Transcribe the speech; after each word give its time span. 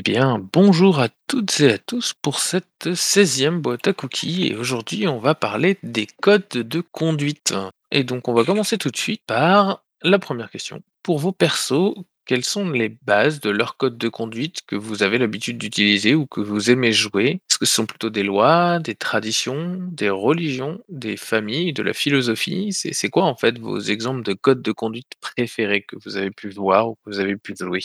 Eh 0.00 0.02
bien, 0.02 0.38
bonjour 0.54 0.98
à 0.98 1.10
toutes 1.26 1.60
et 1.60 1.72
à 1.74 1.76
tous 1.76 2.14
pour 2.22 2.38
cette 2.38 2.94
seizième 2.94 3.60
boîte 3.60 3.86
à 3.86 3.92
cookies 3.92 4.46
et 4.46 4.56
aujourd'hui 4.56 5.06
on 5.06 5.18
va 5.18 5.34
parler 5.34 5.76
des 5.82 6.06
codes 6.06 6.48
de 6.48 6.80
conduite. 6.80 7.52
Et 7.92 8.02
donc 8.02 8.26
on 8.26 8.32
va 8.32 8.44
commencer 8.44 8.78
tout 8.78 8.88
de 8.88 8.96
suite 8.96 9.20
par 9.26 9.84
la 10.00 10.18
première 10.18 10.50
question. 10.50 10.80
Pour 11.02 11.18
vos 11.18 11.32
persos, 11.32 11.92
quelles 12.24 12.46
sont 12.46 12.70
les 12.70 12.88
bases 12.88 13.40
de 13.40 13.50
leur 13.50 13.76
code 13.76 13.98
de 13.98 14.08
conduite 14.08 14.62
que 14.66 14.74
vous 14.74 15.02
avez 15.02 15.18
l'habitude 15.18 15.58
d'utiliser 15.58 16.14
ou 16.14 16.26
que 16.26 16.40
vous 16.40 16.70
aimez 16.70 16.92
jouer? 16.94 17.42
Est-ce 17.50 17.58
que 17.58 17.66
ce 17.66 17.74
sont 17.74 17.84
plutôt 17.84 18.08
des 18.08 18.22
lois, 18.22 18.78
des 18.78 18.94
traditions, 18.94 19.76
des 19.92 20.08
religions, 20.08 20.80
des 20.88 21.18
familles, 21.18 21.74
de 21.74 21.82
la 21.82 21.92
philosophie? 21.92 22.72
C'est 22.72 23.10
quoi 23.10 23.24
en 23.24 23.36
fait 23.36 23.58
vos 23.58 23.78
exemples 23.78 24.22
de 24.22 24.32
codes 24.32 24.62
de 24.62 24.72
conduite 24.72 25.12
préférés 25.20 25.82
que 25.82 25.96
vous 26.02 26.16
avez 26.16 26.30
pu 26.30 26.48
voir 26.48 26.88
ou 26.88 26.94
que 26.94 27.10
vous 27.10 27.20
avez 27.20 27.36
pu 27.36 27.54
jouer? 27.54 27.80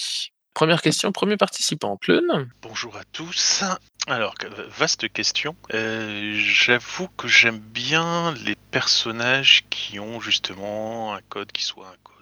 Première 0.56 0.82
question, 0.82 1.12
premier 1.12 1.36
participant, 1.36 1.98
Clun. 1.98 2.50
Bonjour 2.62 2.96
à 2.96 3.04
tous. 3.12 3.62
Alors, 4.08 4.36
vaste 4.70 5.12
question. 5.12 5.54
Euh, 5.74 6.34
J'avoue 6.38 7.10
que 7.18 7.28
j'aime 7.28 7.60
bien 7.60 8.34
les 8.46 8.56
personnages 8.72 9.66
qui 9.70 10.00
ont 10.00 10.22
justement 10.22 11.14
un 11.14 11.20
code 11.28 11.52
qui 11.52 11.62
soit 11.62 11.88
un 11.88 11.98
code 12.06 12.15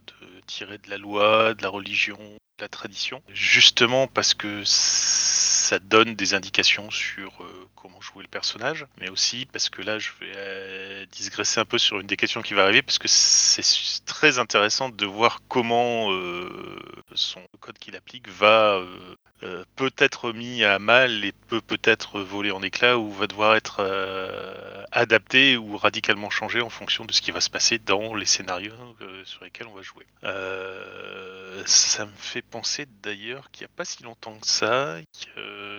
tiré 0.43 0.77
de 0.77 0.89
la 0.89 0.97
loi, 0.97 1.53
de 1.53 1.63
la 1.63 1.70
religion, 1.70 2.17
de 2.17 2.63
la 2.63 2.70
tradition. 2.70 3.21
Justement 3.29 4.07
parce 4.07 4.33
que 4.33 4.63
ça 4.66 5.79
donne 5.79 6.16
des 6.16 6.33
indications 6.33 6.91
sur 6.91 7.31
euh, 7.41 7.67
comment 7.75 7.99
jouer 8.02 8.23
le 8.23 8.29
personnage, 8.29 8.85
mais 8.99 9.09
aussi 9.09 9.45
parce 9.45 9.69
que 9.69 9.81
là, 9.81 9.97
je 9.97 10.09
vais 10.19 10.31
euh, 10.35 11.05
digresser 11.11 11.59
un 11.59 11.66
peu 11.66 11.77
sur 11.77 11.99
une 11.99 12.07
des 12.07 12.17
questions 12.17 12.41
qui 12.41 12.53
va 12.53 12.63
arriver, 12.63 12.81
parce 12.81 12.99
que 12.99 13.07
c'est 13.07 14.05
très 14.05 14.39
intéressant 14.39 14.89
de 14.89 15.05
voir 15.05 15.41
comment 15.47 16.11
euh, 16.11 16.80
son 17.16 17.41
code 17.59 17.78
qu'il 17.78 17.95
applique 17.95 18.28
va 18.30 18.83
euh, 19.44 19.66
peut 19.75 19.91
être 19.97 20.31
mis 20.31 20.63
à 20.63 20.80
mal 20.80 21.25
et 21.25 21.33
peut 21.33 21.59
peut-être 21.59 22.22
voler 22.22 22.52
en 22.52 22.61
éclats 22.61 22.97
ou 22.97 23.11
va 23.11 23.27
devoir 23.27 23.55
être 23.55 23.77
euh, 23.80 24.83
adapté 24.91 25.58
ou 25.58 25.75
radicalement 25.75 26.30
changé 26.30 26.61
en 26.61 26.69
fonction 26.69 27.03
de 27.03 27.11
ce 27.11 27.22
qui 27.22 27.31
va 27.31 27.41
se 27.41 27.50
passer 27.50 27.77
dans 27.77 28.16
les 28.16 28.25
scénarios 28.25 28.73
euh, 29.02 29.22
sur 29.25 29.44
lesquels 29.44 29.67
on 29.67 29.73
va 29.73 29.81
jouer. 29.81 30.05
Ça 31.66 32.05
me 32.05 32.11
fait 32.17 32.41
penser 32.41 32.88
d'ailleurs 33.03 33.52
qu'il 33.52 33.66
n'y 33.66 33.72
a 33.72 33.75
pas 33.75 33.85
si 33.85 34.03
longtemps 34.03 34.38
que 34.39 34.47
ça, 34.47 34.97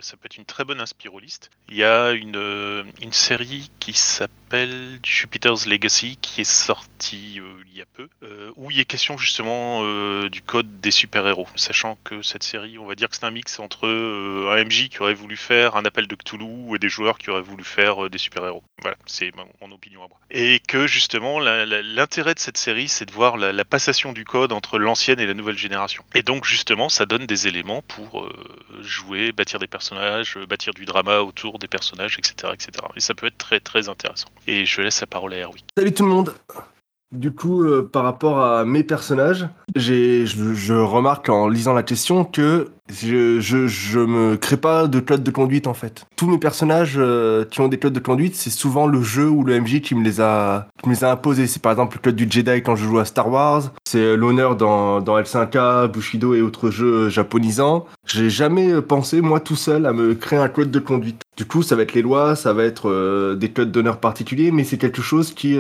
ça 0.01 0.17
peut 0.17 0.27
être 0.27 0.37
une 0.37 0.45
très 0.45 0.65
bonne 0.65 0.81
inspiroliste. 0.81 1.51
Il 1.69 1.77
y 1.77 1.85
a 1.85 2.13
une, 2.13 2.85
une 3.01 3.13
série 3.13 3.71
qui 3.81 3.93
s'appelle 3.93 5.01
Jupiter's 5.03 5.67
Legacy 5.67 6.17
qui 6.17 6.43
est 6.43 6.45
sortie 6.45 7.41
il 7.67 7.77
y 7.77 7.83
a 7.83 7.87
peu, 7.87 8.09
où 8.57 8.71
il 8.71 8.79
est 8.79 8.85
question 8.85 9.19
justement 9.19 9.83
du 10.29 10.43
code 10.43 10.81
des 10.81 10.93
super-héros, 10.93 11.49
sachant 11.57 11.99
que 12.05 12.23
cette 12.23 12.45
série, 12.45 12.79
on 12.79 12.87
va 12.87 12.95
dire 12.95 13.09
que 13.09 13.17
c'est 13.17 13.25
un 13.25 13.31
mix 13.31 13.54
entre 13.61 13.87
euh, 13.87 14.51
un 14.53 14.65
MJ 14.65 14.89
qui 14.89 15.01
aurait 15.01 15.15
voulu 15.15 15.37
faire 15.37 15.77
un 15.77 15.85
appel 15.85 16.07
de 16.07 16.15
Cthulhu 16.15 16.75
et 16.75 16.79
des 16.79 16.89
joueurs 16.89 17.19
qui 17.19 17.31
auraient 17.31 17.43
voulu 17.43 17.65
faire 17.65 18.05
euh, 18.05 18.11
des 18.11 18.19
super-héros. 18.19 18.63
Voilà, 18.83 18.97
c'est 19.07 19.31
mon, 19.61 19.73
opinion 19.73 20.05
à 20.05 20.09
moi. 20.09 20.19
Et 20.31 20.61
que 20.61 20.87
justement, 20.87 21.41
l'intérêt 21.41 22.35
de 22.35 22.39
cette 22.39 22.59
série, 22.59 22.89
c'est 22.89 23.07
de 23.07 23.13
voir 23.13 23.37
la, 23.37 23.65
passation 23.65 24.13
du 24.13 24.25
code 24.25 24.53
entre 24.53 24.79
l'ancienne 24.79 25.19
et 25.21 25.27
la 25.27 25.35
nouvelle 25.35 25.57
génération. 25.57 26.05
Et 26.15 26.23
donc 26.23 26.45
justement, 26.45 26.89
ça 26.89 27.07
donne 27.07 27.27
des 27.27 27.49
éléments 27.49 27.83
pour 27.83 28.23
euh, 28.23 28.31
jouer, 28.83 29.33
bâtir 29.33 29.59
des 29.59 29.67
personnages, 29.67 30.39
bâtir 30.49 30.75
du 30.75 30.85
drama 30.85 31.21
autour 31.21 31.59
des 31.59 31.69
personnages, 31.69 32.19
etc., 32.19 32.53
etc. 32.53 32.73
Et 32.95 33.01
ça 33.01 33.15
peut 33.15 33.27
être 33.27 33.39
très 33.39 33.61
très 33.61 33.89
intéressant. 33.89 34.29
Et 34.47 34.67
je 34.67 34.83
laisse 34.83 35.01
la 35.01 35.07
parole 35.07 35.33
à 35.35 35.39
Erwick. 35.39 35.65
Salut 35.77 35.95
tout 35.95 36.05
le 36.05 36.11
monde 36.11 36.35
Du 37.15 37.31
coup, 37.31 37.63
euh, 37.63 37.89
par 37.91 38.03
rapport 38.03 38.41
à 38.41 38.65
mes 38.65 38.83
personnages, 38.83 39.49
je, 39.77 40.75
remarque 40.75 41.29
en 41.29 41.49
lisant 41.49 41.73
la 41.73 41.85
question 41.85 42.25
que 42.25 42.71
je, 42.91 43.39
je, 43.41 43.99
me 44.01 44.37
crée 44.37 44.57
pas 44.57 44.89
de 44.89 44.99
code 44.99 45.23
de 45.23 45.31
conduite 45.31 45.69
en 45.69 45.75
fait. 45.75 46.07
Tous 46.17 46.29
mes 46.29 46.39
personnages 46.39 46.95
euh, 46.97 47.45
qui 47.45 47.61
ont 47.61 47.69
des 47.69 47.79
codes 47.79 47.93
de 47.93 48.01
conduite, 48.01 48.35
c'est 48.35 48.51
souvent 48.51 48.89
le 48.89 49.01
jeu 49.01 49.29
ou 49.29 49.45
le 49.45 49.61
MJ 49.61 49.81
qui 49.81 49.95
me 49.95 50.03
les 50.03 50.21
a, 50.21 50.67
imposés. 51.03 51.47
C'est 51.47 51.63
par 51.63 51.71
exemple 51.71 51.97
le 51.99 52.03
code 52.03 52.17
du 52.17 52.27
Jedi 52.29 52.63
quand 52.63 52.75
je 52.75 52.85
joue 52.85 52.99
à 52.99 53.05
Star 53.05 53.31
Wars, 53.31 53.73
c'est 53.85 54.17
l'honneur 54.17 54.57
dans, 54.57 55.01
dans 55.01 55.17
L5K, 55.19 55.87
Bushido 55.87 56.35
et 56.35 56.43
autres 56.43 56.71
jeux 56.71 57.11
japonisants. 57.11 57.87
J'ai 58.07 58.29
jamais 58.29 58.83
pensé, 58.83 59.21
moi 59.21 59.39
tout 59.39 59.57
seul, 59.57 59.87
à 59.87 59.93
me 59.93 60.15
créer 60.15 60.39
un 60.39 60.49
code 60.49 60.73
de 60.73 60.81
conduite. 60.81 61.23
Du 61.37 61.47
coup, 61.47 61.63
ça 61.63 61.77
va 61.77 61.83
être 61.83 61.95
les 61.95 62.03
lois, 62.03 62.37
ça 62.37 62.53
va 62.53 62.65
être 62.65 62.91
euh, 62.91 63.35
des 63.35 63.51
codes 63.51 63.73
d'honneur 63.73 63.99
particuliers, 63.99 64.51
mais 64.51 64.65
c'est 64.65 64.79
quelque 64.79 65.03
chose 65.03 65.33
qui, 65.33 65.59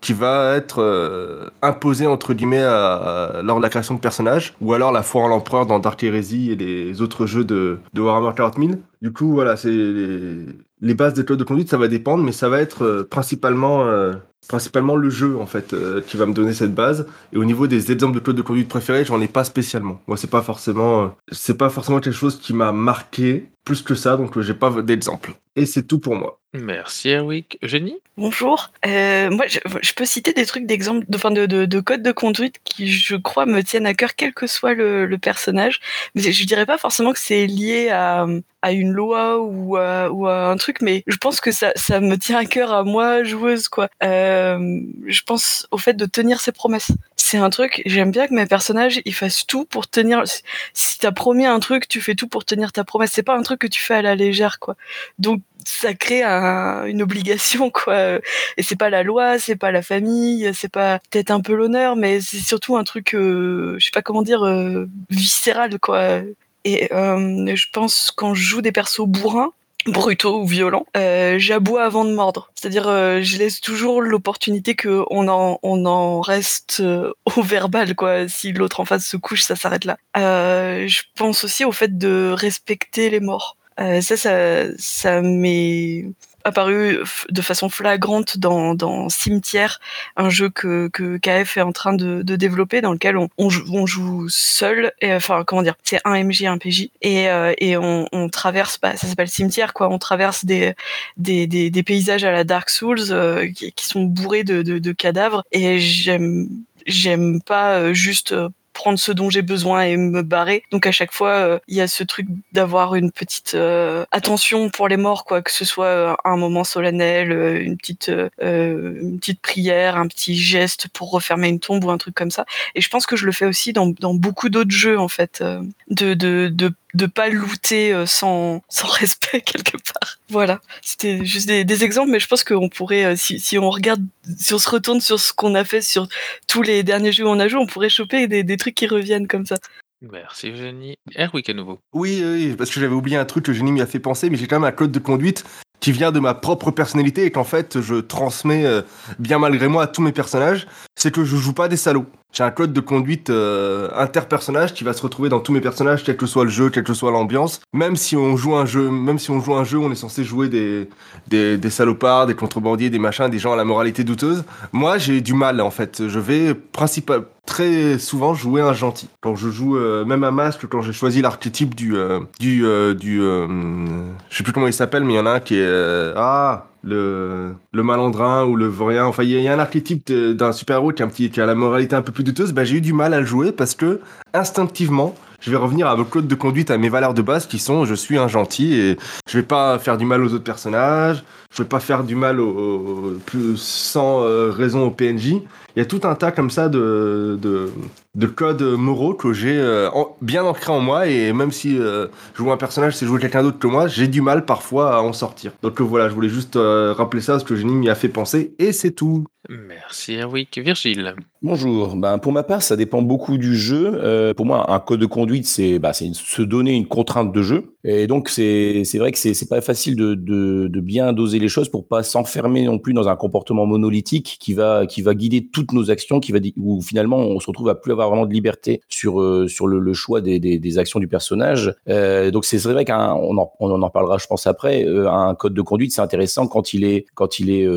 qui 0.00 0.12
va 0.12 0.56
être 0.56 0.80
euh, 0.80 1.48
imposé 1.62 2.06
entre 2.06 2.32
guillemets 2.34 2.62
à- 2.62 2.94
à- 3.38 3.42
lors 3.42 3.58
de 3.58 3.62
la 3.62 3.68
création 3.68 3.94
de 3.94 4.00
personnages, 4.00 4.54
ou 4.60 4.72
alors 4.74 4.92
la 4.92 5.02
foi 5.02 5.22
en 5.22 5.28
l'empereur 5.28 5.66
dans 5.66 5.78
Dark 5.78 6.02
Heresy 6.02 6.50
et 6.52 6.56
les 6.56 7.02
autres 7.02 7.26
jeux 7.26 7.44
de, 7.44 7.78
de 7.92 8.00
Warhammer 8.00 8.32
40 8.34 8.58
000. 8.58 8.70
Du 9.02 9.12
coup, 9.12 9.32
voilà, 9.32 9.56
c'est 9.56 9.70
les, 9.70 10.46
les 10.80 10.94
bases 10.94 11.14
des 11.14 11.24
codes 11.24 11.38
de 11.38 11.44
conduite, 11.44 11.68
ça 11.70 11.76
va 11.76 11.88
dépendre, 11.88 12.24
mais 12.24 12.32
ça 12.32 12.48
va 12.48 12.60
être 12.60 12.82
euh, 12.84 13.04
principalement, 13.08 13.84
euh, 13.84 14.14
principalement 14.48 14.96
le 14.96 15.10
jeu 15.10 15.36
en 15.38 15.46
fait 15.46 15.74
euh, 15.74 16.00
qui 16.00 16.16
va 16.16 16.24
me 16.26 16.32
donner 16.32 16.52
cette 16.54 16.74
base. 16.74 17.06
Et 17.32 17.36
au 17.36 17.44
niveau 17.44 17.66
des 17.66 17.92
exemples 17.92 18.14
de 18.14 18.20
codes 18.20 18.36
de 18.36 18.42
conduite 18.42 18.68
préférés, 18.68 19.04
j'en 19.04 19.20
ai 19.20 19.28
pas 19.28 19.44
spécialement. 19.44 20.00
Moi, 20.06 20.16
c'est 20.16 20.30
pas 20.30 20.42
forcément, 20.42 21.02
euh, 21.02 21.06
c'est 21.30 21.56
pas 21.58 21.68
forcément 21.68 22.00
quelque 22.00 22.14
chose 22.16 22.38
qui 22.38 22.54
m'a 22.54 22.72
marqué 22.72 23.50
plus 23.64 23.82
que 23.82 23.94
ça, 23.94 24.16
donc 24.16 24.36
euh, 24.36 24.42
j'ai 24.42 24.54
pas 24.54 24.70
d'exemple. 24.82 25.34
Et 25.56 25.66
c'est 25.66 25.82
tout 25.82 25.98
pour 25.98 26.14
moi. 26.14 26.38
Merci 26.52 27.10
Erwick. 27.10 27.58
Eugénie? 27.62 27.98
Bonjour. 28.16 28.70
Euh, 28.86 29.30
moi, 29.30 29.46
je, 29.48 29.58
je 29.82 29.92
peux 29.92 30.04
citer 30.04 30.32
des 30.32 30.46
trucs 30.46 30.64
d'exemple, 30.66 31.04
de, 31.08 31.16
enfin, 31.16 31.30
de, 31.32 31.46
de, 31.46 31.64
de 31.64 31.80
code 31.80 32.02
de 32.02 32.12
conduite 32.12 32.56
qui, 32.64 32.88
je 32.88 33.16
crois, 33.16 33.46
me 33.46 33.62
tiennent 33.62 33.86
à 33.86 33.94
cœur, 33.94 34.14
quel 34.16 34.32
que 34.32 34.46
soit 34.46 34.74
le, 34.74 35.06
le 35.06 35.18
personnage. 35.18 35.80
Mais 36.14 36.22
je 36.22 36.44
dirais 36.46 36.66
pas 36.66 36.78
forcément 36.78 37.12
que 37.12 37.18
c'est 37.18 37.46
lié 37.46 37.88
à, 37.90 38.26
à 38.62 38.72
une 38.72 38.92
loi 38.92 39.40
ou 39.40 39.76
à, 39.76 40.10
ou 40.10 40.26
à 40.28 40.46
un 40.50 40.56
truc, 40.56 40.82
mais 40.82 41.02
je 41.08 41.16
pense 41.16 41.40
que 41.40 41.50
ça, 41.50 41.72
ça 41.74 42.00
me 42.00 42.16
tient 42.16 42.38
à 42.38 42.44
cœur 42.46 42.72
à 42.72 42.84
moi, 42.84 43.24
joueuse, 43.24 43.68
quoi. 43.68 43.88
Euh, 44.04 44.80
je 45.06 45.22
pense 45.22 45.66
au 45.72 45.78
fait 45.78 45.94
de 45.94 46.06
tenir 46.06 46.40
ses 46.40 46.52
promesses. 46.52 46.92
C'est 47.16 47.38
un 47.38 47.50
truc, 47.50 47.82
j'aime 47.86 48.12
bien 48.12 48.26
que 48.28 48.34
mes 48.34 48.46
personnages, 48.46 49.00
ils 49.04 49.14
fassent 49.14 49.46
tout 49.46 49.64
pour 49.64 49.88
tenir. 49.88 50.26
Si- 50.26 50.42
Si 50.74 50.98
t'as 50.98 51.12
promis 51.12 51.46
un 51.46 51.58
truc, 51.60 51.88
tu 51.88 52.00
fais 52.00 52.14
tout 52.14 52.28
pour 52.28 52.44
tenir 52.44 52.72
ta 52.72 52.84
promesse. 52.84 53.10
C'est 53.12 53.22
pas 53.24 53.36
un 53.36 53.42
truc 53.42 53.49
que 53.56 53.66
tu 53.66 53.80
fais 53.80 53.94
à 53.94 54.02
la 54.02 54.14
légère, 54.14 54.58
quoi. 54.58 54.76
Donc, 55.18 55.42
ça 55.64 55.92
crée 55.94 56.22
un- 56.22 56.84
une 56.86 57.02
obligation, 57.02 57.70
quoi. 57.70 58.16
Et 58.56 58.62
c'est 58.62 58.76
pas 58.76 58.90
la 58.90 59.02
loi, 59.02 59.38
c'est 59.38 59.56
pas 59.56 59.70
la 59.72 59.82
famille, 59.82 60.50
c'est 60.54 60.70
pas 60.72 60.98
peut-être 61.10 61.30
un 61.30 61.40
peu 61.40 61.54
l'honneur, 61.54 61.96
mais 61.96 62.20
c'est 62.20 62.38
surtout 62.38 62.76
un 62.76 62.84
truc, 62.84 63.14
euh, 63.14 63.76
je 63.78 63.84
sais 63.86 63.90
pas 63.92 64.02
comment 64.02 64.22
dire, 64.22 64.44
euh, 64.44 64.86
viscéral, 65.10 65.78
quoi. 65.78 66.20
Et 66.64 66.92
euh, 66.92 67.54
je 67.56 67.66
pense 67.72 68.10
quand 68.14 68.34
je 68.34 68.42
joue 68.42 68.60
des 68.62 68.72
persos 68.72 69.06
bourrins, 69.06 69.52
brutaux 69.86 70.40
ou 70.40 70.46
violents, 70.46 70.86
euh, 70.96 71.38
j'aboie 71.38 71.84
avant 71.84 72.04
de 72.04 72.12
mordre. 72.12 72.50
C'est-à-dire, 72.54 72.88
euh, 72.88 73.20
je 73.22 73.38
laisse 73.38 73.60
toujours 73.60 74.02
l'opportunité 74.02 74.74
que 74.74 75.04
on 75.10 75.28
en, 75.28 75.58
on 75.62 75.86
en 75.86 76.20
reste 76.20 76.78
euh, 76.80 77.12
au 77.36 77.42
verbal, 77.42 77.94
quoi. 77.94 78.28
Si 78.28 78.52
l'autre 78.52 78.80
en 78.80 78.84
face 78.84 79.06
se 79.06 79.16
couche, 79.16 79.42
ça 79.42 79.56
s'arrête 79.56 79.84
là. 79.84 79.96
Euh, 80.16 80.86
je 80.86 81.02
pense 81.16 81.44
aussi 81.44 81.64
au 81.64 81.72
fait 81.72 81.96
de 81.96 82.32
respecter 82.36 83.10
les 83.10 83.20
morts. 83.20 83.56
Euh, 83.80 84.00
ça, 84.00 84.16
ça, 84.16 84.76
ça 84.76 85.22
m'est 85.22 86.04
apparu 86.44 86.98
de 87.28 87.42
façon 87.42 87.68
flagrante 87.68 88.38
dans, 88.38 88.74
dans 88.74 89.08
Cimetière, 89.08 89.80
un 90.16 90.30
jeu 90.30 90.48
que, 90.50 90.88
que 90.92 91.18
KF 91.18 91.56
est 91.56 91.62
en 91.62 91.72
train 91.72 91.92
de, 91.92 92.22
de 92.22 92.36
développer, 92.36 92.80
dans 92.80 92.92
lequel 92.92 93.16
on, 93.16 93.28
on, 93.38 93.50
joue, 93.50 93.64
on 93.72 93.86
joue 93.86 94.28
seul, 94.28 94.92
et, 95.00 95.14
enfin 95.14 95.44
comment 95.46 95.62
dire, 95.62 95.74
c'est 95.82 96.00
un 96.04 96.22
MJ, 96.22 96.44
un 96.44 96.58
PJ, 96.58 96.90
et, 97.02 97.28
euh, 97.28 97.52
et 97.58 97.76
on, 97.76 98.06
on 98.12 98.28
traverse, 98.28 98.78
bah, 98.80 98.96
ça 98.96 99.06
s'appelle 99.06 99.28
Cimetière, 99.28 99.74
quoi, 99.74 99.88
on 99.88 99.98
traverse 99.98 100.44
des, 100.44 100.74
des, 101.16 101.46
des, 101.46 101.70
des 101.70 101.82
paysages 101.82 102.24
à 102.24 102.32
la 102.32 102.44
Dark 102.44 102.70
Souls 102.70 103.10
euh, 103.10 103.50
qui, 103.50 103.72
qui 103.72 103.86
sont 103.86 104.02
bourrés 104.04 104.44
de, 104.44 104.62
de, 104.62 104.78
de 104.78 104.92
cadavres, 104.92 105.44
et 105.52 105.78
j'aime 105.78 106.48
j'aime 106.86 107.40
pas 107.42 107.78
euh, 107.78 107.92
juste 107.92 108.32
euh, 108.32 108.48
prendre 108.72 108.98
ce 108.98 109.12
dont 109.12 109.30
j'ai 109.30 109.42
besoin 109.42 109.82
et 109.82 109.96
me 109.96 110.22
barrer. 110.22 110.62
Donc 110.70 110.86
à 110.86 110.92
chaque 110.92 111.12
fois, 111.12 111.30
euh, 111.30 111.58
il 111.68 111.76
y 111.76 111.80
a 111.80 111.88
ce 111.88 112.04
truc 112.04 112.26
d'avoir 112.52 112.94
une 112.94 113.10
petite 113.10 113.54
euh, 113.54 114.04
attention 114.10 114.70
pour 114.70 114.88
les 114.88 114.96
morts, 114.96 115.24
quoi, 115.24 115.42
que 115.42 115.50
ce 115.50 115.64
soit 115.64 115.86
euh, 115.86 116.14
un 116.24 116.36
moment 116.36 116.64
solennel, 116.64 117.32
une 117.60 117.76
petite 117.76 118.10
une 118.40 119.18
petite 119.18 119.40
prière, 119.40 119.96
un 119.96 120.06
petit 120.06 120.36
geste 120.36 120.88
pour 120.88 121.10
refermer 121.10 121.48
une 121.48 121.60
tombe 121.60 121.84
ou 121.84 121.90
un 121.90 121.98
truc 121.98 122.14
comme 122.14 122.30
ça. 122.30 122.44
Et 122.74 122.80
je 122.80 122.88
pense 122.88 123.06
que 123.06 123.16
je 123.16 123.26
le 123.26 123.32
fais 123.32 123.46
aussi 123.46 123.72
dans, 123.72 123.88
dans 123.88 124.14
beaucoup 124.14 124.48
d'autres 124.48 124.70
jeux 124.70 124.98
en 124.98 125.08
fait, 125.08 125.42
de 125.88 126.14
de 126.14 126.48
de 126.52 126.72
de 126.94 127.06
pas 127.06 127.28
looter 127.28 127.92
euh, 127.92 128.06
sans 128.06 128.62
sans 128.68 128.88
respect 129.00 129.40
quelque 129.40 129.76
part. 129.76 130.18
Voilà, 130.28 130.60
c'était 130.82 131.24
juste 131.24 131.48
des, 131.48 131.64
des 131.64 131.84
exemples, 131.84 132.10
mais 132.10 132.20
je 132.20 132.26
pense 132.26 132.44
qu'on 132.44 132.68
pourrait, 132.68 133.04
euh, 133.04 133.16
si 133.16 133.40
si 133.40 133.58
on 133.58 133.70
regarde, 133.70 134.04
si 134.36 134.54
on 134.54 134.58
se 134.58 134.70
retourne 134.70 135.00
sur 135.00 135.18
ce 135.18 135.32
qu'on 135.32 135.54
a 135.54 135.64
fait 135.64 135.82
sur 135.82 136.08
tous 136.46 136.62
les 136.62 136.82
derniers 136.82 137.12
jeux 137.12 137.24
où 137.24 137.28
on 137.28 137.40
a 137.40 137.48
joué, 137.48 137.60
on 137.60 137.66
pourrait 137.66 137.88
choper 137.88 138.26
des, 138.26 138.42
des 138.42 138.56
trucs 138.56 138.74
qui 138.74 138.86
reviennent 138.86 139.28
comme 139.28 139.46
ça. 139.46 139.56
Merci 140.02 140.48
Eugénie. 140.48 140.96
Erwick 141.14 141.50
à 141.50 141.54
nouveau. 141.54 141.78
Oui, 141.92 142.22
oui, 142.24 142.54
parce 142.56 142.70
que 142.70 142.80
j'avais 142.80 142.94
oublié 142.94 143.18
un 143.18 143.26
truc 143.26 143.44
que 143.44 143.52
Génie 143.52 143.72
m'y 143.72 143.82
a 143.82 143.86
fait 143.86 143.98
penser, 143.98 144.30
mais 144.30 144.38
j'ai 144.38 144.46
quand 144.46 144.58
même 144.58 144.68
un 144.68 144.72
code 144.72 144.92
de 144.92 144.98
conduite 144.98 145.44
qui 145.80 145.92
vient 145.92 146.12
de 146.12 146.20
ma 146.20 146.34
propre 146.34 146.70
personnalité 146.70 147.24
et 147.24 147.30
qu'en 147.30 147.44
fait 147.44 147.80
je 147.80 147.96
transmets 147.96 148.66
euh, 148.66 148.82
bien 149.18 149.38
malgré 149.38 149.68
moi 149.68 149.84
à 149.84 149.86
tous 149.86 150.02
mes 150.02 150.12
personnages, 150.12 150.66
c'est 150.94 151.12
que 151.12 151.24
je 151.24 151.36
joue 151.36 151.54
pas 151.54 151.68
des 151.68 151.76
salauds. 151.76 152.06
J'ai 152.32 152.44
un 152.44 152.50
code 152.52 152.72
de 152.72 152.80
conduite 152.80 153.28
euh, 153.28 153.88
interpersonnage 153.96 154.72
qui 154.72 154.84
va 154.84 154.92
se 154.92 155.02
retrouver 155.02 155.28
dans 155.28 155.40
tous 155.40 155.52
mes 155.52 155.60
personnages, 155.60 156.04
quel 156.04 156.16
que 156.16 156.26
soit 156.26 156.44
le 156.44 156.50
jeu, 156.50 156.70
quelle 156.70 156.84
que 156.84 156.94
soit 156.94 157.10
l'ambiance. 157.10 157.60
Même 157.72 157.96
si 157.96 158.16
on 158.16 158.36
joue 158.36 158.54
un 158.54 158.66
jeu, 158.66 158.88
même 158.88 159.18
si 159.18 159.32
on 159.32 159.40
joue 159.40 159.54
un 159.54 159.64
jeu, 159.64 159.78
on 159.78 159.90
est 159.90 159.96
censé 159.96 160.22
jouer 160.22 160.48
des, 160.48 160.88
des, 161.28 161.70
salopards, 161.70 162.28
des 162.28 162.34
contrebandiers, 162.34 162.88
des 162.88 163.00
machins, 163.00 163.28
des 163.28 163.40
gens 163.40 163.52
à 163.52 163.56
la 163.56 163.64
moralité 163.64 164.04
douteuse. 164.04 164.44
Moi, 164.72 164.98
j'ai 164.98 165.20
du 165.20 165.34
mal 165.34 165.60
en 165.60 165.72
fait. 165.72 166.06
Je 166.06 166.20
vais 166.20 166.54
principal, 166.54 167.24
très 167.46 167.98
souvent 167.98 168.32
jouer 168.32 168.60
un 168.60 168.74
gentil. 168.74 169.08
Quand 169.20 169.34
je 169.34 169.48
joue 169.48 169.76
euh, 169.76 170.04
même 170.04 170.22
un 170.22 170.30
masque, 170.30 170.66
quand 170.68 170.82
j'ai 170.82 170.92
choisi 170.92 171.22
l'archétype 171.22 171.74
du 171.74 171.96
euh, 171.96 172.20
du 172.38 172.62
du, 172.94 173.18
je 173.18 174.36
sais 174.36 174.44
plus 174.44 174.52
comment 174.52 174.68
il 174.68 174.72
s'appelle, 174.72 175.02
mais 175.02 175.14
il 175.14 175.16
y 175.16 175.20
en 175.20 175.26
a 175.26 175.32
un 175.32 175.40
qui 175.40 175.56
est 175.56 175.66
euh, 175.70 176.12
ah 176.16 176.66
le, 176.82 177.54
le 177.72 177.82
malandrin 177.82 178.44
ou 178.46 178.56
le 178.56 178.66
vaurien. 178.66 179.04
Enfin, 179.06 179.22
il 179.22 179.30
y, 179.30 179.48
a- 179.48 179.52
un 179.52 179.58
archétype 179.58 180.10
d'un 180.10 180.52
super-héros 180.52 180.92
qui, 180.92 181.02
a 181.02 181.06
un 181.06 181.08
petit- 181.08 181.30
qui 181.30 181.40
a 181.40 181.46
la 181.46 181.54
moralité 181.54 181.94
un 181.94 182.02
peu 182.02 182.12
plus 182.12 182.24
douteuse. 182.24 182.52
Bah, 182.52 182.64
j'ai 182.64 182.76
eu 182.76 182.80
du 182.80 182.92
mal 182.94 183.12
à 183.14 183.20
le 183.20 183.26
jouer 183.26 183.52
parce 183.52 183.74
que, 183.74 184.00
instinctivement, 184.32 185.14
je 185.40 185.50
vais 185.50 185.56
revenir 185.56 185.86
à 185.88 185.94
vos 185.94 186.04
codes 186.04 186.26
de 186.28 186.34
conduite, 186.34 186.70
à 186.70 186.78
mes 186.78 186.88
valeurs 186.88 187.14
de 187.14 187.22
base 187.22 187.46
qui 187.46 187.58
sont 187.58 187.84
je 187.86 187.94
suis 187.94 188.18
un 188.18 188.28
gentil 188.28 188.74
et 188.74 188.96
je 189.28 189.38
vais 189.38 189.44
pas 189.44 189.78
faire 189.78 189.96
du 189.96 190.04
mal 190.04 190.22
aux 190.22 190.32
autres 190.34 190.44
personnages, 190.44 191.22
je 191.54 191.62
vais 191.62 191.68
pas 191.68 191.80
faire 191.80 192.04
du 192.04 192.14
mal 192.14 192.40
au- 192.40 193.14
plus, 193.26 193.56
sans 193.56 194.22
euh, 194.22 194.50
raison 194.50 194.86
au 194.86 194.90
PNJ. 194.90 195.42
Il 195.76 195.78
y 195.78 195.80
a 195.80 195.84
tout 195.86 196.00
un 196.04 196.14
tas 196.14 196.32
comme 196.32 196.50
ça 196.50 196.68
de, 196.68 197.38
de, 197.40 197.70
de 198.16 198.26
codes 198.26 198.62
moraux 198.62 199.14
que 199.14 199.32
j'ai 199.32 199.56
euh, 199.56 199.88
en- 199.92 200.16
bien 200.20 200.44
ancrés 200.44 200.72
en 200.72 200.80
moi 200.80 201.06
et 201.06 201.32
même 201.32 201.52
si 201.52 201.78
euh, 201.78 202.08
jouer 202.34 202.50
un 202.50 202.56
personnage 202.56 202.96
c'est 202.96 203.06
jouer 203.06 203.20
quelqu'un 203.20 203.42
d'autre 203.42 203.58
que 203.58 203.66
moi, 203.68 203.86
j'ai 203.86 204.08
du 204.08 204.20
mal 204.20 204.44
parfois 204.44 204.96
à 204.96 205.00
en 205.00 205.12
sortir. 205.12 205.52
Donc 205.62 205.80
euh, 205.80 205.84
voilà, 205.84 206.08
je 206.08 206.14
voulais 206.14 206.28
juste 206.28 206.56
euh, 206.56 206.92
rappeler 206.92 207.20
ça 207.20 207.34
parce 207.34 207.44
que 207.44 207.54
Génie 207.54 207.74
m'y 207.74 207.88
a 207.88 207.94
fait 207.94 208.08
penser 208.08 208.54
et 208.58 208.72
c'est 208.72 208.90
tout. 208.92 209.24
Merci 209.48 210.14
Erwick. 210.14 210.60
Virgile. 210.62 211.14
Bonjour. 211.42 211.96
Ben, 211.96 212.18
pour 212.18 212.30
ma 212.32 212.42
part, 212.42 212.60
ça 212.62 212.76
dépend 212.76 213.00
beaucoup 213.00 213.38
du 213.38 213.56
jeu. 213.56 213.92
Euh, 213.94 214.34
pour 214.34 214.44
moi, 214.44 214.70
un 214.70 214.78
code 214.80 215.00
de 215.00 215.06
conduite, 215.06 215.46
c'est 215.46 215.76
une- 216.02 216.12
se 216.14 216.42
donner 216.42 216.72
une 216.74 216.86
contrainte 216.86 217.32
de 217.32 217.40
jeu. 217.42 217.74
Et 217.82 218.06
donc, 218.06 218.28
c'est 218.28 218.82
c'est 218.84 218.98
vrai 218.98 219.10
que 219.12 219.18
c'est 219.18 219.32
c'est 219.32 219.48
pas 219.48 219.62
facile 219.62 219.96
de, 219.96 220.14
de, 220.14 220.68
de 220.68 220.80
bien 220.80 221.14
doser 221.14 221.38
les 221.38 221.48
choses 221.48 221.70
pour 221.70 221.88
pas 221.88 222.02
s'enfermer 222.02 222.64
non 222.66 222.78
plus 222.78 222.92
dans 222.92 223.08
un 223.08 223.16
comportement 223.16 223.64
monolithique 223.64 224.36
qui 224.38 224.52
va 224.52 224.84
qui 224.86 225.00
va 225.00 225.14
guider 225.14 225.48
toutes 225.50 225.72
nos 225.72 225.90
actions, 225.90 226.20
qui 226.20 226.32
va 226.32 226.38
où 226.58 226.82
finalement 226.82 227.16
on 227.16 227.40
se 227.40 227.46
retrouve 227.46 227.70
à 227.70 227.74
plus 227.74 227.92
avoir 227.92 227.99
vraiment 228.06 228.26
de 228.26 228.32
liberté 228.32 228.80
sur 228.88 229.20
euh, 229.20 229.48
sur 229.48 229.66
le, 229.66 229.92
choix 229.92 230.20
des, 230.20 230.78
actions 230.78 231.00
du 231.00 231.08
personnage. 231.08 231.74
Euh, 231.88 232.30
donc 232.30 232.44
c'est 232.44 232.58
vrai 232.58 232.84
qu'un 232.84 233.12
on 233.14 233.36
en, 233.38 233.52
on 233.60 233.82
en 233.82 233.90
parlera, 233.90 234.18
je 234.18 234.26
pense 234.26 234.46
après. 234.46 234.84
euh, 234.84 235.10
un 235.10 235.34
code 235.34 235.54
de 235.54 235.62
conduite, 235.62 235.92
c'est 235.92 236.00
intéressant 236.00 236.46
quand 236.46 236.72
il 236.72 236.84
est 236.84 237.06
quand 237.14 237.38
il 237.38 237.50
est 237.50 237.68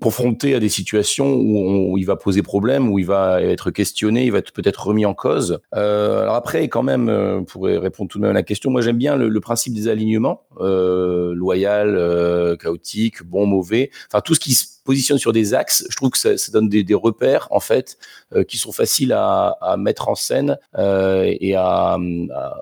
confronté 0.00 0.54
à 0.54 0.60
des 0.60 0.68
situations 0.68 1.34
où, 1.34 1.96
il 1.98 2.06
va 2.06 2.16
poser 2.16 2.42
problème, 2.42 2.90
où 2.90 2.98
il 2.98 3.06
va 3.06 3.42
être 3.42 3.70
questionné, 3.70 4.24
il 4.24 4.32
va 4.32 4.38
être 4.38 4.52
peut-être 4.52 4.88
remis 4.88 5.06
en 5.06 5.14
cause. 5.14 5.60
Alors 5.72 6.34
après, 6.34 6.68
quand 6.68 6.82
même, 6.82 7.44
pour 7.46 7.64
répondre 7.64 8.10
tout 8.10 8.18
de 8.18 8.22
même 8.22 8.32
à 8.32 8.34
la 8.34 8.42
question, 8.42 8.70
moi 8.70 8.80
j'aime 8.80 8.96
bien 8.96 9.16
le, 9.16 9.40
principe 9.40 9.74
des 9.74 9.88
alignements, 9.88 10.42
loyal, 10.60 12.56
chaotique, 12.60 13.22
bon, 13.22 13.46
mauvais, 13.46 13.90
enfin 14.08 14.20
tout 14.20 14.34
ce 14.34 14.40
qui 14.40 14.54
se 14.54 14.73
positionne 14.84 15.18
sur 15.18 15.32
des 15.32 15.54
axes, 15.54 15.84
je 15.90 15.96
trouve 15.96 16.10
que 16.10 16.18
ça, 16.18 16.36
ça 16.36 16.52
donne 16.52 16.68
des, 16.68 16.84
des 16.84 16.94
repères 16.94 17.48
en 17.50 17.60
fait 17.60 17.98
euh, 18.34 18.44
qui 18.44 18.58
sont 18.58 18.72
faciles 18.72 19.12
à, 19.12 19.56
à 19.60 19.76
mettre 19.76 20.08
en 20.08 20.14
scène 20.14 20.58
euh, 20.76 21.34
et 21.40 21.54
à, 21.56 21.94
à- 21.94 22.60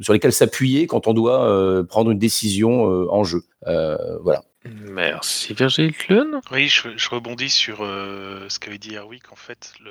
sur 0.00 0.12
lesquels 0.12 0.32
s'appuyer 0.32 0.86
quand 0.86 1.06
on 1.06 1.14
doit 1.14 1.44
euh, 1.48 1.84
prendre 1.84 2.10
une 2.10 2.18
décision 2.18 2.90
euh, 2.90 3.06
en 3.10 3.24
jeu. 3.24 3.42
Euh, 3.66 4.18
voilà. 4.22 4.42
Merci 4.64 5.54
Virgile. 5.54 5.92
Clun. 5.94 6.40
Oui, 6.52 6.68
je, 6.68 6.88
je 6.94 7.08
rebondis 7.08 7.48
sur 7.48 7.78
euh, 7.80 8.44
ce 8.48 8.58
qu'avait 8.58 8.76
dit 8.76 8.94
Erwick. 8.94 9.32
En 9.32 9.36
fait, 9.36 9.72
le... 9.82 9.90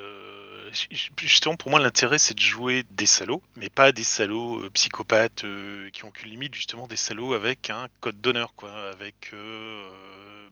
justement, 1.16 1.56
pour 1.56 1.70
moi, 1.70 1.80
l'intérêt, 1.80 2.18
c'est 2.18 2.34
de 2.34 2.40
jouer 2.40 2.84
des 2.92 3.06
salauds, 3.06 3.42
mais 3.56 3.68
pas 3.68 3.90
des 3.90 4.04
salauds 4.04 4.60
euh, 4.60 4.70
psychopathes 4.70 5.42
euh, 5.42 5.88
qui 5.92 6.04
ont 6.04 6.12
qu'une 6.12 6.30
limite, 6.30 6.54
justement, 6.54 6.86
des 6.86 6.94
salauds 6.94 7.32
avec 7.34 7.68
un 7.70 7.88
code 8.00 8.20
d'honneur, 8.20 8.54
quoi, 8.54 8.70
avec 8.92 9.32
euh, 9.34 9.82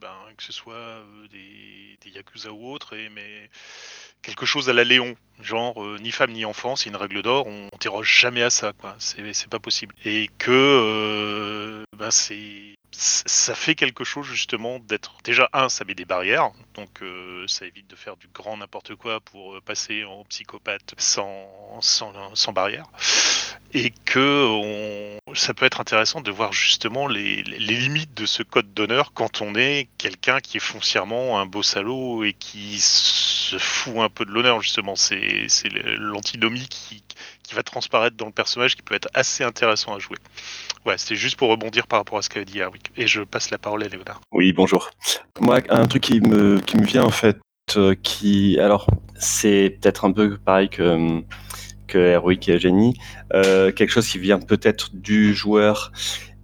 ben, 0.01 0.15
que 0.37 0.43
ce 0.43 0.53
soit 0.53 0.75
euh, 0.75 1.29
des, 1.31 2.11
yakuza 2.11 2.53
ou 2.53 2.73
autres, 2.73 2.97
mais 3.13 3.51
quelque 4.23 4.47
chose 4.47 4.71
à 4.71 4.73
la 4.73 4.85
Léon, 4.85 5.17
genre 5.41 5.83
euh, 5.83 5.99
ni 6.01 6.11
femme 6.11 6.33
ni 6.33 6.45
enfant, 6.45 6.77
c'est 6.77 6.89
une 6.89 6.97
règle 6.97 7.23
d'or, 7.23 7.47
on 7.47 7.69
déroge 7.81 8.21
jamais 8.21 8.43
à 8.43 8.51
ça, 8.51 8.73
quoi. 8.73 8.97
C'est 8.99 9.49
pas 9.49 9.59
possible. 9.59 9.95
Et 10.05 10.29
que 10.39 10.51
euh, 10.51 11.85
ben, 11.97 12.11
ça 12.11 13.55
fait 13.55 13.75
quelque 13.75 14.05
chose 14.05 14.27
justement 14.27 14.79
d'être 14.79 15.17
déjà 15.23 15.49
un 15.53 15.69
ça 15.69 15.85
met 15.85 15.95
des 15.95 16.07
barrières 16.07 16.51
donc 16.75 17.03
ça 17.47 17.67
évite 17.67 17.87
de 17.87 17.95
faire 17.95 18.17
du 18.17 18.29
grand 18.29 18.57
n'importe 18.57 18.95
quoi 18.97 19.21
pour 19.21 19.61
passer 19.63 20.05
en 20.05 20.25
psychopathe 20.25 20.95
sans 20.97 21.79
sans, 21.81 22.35
sans 22.35 22.53
barrière 22.53 22.87
et 23.75 23.91
que 23.91 25.19
on, 25.27 25.28
ça 25.35 25.55
peut 25.55 25.67
être 25.67 25.81
intéressant 25.81 26.21
de 26.21 26.31
voir 26.31 26.53
justement 26.53 27.07
les, 27.07 27.43
limites 27.43 28.15
de 28.15 28.27
ce 28.27 28.43
code 28.43 28.73
d'honneur 28.75 29.13
quand 29.13 29.43
on 29.43 29.55
est 29.55 29.89
quelqu'un 29.99 30.41
qui 30.41 30.59
est 30.59 30.61
foncièrement 30.61 31.41
un 31.41 31.47
beau 31.47 31.63
salaud 31.63 32.25
et 32.25 32.33
qui 32.33 32.79
se 32.81 33.59
fout 33.59 33.99
un 33.99 34.09
peu 34.09 34.25
de 34.25 34.31
l'honneur 34.31 34.61
justement 34.61 34.97
c'est 34.97 35.49
l'antinomie 35.99 36.69
qui 36.69 37.03
va 37.55 37.63
transparaître 37.63 38.17
dans 38.17 38.27
le 38.27 38.33
personnage 38.33 38.77
qui 38.77 38.83
peut 38.83 38.95
être 38.95 39.09
assez 39.15 39.43
intéressant 39.43 39.95
à 39.95 39.99
jouer. 39.99 40.17
Ouais, 40.85 40.99
c'était 40.99 41.17
juste 41.17 41.37
pour 41.37 41.49
rebondir 41.49 41.87
par 41.87 41.99
rapport 42.01 42.19
à 42.19 42.23
ce 42.23 42.29
qu'a 42.29 42.45
dit 42.45 42.61
Erwick. 42.61 42.91
Et 42.97 43.07
je 43.07 43.23
passe 43.23 43.51
la 43.51 43.59
parole 43.59 43.83
à 43.85 43.89
Léonard. 43.89 44.21
Oui, 44.33 44.53
bonjour. 44.53 44.91
Moi, 45.41 45.61
un 45.69 45.87
truc 45.87 46.03
qui 46.03 46.21
me, 46.21 46.61
qui 46.61 46.77
me 46.77 46.85
vient 46.85 47.05
en 47.05 47.11
fait, 47.11 47.39
euh, 47.77 47.95
qui, 48.03 48.59
alors, 48.61 48.87
c'est 49.19 49.79
peut-être 49.81 50.05
un 50.05 50.13
peu 50.13 50.39
pareil 50.39 50.69
que, 50.69 51.23
que 51.89 52.49
et 52.49 52.59
Jenny, 52.59 52.95
euh, 53.35 53.73
quelque 53.73 53.91
chose 53.91 54.07
qui 54.07 54.19
vient 54.19 54.39
peut-être 54.39 54.91
du 54.95 55.35
joueur 55.35 55.91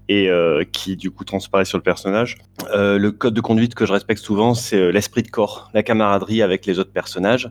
et 0.08 0.29
euh, 0.29 0.64
qui 0.70 0.96
du 0.96 1.11
coup 1.11 1.25
transparaît 1.25 1.64
sur 1.64 1.79
le 1.79 1.82
personnage. 1.82 2.37
Euh, 2.75 2.99
le 2.99 3.12
code 3.12 3.35
de 3.35 3.41
conduite 3.41 3.75
que 3.75 3.87
je 3.87 3.93
respecte 3.93 4.20
souvent, 4.20 4.55
c'est 4.55 4.91
l'esprit 4.91 5.23
de 5.23 5.31
corps, 5.31 5.70
la 5.73 5.82
camaraderie 5.82 6.43
avec 6.43 6.67
les 6.67 6.79
autres 6.79 6.93
personnages, 6.93 7.49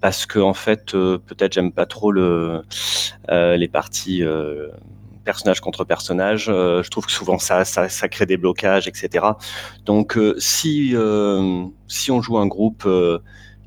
parce 0.00 0.26
que 0.26 0.38
en 0.38 0.54
fait, 0.54 0.92
peut-être 0.92 1.52
j'aime 1.52 1.72
pas 1.72 1.86
trop 1.86 2.10
le, 2.10 2.62
les 3.30 3.68
parties 3.68 4.22
personnage 5.24 5.60
contre 5.60 5.84
personnage. 5.84 6.46
Je 6.46 6.88
trouve 6.88 7.06
que 7.06 7.12
souvent 7.12 7.38
ça, 7.38 7.64
ça, 7.64 7.88
ça 7.88 8.08
crée 8.08 8.26
des 8.26 8.36
blocages, 8.36 8.86
etc. 8.86 9.24
Donc 9.84 10.18
si 10.38 10.94
si 11.88 12.10
on 12.10 12.20
joue 12.20 12.38
un 12.38 12.46
groupe 12.46 12.86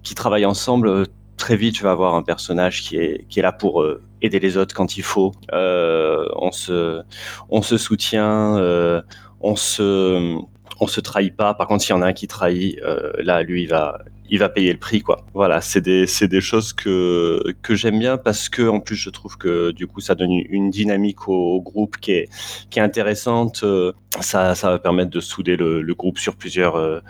qui 0.03 0.15
travaille 0.15 0.45
ensemble, 0.45 1.07
très 1.39 1.55
vite 1.55 1.73
tu 1.73 1.83
vas 1.83 1.91
avoir 1.91 2.13
un 2.13 2.21
personnage 2.21 2.83
qui 2.83 2.97
est 2.97 3.25
qui 3.29 3.39
est 3.39 3.41
là 3.41 3.51
pour 3.51 3.81
euh, 3.81 4.01
aider 4.21 4.39
les 4.39 4.57
autres 4.57 4.75
quand 4.75 4.97
il 4.97 5.03
faut. 5.03 5.31
Euh, 5.53 6.25
on 6.35 6.51
se 6.51 7.01
on 7.49 7.63
se 7.63 7.77
soutient, 7.77 8.57
euh, 8.57 9.01
on 9.41 9.55
se 9.55 10.37
on 10.81 10.87
se 10.87 11.01
trahit 11.01 11.35
pas. 11.35 11.53
Par 11.55 11.67
contre, 11.67 11.83
s'il 11.83 11.95
y 11.95 11.97
en 11.97 12.01
a 12.01 12.07
un 12.07 12.13
qui 12.13 12.27
trahit, 12.27 12.79
là, 13.19 13.43
lui, 13.43 13.63
il 13.63 13.67
va, 13.67 13.99
il 14.29 14.39
va 14.39 14.47
payer 14.47 14.71
le 14.71 14.79
prix, 14.79 15.01
quoi. 15.01 15.25
Voilà, 15.33 15.59
c'est 15.59 15.81
des, 15.81 16.05
des 16.21 16.41
choses 16.41 16.71
que 16.71 17.43
que 17.61 17.75
j'aime 17.75 17.99
bien 17.99 18.17
parce 18.17 18.47
que 18.47 18.65
en 18.67 18.79
plus, 18.79 18.95
je 18.95 19.09
trouve 19.09 19.37
que 19.37 19.71
du 19.71 19.87
coup, 19.87 19.99
ça 19.99 20.15
donne 20.15 20.31
une, 20.31 20.69
dynamique 20.69 21.27
au, 21.27 21.61
groupe 21.61 21.97
qui 21.97 22.11
est 22.11 22.29
qui 22.69 22.79
est 22.79 22.81
intéressante. 22.81 23.65
Ça, 24.21 24.55
ça 24.55 24.69
va 24.71 24.79
permettre 24.79 25.11
de 25.11 25.19
souder 25.19 25.57
le, 25.57 25.93
groupe 25.93 26.17
sur 26.17 26.35
plusieurs 26.35 27.01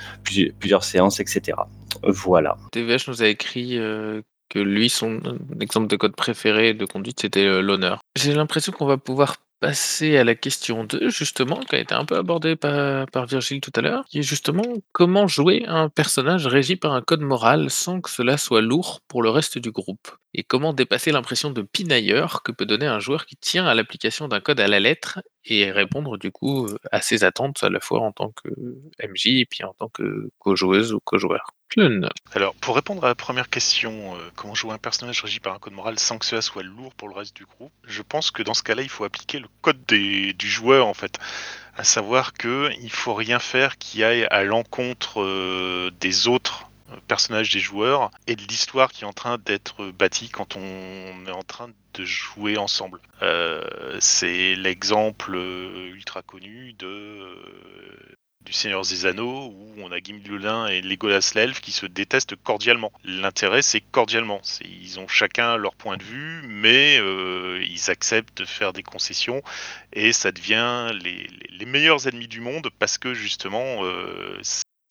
plusieurs 0.59 0.83
séances, 0.83 1.19
etc. 1.19 1.57
Voilà. 2.03 2.57
TVH 2.71 3.07
nous 3.07 3.23
a 3.23 3.27
écrit 3.27 3.77
euh, 3.77 4.21
que 4.49 4.59
lui, 4.59 4.89
son 4.89 5.21
exemple 5.59 5.87
de 5.87 5.95
code 5.95 6.15
préféré 6.15 6.73
de 6.73 6.85
conduite, 6.85 7.21
c'était 7.21 7.45
euh, 7.45 7.61
l'honneur. 7.61 7.99
J'ai 8.15 8.33
l'impression 8.33 8.71
qu'on 8.71 8.85
va 8.85 8.97
pouvoir 8.97 9.37
passer 9.59 10.17
à 10.17 10.23
la 10.23 10.35
question 10.35 10.85
2, 10.85 11.09
justement, 11.09 11.59
qui 11.59 11.75
a 11.75 11.79
été 11.79 11.93
un 11.93 12.05
peu 12.05 12.17
abordée 12.17 12.55
par, 12.55 13.05
par 13.07 13.25
Virgile 13.25 13.59
tout 13.61 13.71
à 13.75 13.81
l'heure, 13.81 14.05
qui 14.05 14.19
est 14.19 14.23
justement 14.23 14.63
comment 14.93 15.27
jouer 15.27 15.65
un 15.67 15.89
personnage 15.89 16.47
régi 16.47 16.75
par 16.75 16.93
un 16.93 17.01
code 17.01 17.21
moral 17.21 17.69
sans 17.69 17.99
que 18.01 18.09
cela 18.09 18.37
soit 18.37 18.61
lourd 18.61 19.01
pour 19.07 19.21
le 19.21 19.29
reste 19.29 19.57
du 19.57 19.71
groupe? 19.71 20.11
Et 20.33 20.43
comment 20.43 20.73
dépasser 20.73 21.11
l'impression 21.11 21.49
de 21.49 21.61
pinailleur 21.61 22.43
que 22.43 22.51
peut 22.51 22.65
donner 22.65 22.85
un 22.85 22.99
joueur 22.99 23.25
qui 23.25 23.35
tient 23.35 23.65
à 23.65 23.73
l'application 23.73 24.27
d'un 24.27 24.39
code 24.39 24.59
à 24.59 24.67
la 24.67 24.79
lettre 24.79 25.19
et 25.45 25.71
répondre 25.71 26.17
du 26.17 26.31
coup 26.31 26.67
à 26.91 27.01
ses 27.01 27.23
attentes 27.23 27.63
à 27.63 27.69
la 27.69 27.79
fois 27.79 28.01
en 28.01 28.11
tant 28.11 28.31
que 28.31 28.49
MJ 29.01 29.27
et 29.39 29.45
puis 29.45 29.63
en 29.63 29.73
tant 29.73 29.89
que 29.89 30.29
co-joueuse 30.39 30.93
ou 30.93 30.99
co-joueur. 30.99 31.51
Alors, 32.33 32.55
pour 32.55 32.75
répondre 32.75 33.03
à 33.05 33.09
la 33.09 33.15
première 33.15 33.49
question, 33.49 34.15
euh, 34.15 34.19
comment 34.35 34.55
jouer 34.55 34.73
un 34.73 34.77
personnage 34.79 35.21
régi 35.21 35.39
par 35.39 35.53
un 35.53 35.59
code 35.59 35.73
moral 35.73 35.99
sans 35.99 36.17
que 36.17 36.25
cela 36.25 36.41
soit 36.41 36.63
lourd 36.63 36.93
pour 36.95 37.07
le 37.09 37.15
reste 37.15 37.35
du 37.35 37.45
groupe, 37.45 37.71
je 37.87 38.01
pense 38.01 38.31
que 38.31 38.41
dans 38.41 38.55
ce 38.55 38.63
cas-là, 38.63 38.81
il 38.81 38.89
faut 38.89 39.03
appliquer 39.03 39.39
le 39.39 39.47
code 39.61 39.79
des- 39.87 40.33
du 40.33 40.47
joueur, 40.49 40.87
en 40.87 40.93
fait. 40.95 41.19
À 41.77 41.83
savoir 41.83 42.33
que 42.33 42.69
il 42.81 42.91
faut 42.91 43.13
rien 43.13 43.39
faire 43.39 43.77
qui 43.77 44.03
aille 44.03 44.25
à 44.31 44.43
l'encontre 44.43 45.21
euh, 45.21 45.91
des 45.99 46.27
autres 46.27 46.68
personnage 47.07 47.51
des 47.51 47.59
joueurs 47.59 48.11
et 48.27 48.35
de 48.35 48.41
l'histoire 48.43 48.91
qui 48.91 49.03
est 49.03 49.07
en 49.07 49.13
train 49.13 49.37
d'être 49.37 49.91
bâtie 49.91 50.29
quand 50.29 50.55
on 50.55 51.25
est 51.27 51.31
en 51.31 51.43
train 51.43 51.69
de 51.93 52.05
jouer 52.05 52.57
ensemble. 52.57 52.99
Euh, 53.21 53.97
c'est 53.99 54.55
l'exemple 54.55 55.35
ultra 55.35 56.21
connu 56.21 56.73
de 56.73 57.35
du 58.49 58.53
Seigneur 58.53 58.81
des 58.81 59.05
Anneaux 59.05 59.53
où 59.53 59.73
on 59.77 59.91
a 59.91 59.99
Gimli 59.99 60.31
et 60.71 60.81
Legolas 60.81 61.33
l'Elfe 61.35 61.61
qui 61.61 61.71
se 61.71 61.85
détestent 61.85 62.35
cordialement. 62.35 62.91
L'intérêt, 63.03 63.61
c'est 63.61 63.81
cordialement. 63.81 64.41
Ils 64.65 64.99
ont 64.99 65.07
chacun 65.07 65.55
leur 65.55 65.75
point 65.75 65.97
de 65.97 66.03
vue, 66.03 66.41
mais 66.47 66.97
euh, 66.99 67.63
ils 67.69 67.91
acceptent 67.91 68.39
de 68.39 68.45
faire 68.45 68.73
des 68.73 68.81
concessions 68.81 69.43
et 69.93 70.13
ça 70.13 70.31
devient 70.31 70.89
les, 71.03 71.27
les 71.49 71.65
meilleurs 71.65 72.07
ennemis 72.07 72.27
du 72.27 72.39
monde 72.39 72.69
parce 72.79 72.97
que 72.97 73.13
justement, 73.13 73.83
euh, 73.83 74.39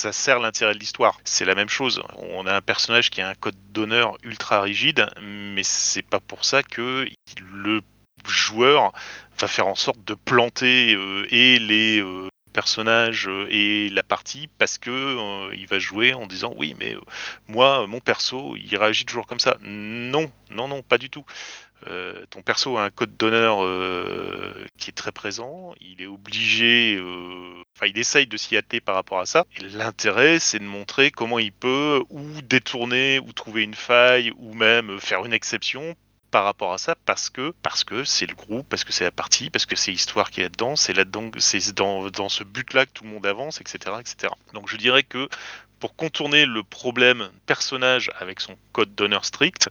ça 0.01 0.13
sert 0.13 0.39
l'intérêt 0.39 0.75
de 0.75 0.79
l'histoire. 0.79 1.21
C'est 1.25 1.45
la 1.45 1.55
même 1.55 1.69
chose. 1.69 2.03
On 2.17 2.47
a 2.47 2.55
un 2.55 2.61
personnage 2.61 3.11
qui 3.11 3.21
a 3.21 3.29
un 3.29 3.35
code 3.35 3.57
d'honneur 3.73 4.17
ultra 4.23 4.61
rigide, 4.61 5.09
mais 5.21 5.63
c'est 5.65 6.03
pas 6.03 6.21
pour 6.21 6.45
ça 6.45 6.63
que 6.63 7.09
le 7.41 7.81
joueur 8.27 8.93
va 9.39 9.49
faire 9.49 9.67
en 9.67 9.75
sorte 9.75 10.05
de 10.05 10.15
planter 10.15 10.95
euh, 10.95 11.27
et 11.31 11.59
les 11.59 12.03
personnage 12.59 13.29
euh, 13.29 13.47
et 13.51 13.89
la 13.91 14.03
partie 14.03 14.49
parce 14.59 14.79
que 14.79 14.91
euh, 14.91 15.55
il 15.55 15.69
va 15.69 15.79
jouer 15.79 16.13
en 16.15 16.27
disant 16.27 16.53
oui 16.57 16.75
mais 16.79 16.97
euh, 16.97 17.01
moi 17.47 17.87
mon 17.87 18.01
perso 18.01 18.57
il 18.57 18.77
réagit 18.77 19.05
toujours 19.05 19.29
comme 19.29 19.39
ça. 19.39 19.57
Non, 19.63 20.29
non, 20.51 20.67
non, 20.67 20.83
pas 20.83 20.99
du 20.99 21.09
tout. 21.09 21.25
Ton 22.31 22.43
perso 22.43 22.77
a 22.77 22.85
un 22.85 22.91
code 22.91 23.17
d'honneur 23.17 23.59
qui 24.77 24.91
est 24.91 24.95
très 24.95 25.13
présent, 25.13 25.75
il 25.81 26.03
est 26.03 26.07
obligé, 26.07 27.01
enfin 27.77 27.87
il 27.87 27.99
essaye 27.99 28.27
de 28.27 28.37
s'y 28.37 28.57
atteler 28.57 28.81
par 28.81 28.95
rapport 28.95 29.21
à 29.21 29.27
ça. 29.27 29.47
L'intérêt 29.61 30.39
c'est 30.39 30.59
de 30.59 30.65
montrer 30.65 31.11
comment 31.11 31.39
il 31.39 31.53
peut 31.53 32.03
ou 32.11 32.25
détourner 32.43 33.19
ou 33.19 33.33
trouver 33.33 33.63
une 33.63 33.75
faille 33.75 34.33
ou 34.37 34.55
même 34.55 35.01
faire 35.01 35.25
une 35.25 35.33
exception 35.33 35.95
par 36.31 36.45
rapport 36.45 36.73
à 36.73 36.79
ça 36.79 36.95
parce 37.07 37.31
que 37.31 37.55
parce 37.63 37.85
que 37.85 38.05
c'est 38.05 38.27
le 38.27 38.35
groupe, 38.35 38.69
parce 38.69 38.85
que 38.85 38.93
c'est 38.93 39.05
la 39.05 39.11
partie, 39.11 39.51
parce 39.51 39.67
que 39.67 39.77
c'est 39.77 39.91
l'histoire 39.91 40.31
qui 40.31 40.41
est 40.41 40.45
là-dedans, 40.45 40.77
c'est 40.77 40.93
là-dedans, 40.93 41.31
c'est 41.39 41.75
dans, 41.75 42.11
dans 42.11 42.29
ce 42.29 42.45
but-là 42.45 42.87
que 42.87 42.93
tout 42.93 43.05
le 43.05 43.11
monde 43.11 43.27
avance, 43.27 43.61
etc., 43.61 43.97
etc. 44.01 44.33
Donc 44.53 44.69
je 44.69 44.77
dirais 44.77 45.03
que 45.03 45.29
pour 45.81 45.95
contourner 45.95 46.45
le 46.45 46.63
problème 46.63 47.31
personnage 47.47 48.11
avec 48.19 48.41
son 48.41 48.57
code 48.73 48.95
d'honneur 48.95 49.25
strict, 49.25 49.69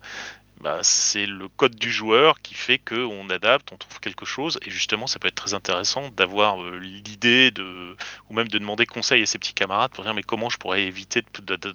bah, 0.62 0.80
c'est 0.82 1.28
le 1.28 1.48
code 1.50 1.76
du 1.76 1.92
joueur 1.92 2.42
qui 2.42 2.56
fait 2.56 2.80
qu'on 2.80 3.30
adapte, 3.30 3.72
on 3.72 3.78
trouve 3.78 4.00
quelque 4.00 4.26
chose, 4.26 4.60
et 4.66 4.72
justement, 4.72 5.06
ça 5.06 5.20
peut 5.20 5.28
être 5.28 5.36
très 5.36 5.54
intéressant 5.54 6.10
d'avoir 6.10 6.64
euh, 6.64 6.80
l'idée 6.80 7.52
de, 7.52 7.96
ou 8.30 8.34
même 8.34 8.48
de 8.48 8.58
demander 8.58 8.88
conseil 8.88 9.22
à 9.22 9.26
ses 9.28 9.38
petits 9.38 9.54
camarades 9.54 9.92
pour 9.92 10.04
dire 10.04 10.14
mais 10.16 10.24
comment 10.24 10.50
je 10.50 10.58
pourrais 10.58 10.84
éviter 10.84 11.24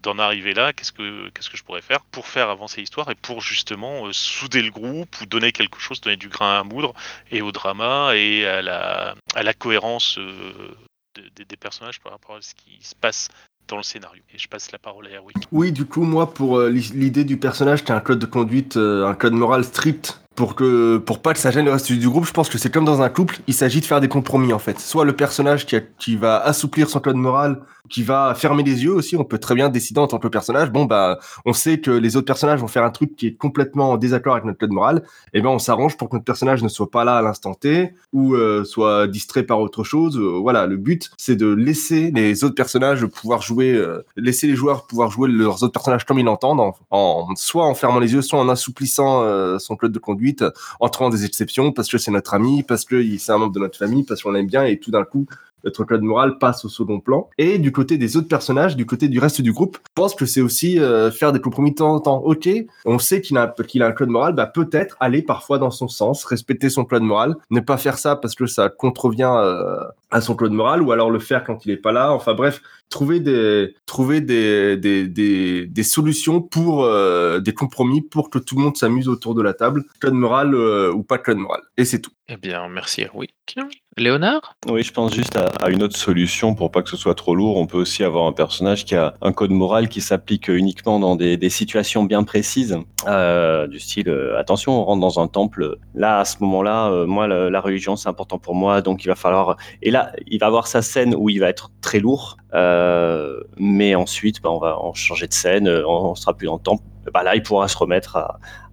d'en 0.03 0.19
arriver 0.19 0.53
là, 0.53 0.73
qu'est-ce 0.73 0.93
que 0.93 1.29
qu'est-ce 1.31 1.49
que 1.49 1.57
je 1.57 1.63
pourrais 1.63 1.83
faire 1.83 2.01
pour 2.07 2.27
faire 2.27 2.51
avancer 2.51 2.81
l'histoire 2.81 3.09
et 3.11 3.15
pour 3.15 3.41
justement 3.41 4.07
euh, 4.07 4.13
souder 4.13 4.63
le 4.63 4.71
groupe 4.71 5.21
ou 5.21 5.27
donner 5.27 5.53
quelque 5.53 5.79
chose, 5.79 6.01
donner 6.01 6.17
du 6.17 6.29
grain 6.29 6.59
à 6.59 6.65
moudre 6.65 6.93
et 7.31 7.41
au 7.41 7.53
drama 7.53 8.17
et 8.17 8.47
à 8.47 8.63
la 8.63 9.15
à 9.35 9.43
la 9.43 9.55
cohérence 9.55 10.19
euh, 10.19 10.77
des 11.15 11.57
personnages 11.57 12.01
par 12.01 12.13
rapport 12.13 12.37
à 12.37 12.43
ce 12.43 12.55
qui 12.55 12.83
se 12.83 12.95
passe 12.95 13.29
le 13.77 13.83
scénario. 13.83 14.23
Et 14.35 14.39
je 14.39 14.49
passe 14.49 14.73
la 14.73 14.79
parole 14.79 15.07
à. 15.07 15.11
Oui, 15.51 15.73
du 15.73 15.85
coup, 15.85 16.03
moi, 16.03 16.33
pour 16.33 16.59
euh, 16.59 16.69
l'idée 16.69 17.25
du 17.25 17.37
personnage 17.37 17.85
qui 17.85 17.93
a 17.93 17.97
un 17.97 18.01
code 18.01 18.19
de 18.19 18.27
conduite, 18.27 18.77
euh, 18.77 19.07
un 19.07 19.15
code 19.15 19.33
moral 19.33 19.65
strict, 19.65 20.21
pour 20.35 20.55
que 20.55 20.99
pour 20.99 21.21
pas 21.21 21.35
que 21.35 21.39
ça 21.39 21.51
gêne 21.51 21.67
le 21.67 21.73
reste 21.73 21.93
du 21.93 22.09
groupe, 22.09 22.25
je 22.25 22.33
pense 22.33 22.49
que 22.49 22.59
c'est 22.59 22.71
comme 22.71 22.85
dans 22.85 23.03
un 23.03 23.09
couple, 23.09 23.39
il 23.47 23.55
s'agit 23.55 23.81
de 23.81 23.85
faire 23.85 24.01
des 24.01 24.09
compromis 24.09 24.53
en 24.53 24.59
fait. 24.59 24.81
Soit 24.81 25.05
le 25.05 25.15
personnage 25.15 25.67
qui 25.67 26.17
va 26.17 26.39
assouplir 26.39 26.89
son 26.89 27.01
code 27.01 27.17
moral 27.17 27.61
qui 27.93 28.03
va 28.03 28.35
fermer 28.35 28.63
les 28.63 28.83
yeux 28.85 28.95
aussi. 28.95 29.17
On 29.17 29.25
peut 29.25 29.39
très 29.39 29.55
bien 29.55 29.69
décider 29.69 30.01
en 30.01 30.07
tant 30.07 30.19
que 30.19 30.27
personnage, 30.27 30.73
bon 30.73 30.87
bah, 30.87 31.19
on 31.45 31.53
sait 31.53 31.79
que 31.79 31.91
les 31.91 32.17
autres 32.17 32.27
personnages 32.27 32.59
vont 32.59 32.67
faire 32.67 32.85
un 32.85 32.91
truc 32.91 33.15
qui 33.15 33.27
est 33.27 33.35
complètement 33.35 33.91
en 33.91 33.97
désaccord 33.99 34.33
avec 34.33 34.47
notre 34.47 34.59
code 34.59 34.73
moral. 34.73 35.03
Et 35.35 35.39
eh 35.39 35.43
ben 35.43 35.51
on 35.51 35.59
s'arrange 35.59 35.97
pour 35.99 36.09
que 36.09 36.17
notre 36.17 36.25
personnage 36.25 36.63
ne 36.63 36.69
soit 36.69 36.91
pas 36.91 37.05
là 37.05 37.19
à 37.19 37.23
l'instant 37.23 37.55
T 37.55 37.95
ou 38.13 38.35
euh, 38.35 38.65
soit 38.65 39.07
distrait 39.07 39.43
par 39.43 39.61
autre 39.61 39.85
chose. 39.85 40.19
Euh, 40.19 40.39
voilà, 40.41 40.67
le 40.67 40.79
but 40.79 41.11
c'est 41.19 41.37
de 41.37 41.47
laisser 41.53 42.11
les 42.15 42.45
autres 42.45 42.55
personnages 42.55 43.05
pouvoir 43.05 43.43
jouer, 43.43 43.75
euh, 43.75 44.05
laisser 44.17 44.47
les 44.47 44.57
joueurs 44.57 44.87
pouvoir 44.87 45.11
jouer 45.11 45.29
leurs 45.29 45.63
autres 45.63 45.73
personnages 45.73 46.07
comme 46.07 46.19
ils 46.19 46.25
l'entendent, 46.25 46.61
en, 46.61 46.75
en, 46.91 47.29
soit 47.37 47.67
en 47.67 47.75
fermant 47.75 47.99
les 47.99 48.15
yeux, 48.15 48.23
soit 48.23 48.39
en 48.41 48.49
assouplissant 48.49 49.13
son 49.59 49.77
code 49.77 49.93
de 49.93 49.99
conduite, 49.99 50.45
en 50.81 50.89
trouvant 50.89 51.11
des 51.11 51.27
exceptions 51.27 51.73
parce 51.73 51.91
que 51.91 51.99
c'est 51.99 52.11
notre 52.11 52.33
ami, 52.33 52.63
parce 52.63 52.85
que 52.85 53.03
c'est 53.19 53.33
un 53.33 53.39
membre 53.39 53.53
de 53.53 53.61
notre 53.61 53.79
famille, 53.79 54.05
parce 54.05 54.23
qu'on 54.23 54.31
l'aime 54.31 54.47
bien 54.47 54.65
et 54.65 54.79
tout 54.79 54.91
d'un 54.91 55.05
coup 55.05 55.27
notre 55.65 55.85
code 55.85 56.03
moral 56.03 56.39
passe 56.39 56.65
au 56.65 56.69
second 56.69 57.01
plan. 57.01 57.29
Et 57.39 57.59
du 57.59 57.73
côté 57.73 57.99
des 57.99 58.17
autres 58.17 58.29
personnages, 58.29 58.77
du 58.77 58.87
côté 58.87 59.09
du 59.09 59.19
reste 59.19 59.41
du 59.41 59.53
groupe, 59.53 59.79
je 59.83 59.93
pense 59.95 60.15
que 60.15 60.27
c'est 60.27 60.41
aussi 60.41 60.79
euh, 60.79 61.11
faire 61.11 61.33
des 61.33 61.41
compromis 61.41 61.71
de 61.71 61.77
temps 61.77 61.95
en 61.95 62.01
temps. 62.01 62.23
Ok, 62.25 62.49
on 62.85 62.99
sait 62.99 63.21
qu'il 63.21 63.37
a, 63.37 63.55
qu'il 63.67 63.83
a 63.83 63.87
un 63.87 63.93
code 63.93 64.09
moral, 64.09 64.35
bah 64.35 64.47
peut-être 64.47 64.97
aller 65.01 65.23
parfois 65.23 65.59
dans 65.59 65.71
son 65.71 65.89
sens, 65.89 66.25
respecter 66.25 66.71
son 66.71 66.85
code 66.85 67.03
moral, 67.03 67.37
ne 67.51 67.61
pas 67.61 67.77
faire 67.77 67.99
ça 67.99 68.17
parce 68.17 68.35
que 68.35 68.47
ça 68.47 68.69
contrevient 68.69 69.33
euh, 69.35 69.77
à 70.11 70.21
son 70.21 70.35
code 70.35 70.53
moral, 70.53 70.83
ou 70.83 70.93
alors 70.93 71.11
le 71.11 71.19
faire 71.19 71.45
quand 71.45 71.65
il 71.65 71.73
est 71.73 71.77
pas 71.77 71.93
là. 71.93 72.13
Enfin 72.13 72.35
bref, 72.35 72.61
trouver 72.89 73.21
des 73.21 73.75
trouver 73.87 74.21
des 74.21 74.77
des, 74.77 75.07
des, 75.09 75.67
des 75.67 75.83
solutions 75.83 76.41
pour 76.41 76.85
euh, 76.85 77.41
des 77.41 77.55
compromis 77.55 78.03
pour 78.03 78.31
que 78.31 78.39
tout 78.39 78.57
le 78.57 78.63
monde 78.63 78.77
s'amuse 78.77 79.09
autour 79.09 79.35
de 79.35 79.43
la 79.43 79.55
table, 79.55 79.85
code 80.01 80.15
moral 80.15 80.55
ou 80.55 81.03
pas 81.03 81.19
code 81.19 81.39
moral. 81.39 81.61
Et 81.77 81.85
c'est 81.85 82.01
tout. 82.01 82.13
Eh 82.29 82.37
bien, 82.37 82.69
merci 82.69 83.03
Erwick. 83.03 83.35
Léonard? 83.99 84.57
Oui, 84.69 84.83
je 84.83 84.93
pense 84.93 85.15
juste 85.15 85.37
à, 85.37 85.69
une 85.69 85.83
autre 85.83 85.97
solution 85.97 86.55
pour 86.55 86.71
pas 86.71 86.83
que 86.83 86.89
ce 86.89 86.97
soit 86.97 87.15
trop 87.15 87.35
lourd. 87.35 87.59
On 87.59 87.67
peut 87.67 87.77
aussi 87.77 88.05
avoir 88.05 88.27
un 88.27 88.33
personnage 88.33 88.87
qui 88.87 88.95
a 88.95 89.15
un 89.21 89.33
code 89.33 89.51
moral 89.51 89.89
qui 89.89 90.01
s'applique 90.01 90.49
uniquement 90.49 90.99
dans 90.99 91.15
des, 91.15 91.51
situations 91.51 92.05
bien 92.05 92.23
précises, 92.25 92.79
euh, 93.07 93.67
du 93.67 93.79
style 93.79 94.09
euh, 94.09 94.39
attention, 94.39 94.81
on 94.81 94.85
rentre 94.85 95.01
dans 95.01 95.21
un 95.21 95.29
temple. 95.29 95.77
Là, 95.95 96.21
à 96.21 96.25
ce 96.25 96.37
moment-là, 96.41 96.91
euh, 96.91 97.07
moi, 97.07 97.27
la, 97.27 97.61
religion 97.61 97.97
c'est 97.97 98.09
important 98.09 98.39
pour 98.39 98.55
moi, 98.55 98.81
donc 98.81 99.05
il 99.05 99.09
va 99.09 99.15
falloir. 99.15 99.57
Et 99.83 99.91
là, 99.91 100.13
il 100.27 100.39
va 100.39 100.47
avoir 100.47 100.69
sa 100.69 100.81
scène 100.81 101.15
où 101.15 101.29
il 101.29 101.41
va 101.41 101.51
être 101.51 101.71
très 101.83 101.99
lourd, 102.01 102.39
mais 103.59 103.95
ensuite, 103.95 104.43
bah, 104.43 104.51
on 104.51 104.59
va 104.59 104.79
changer 104.95 105.27
de 105.27 105.33
scène, 105.33 105.69
on, 105.69 106.15
sera 106.15 106.35
plus 106.35 106.47
dans 106.47 106.57
le 106.57 106.63
temple. 106.63 106.83
Bah, 107.13 107.23
là, 107.23 107.35
il 107.35 107.43
pourra 107.43 107.69
se 107.69 107.77
remettre 107.77 108.17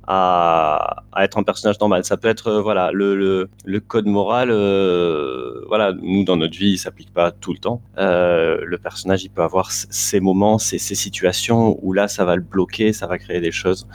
à, 0.10 1.04
être 1.18 1.38
un 1.38 1.44
personnage 1.44 1.80
normal. 1.80 2.04
Ça 2.04 2.18
peut 2.18 2.28
être 2.28 2.48
euh, 2.48 2.62
voilà 2.62 2.92
le, 2.92 3.48
code 3.88 4.08
moral. 4.08 4.50
Euh, 4.52 5.64
voilà, 5.68 5.94
nous 6.02 6.24
dans 6.24 6.36
notre 6.36 6.58
vie, 6.58 6.72
il 6.72 6.78
s'applique 6.78 7.14
pas 7.14 7.32
tout 7.32 7.54
le 7.54 7.60
temps. 7.60 7.82
Euh, 7.98 8.60
le 8.66 8.78
personnage, 8.78 9.24
il 9.24 9.30
peut 9.30 9.44
avoir 9.44 9.72
ces 9.72 10.20
moments, 10.20 10.58
ces 10.58 10.80
situations 10.80 11.78
où 11.82 11.94
là, 11.94 12.08
ça 12.08 12.26
va 12.26 12.36
le 12.36 12.42
bloquer, 12.42 12.92
ça 12.92 13.08
va 13.08 13.18
créer 13.20 13.40
des 13.40 13.52
choses 13.52 13.88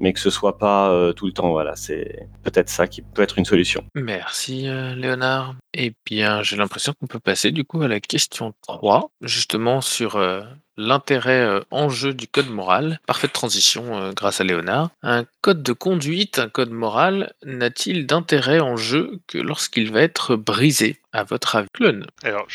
mais 0.00 0.12
que 0.12 0.18
ce 0.18 0.30
soit 0.30 0.58
pas 0.58 0.90
euh, 0.90 1.12
tout 1.12 1.26
le 1.26 1.32
temps. 1.32 1.50
Voilà, 1.50 1.76
c'est 1.76 2.26
peut-être 2.42 2.68
ça 2.68 2.88
qui 2.88 3.02
peut 3.02 3.22
être 3.22 3.38
une 3.38 3.44
solution. 3.44 3.84
Merci 3.94 4.66
euh, 4.66 4.94
Léonard. 4.94 5.54
Eh 5.74 5.92
bien, 6.04 6.42
j'ai 6.42 6.56
l'impression 6.56 6.94
qu'on 6.98 7.06
peut 7.06 7.20
passer 7.20 7.52
du 7.52 7.64
coup 7.64 7.82
à 7.82 7.88
la 7.88 8.00
question 8.00 8.54
3, 8.62 9.10
justement 9.20 9.80
sur 9.80 10.16
euh, 10.16 10.42
l'intérêt 10.76 11.60
en 11.70 11.90
jeu 11.90 12.14
du 12.14 12.26
code 12.26 12.48
moral. 12.48 12.98
Parfaite 13.06 13.32
transition 13.32 14.12
grâce 14.16 14.40
à 14.40 14.44
Léonard. 14.44 14.90
Un 15.02 15.26
code 15.42 15.62
de 15.62 15.72
conduite, 15.72 16.38
un 16.38 16.48
code 16.48 16.70
moral, 16.70 17.34
n'a-t-il 17.44 18.06
d'intérêt 18.06 18.60
en 18.60 18.76
jeu 18.76 19.20
que 19.26 19.38
lorsqu'il 19.38 19.92
va 19.92 20.00
être 20.00 20.36
brisé 20.36 20.98
à 21.12 21.22
votre 21.22 21.56
avis, 21.56 21.68
Clone 21.74 22.06
Alors, 22.22 22.46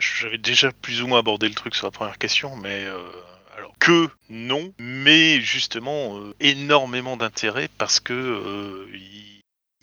j'avais 0.00 0.38
déjà 0.38 0.72
plus 0.72 1.02
ou 1.02 1.08
moins 1.08 1.18
abordé 1.18 1.48
le 1.48 1.54
truc 1.54 1.74
sur 1.74 1.86
la 1.86 1.90
première 1.90 2.18
question, 2.18 2.56
mais 2.56 2.86
que 3.78 4.08
non, 4.28 4.72
mais 4.78 5.40
justement 5.40 6.18
euh, 6.18 6.34
énormément 6.40 7.16
d'intérêt 7.16 7.68
parce 7.78 8.00
que 8.00 8.12
euh, 8.12 8.86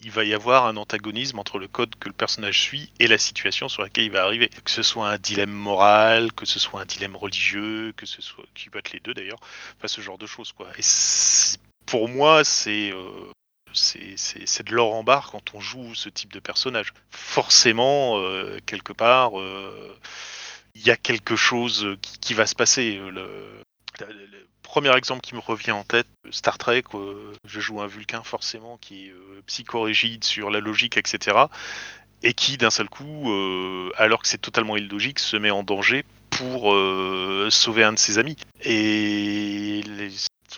il, 0.04 0.12
va 0.12 0.24
y 0.24 0.36
avoir 0.36 0.68
un 0.68 0.78
antagonisme 0.78 1.40
entre 1.40 1.58
le 1.58 1.68
code 1.68 1.96
que 1.96 2.08
le 2.08 2.14
personnage 2.14 2.62
suit 2.62 2.92
et 3.00 3.08
la 3.08 3.18
situation 3.18 3.68
sur 3.68 3.82
laquelle 3.82 4.06
il 4.06 4.12
va 4.12 4.24
arriver. 4.24 4.50
Que 4.64 4.70
ce 4.70 4.84
soit 4.84 5.10
un 5.10 5.18
dilemme 5.18 5.52
moral, 5.52 6.32
que 6.32 6.46
ce 6.46 6.60
soit 6.60 6.82
un 6.82 6.86
dilemme 6.86 7.16
religieux, 7.16 7.92
que 7.98 8.06
ce 8.06 8.22
soit 8.22 8.46
qui 8.54 8.70
peut 8.70 8.80
être 8.80 8.94
les 8.94 9.00
deux 9.00 9.16
d'ailleurs, 9.16 9.40
enfin 9.78 9.88
ce 9.88 10.02
genre 10.02 10.20
de 10.20 10.28
choses 10.28 10.52
quoi. 10.52 10.68
Et 10.78 10.84
pour 11.88 12.08
moi 12.08 12.44
c'est 12.44 12.92
euh, 12.92 13.32
c'est 13.74 14.64
de 14.64 14.74
l'or 14.74 14.94
en 14.94 15.04
barre 15.04 15.32
quand 15.32 15.54
on 15.54 15.60
joue 15.60 15.96
ce 15.96 16.08
type 16.08 16.32
de 16.32 16.40
personnage. 16.40 16.94
Forcément, 17.10 18.22
quelque 18.66 18.94
part, 18.94 19.34
il 20.76 20.82
y 20.82 20.92
a 20.92 20.96
quelque 20.96 21.36
chose 21.36 21.98
qui, 22.22 22.34
va 22.34 22.46
se 22.46 22.56
passer. 22.56 23.02
Le 24.02 24.48
premier 24.64 24.96
exemple 24.96 25.22
qui 25.22 25.36
me 25.36 25.40
revient 25.40 25.72
en 25.72 25.84
tête, 25.84 26.08
Star 26.32 26.58
Trek, 26.58 26.84
euh, 26.94 27.34
je 27.46 27.60
joue 27.60 27.82
un 27.82 27.88
Vulcain 27.88 28.24
forcément 28.24 28.78
qui 28.78 29.08
est 29.08 29.12
euh, 29.12 29.42
psychorigide 29.46 30.24
sur 30.24 30.50
la 30.50 30.60
logique, 30.60 30.98
etc. 30.98 31.38
Et 32.24 32.34
qui 32.34 32.58
d'un 32.58 32.72
seul 32.72 32.90
coup, 32.90 33.32
euh, 33.32 33.92
alors 33.98 34.22
que 34.22 34.28
c'est 34.28 34.40
totalement 34.40 34.78
illogique, 34.78 35.20
se 35.20 35.38
met 35.38 35.52
en 35.52 35.64
danger 35.64 36.04
pour 36.30 36.76
sauver 37.50 37.86
un 37.86 37.94
de 37.94 37.98
ses 37.98 38.18
amis. 38.18 38.36
Et 38.62 39.82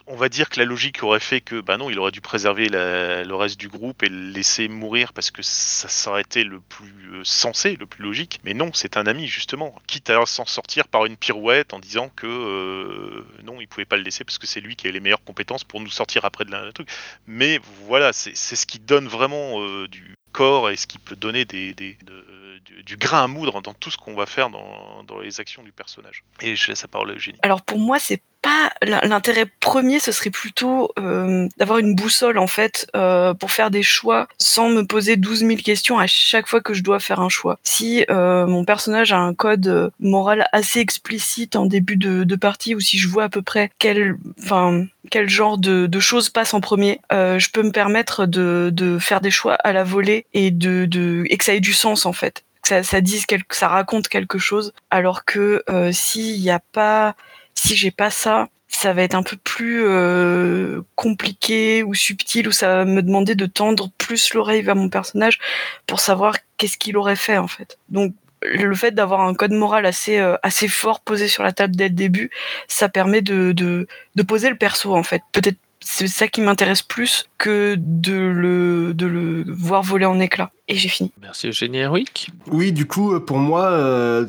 on 0.05 0.15
va 0.15 0.29
dire 0.29 0.49
que 0.49 0.59
la 0.59 0.65
logique 0.65 1.01
aurait 1.03 1.19
fait 1.19 1.41
que, 1.41 1.61
bah 1.61 1.77
non, 1.77 1.89
il 1.89 1.97
aurait 1.99 2.11
dû 2.11 2.21
préserver 2.21 2.69
le 2.69 3.33
reste 3.33 3.59
du 3.59 3.67
groupe 3.67 4.03
et 4.03 4.09
le 4.09 4.29
laisser 4.29 4.67
mourir 4.67 5.13
parce 5.13 5.31
que 5.31 5.41
ça, 5.41 5.87
ça 5.87 6.11
aurait 6.11 6.21
été 6.21 6.43
le 6.43 6.59
plus 6.59 7.11
euh, 7.13 7.23
sensé, 7.23 7.75
le 7.79 7.85
plus 7.85 8.03
logique. 8.03 8.39
Mais 8.43 8.53
non, 8.53 8.71
c'est 8.73 8.97
un 8.97 9.05
ami 9.07 9.27
justement, 9.27 9.75
quitte 9.87 10.09
à 10.09 10.25
s'en 10.25 10.45
sortir 10.45 10.87
par 10.87 11.05
une 11.05 11.17
pirouette 11.17 11.73
en 11.73 11.79
disant 11.79 12.09
que 12.15 12.27
euh, 12.27 13.25
non, 13.43 13.59
il 13.61 13.67
pouvait 13.67 13.85
pas 13.85 13.97
le 13.97 14.03
laisser 14.03 14.23
parce 14.23 14.37
que 14.37 14.47
c'est 14.47 14.61
lui 14.61 14.75
qui 14.75 14.87
a 14.87 14.91
les 14.91 14.99
meilleures 14.99 15.23
compétences 15.23 15.63
pour 15.63 15.81
nous 15.81 15.89
sortir 15.89 16.25
après 16.25 16.45
de 16.45 16.51
la 16.51 16.71
truc. 16.71 16.89
Mais 17.25 17.59
voilà, 17.85 18.13
c'est 18.13 18.35
ce 18.35 18.65
qui 18.65 18.79
donne 18.79 19.07
vraiment 19.07 19.61
euh, 19.61 19.87
du 19.87 20.15
corps 20.31 20.69
et 20.69 20.75
ce 20.75 20.87
qui 20.87 20.99
peut 20.99 21.15
donner 21.15 21.45
du 21.45 22.97
grain 22.97 23.23
à 23.23 23.27
moudre 23.27 23.61
dans 23.61 23.73
tout 23.73 23.89
ce 23.89 23.97
qu'on 23.97 24.15
va 24.15 24.25
faire 24.25 24.49
dans, 24.49 25.03
dans 25.03 25.19
les 25.19 25.39
actions 25.39 25.63
du 25.63 25.71
personnage. 25.71 26.23
Et 26.41 26.55
je 26.55 26.67
laisse 26.67 26.81
la 26.81 26.87
parole 26.87 27.11
à 27.11 27.13
Eugénie. 27.13 27.39
Alors 27.41 27.61
pour 27.61 27.79
moi, 27.79 27.99
c'est 27.99 28.21
pas 28.41 28.72
l'in- 28.82 29.01
l'intérêt 29.03 29.46
premier, 29.60 30.00
ce 30.00 30.12
serait 30.12 30.29
plutôt 30.29 30.91
euh, 31.00 31.48
d'avoir 31.58 31.79
une 31.79 31.96
boussole 31.96 32.38
en 32.38 32.48
fait 32.48 32.88
euh, 32.96 33.34
pour 33.34 33.51
faire 33.51 33.72
des 33.72 33.84
choix 33.84 34.27
sans 34.38 34.70
me 34.70 34.84
poser 34.86 35.15
12 35.17 35.39
000 35.39 35.56
questions 35.58 36.00
à 36.00 36.08
chaque 36.08 36.48
fois 36.48 36.62
que 36.62 36.74
je 36.74 36.84
dois 36.84 37.00
faire 37.00 37.20
un 37.20 37.29
choix. 37.29 37.58
Si 37.63 38.06
euh, 38.10 38.46
mon 38.48 38.65
personnage 38.65 39.12
a 39.13 39.17
un 39.17 39.34
code 39.34 39.67
euh, 39.67 39.89
moral 40.00 40.48
assez 40.51 40.79
explicite 40.79 41.56
en 41.56 41.65
début 41.65 41.98
de, 41.98 42.24
de 42.24 42.36
partie 42.36 42.75
ou 42.75 42.79
si 42.79 42.98
je 42.98 43.08
vois 43.08 43.24
à 43.25 43.29
peu 43.29 43.41
près 43.41 43.70
quel, 43.79 44.15
enfin 44.44 44.86
quel 45.10 45.29
genre 45.29 45.58
de, 45.58 45.88
de 45.88 46.00
choses 46.00 46.29
passe 46.29 46.53
en 46.53 46.62
premier, 46.62 47.00
euh, 47.13 47.39
je 47.39 47.50
peux 47.50 47.63
me 47.63 47.72
permettre 47.72 48.25
de, 48.25 48.70
de 48.74 49.00
faire 49.00 49.22
des 49.22 49.32
choix 49.32 49.56
à 49.56 49.72
la 49.74 49.84
volée 49.84 50.25
et 50.34 50.51
de, 50.51 50.86
de 50.86 51.24
et 51.29 51.38
que 51.38 51.46
ça 51.46 51.53
ait 51.53 51.60
du 51.60 51.74
sens 51.74 52.06
en 52.06 52.13
fait. 52.13 52.44
Que 52.62 52.67
ça, 52.70 52.84
ça 52.84 53.01
dise 53.01 53.25
quelque, 53.25 53.56
ça 53.56 53.67
raconte 53.67 54.08
quelque 54.10 54.38
chose. 54.39 54.74
Alors 54.89 55.24
que 55.25 55.63
euh, 55.70 55.91
s'il 55.94 56.41
n'y 56.41 56.50
a 56.50 56.60
pas 56.60 57.15
si 57.57 57.75
j'ai 57.75 57.91
pas 57.91 58.09
ça, 58.09 58.49
ça 58.67 58.93
va 58.93 59.01
être 59.01 59.15
un 59.15 59.23
peu 59.23 59.37
plus 59.37 59.83
euh, 59.83 60.81
compliqué 60.95 61.83
ou 61.83 61.93
subtil, 61.93 62.47
ou 62.47 62.51
ça 62.51 62.67
va 62.67 62.85
me 62.85 63.01
demander 63.01 63.35
de 63.35 63.45
tendre 63.45 63.89
plus 63.97 64.33
l'oreille 64.33 64.61
vers 64.61 64.75
mon 64.75 64.89
personnage 64.89 65.39
pour 65.87 65.99
savoir 65.99 66.35
qu'est-ce 66.57 66.77
qu'il 66.77 66.97
aurait 66.97 67.15
fait 67.15 67.37
en 67.37 67.47
fait. 67.47 67.79
Donc 67.89 68.13
le 68.43 68.75
fait 68.75 68.91
d'avoir 68.91 69.21
un 69.21 69.33
code 69.33 69.51
moral 69.51 69.87
assez 69.87 70.19
euh, 70.19 70.35
assez 70.43 70.67
fort 70.67 70.99
posé 70.99 71.27
sur 71.27 71.41
la 71.41 71.53
table 71.53 71.75
dès 71.75 71.87
le 71.89 71.95
début, 71.95 72.29
ça 72.67 72.89
permet 72.89 73.21
de 73.21 73.51
de, 73.51 73.87
de 74.15 74.23
poser 74.23 74.49
le 74.49 74.57
perso 74.57 74.95
en 74.95 75.03
fait. 75.03 75.23
Peut-être 75.31 75.57
c'est 75.89 76.08
ça 76.08 76.27
qui 76.27 76.41
m'intéresse 76.41 76.82
plus 76.82 77.29
que 77.38 77.75
de 77.79 78.13
le 78.13 78.94
de 78.94 79.06
le 79.06 79.46
voir 79.48 79.84
voler 79.84 80.06
en 80.06 80.20
éclats. 80.20 80.51
Et 80.67 80.75
j'ai 80.75 80.89
fini. 80.89 81.13
Merci 81.22 81.48
Eugénie 81.48 81.77
Heroic. 81.77 82.27
Oui, 82.51 82.74
du 82.74 82.86
coup, 82.86 83.13
euh, 83.13 83.22
pour 83.22 83.38
moi, 83.38 83.70
euh, 83.72 84.27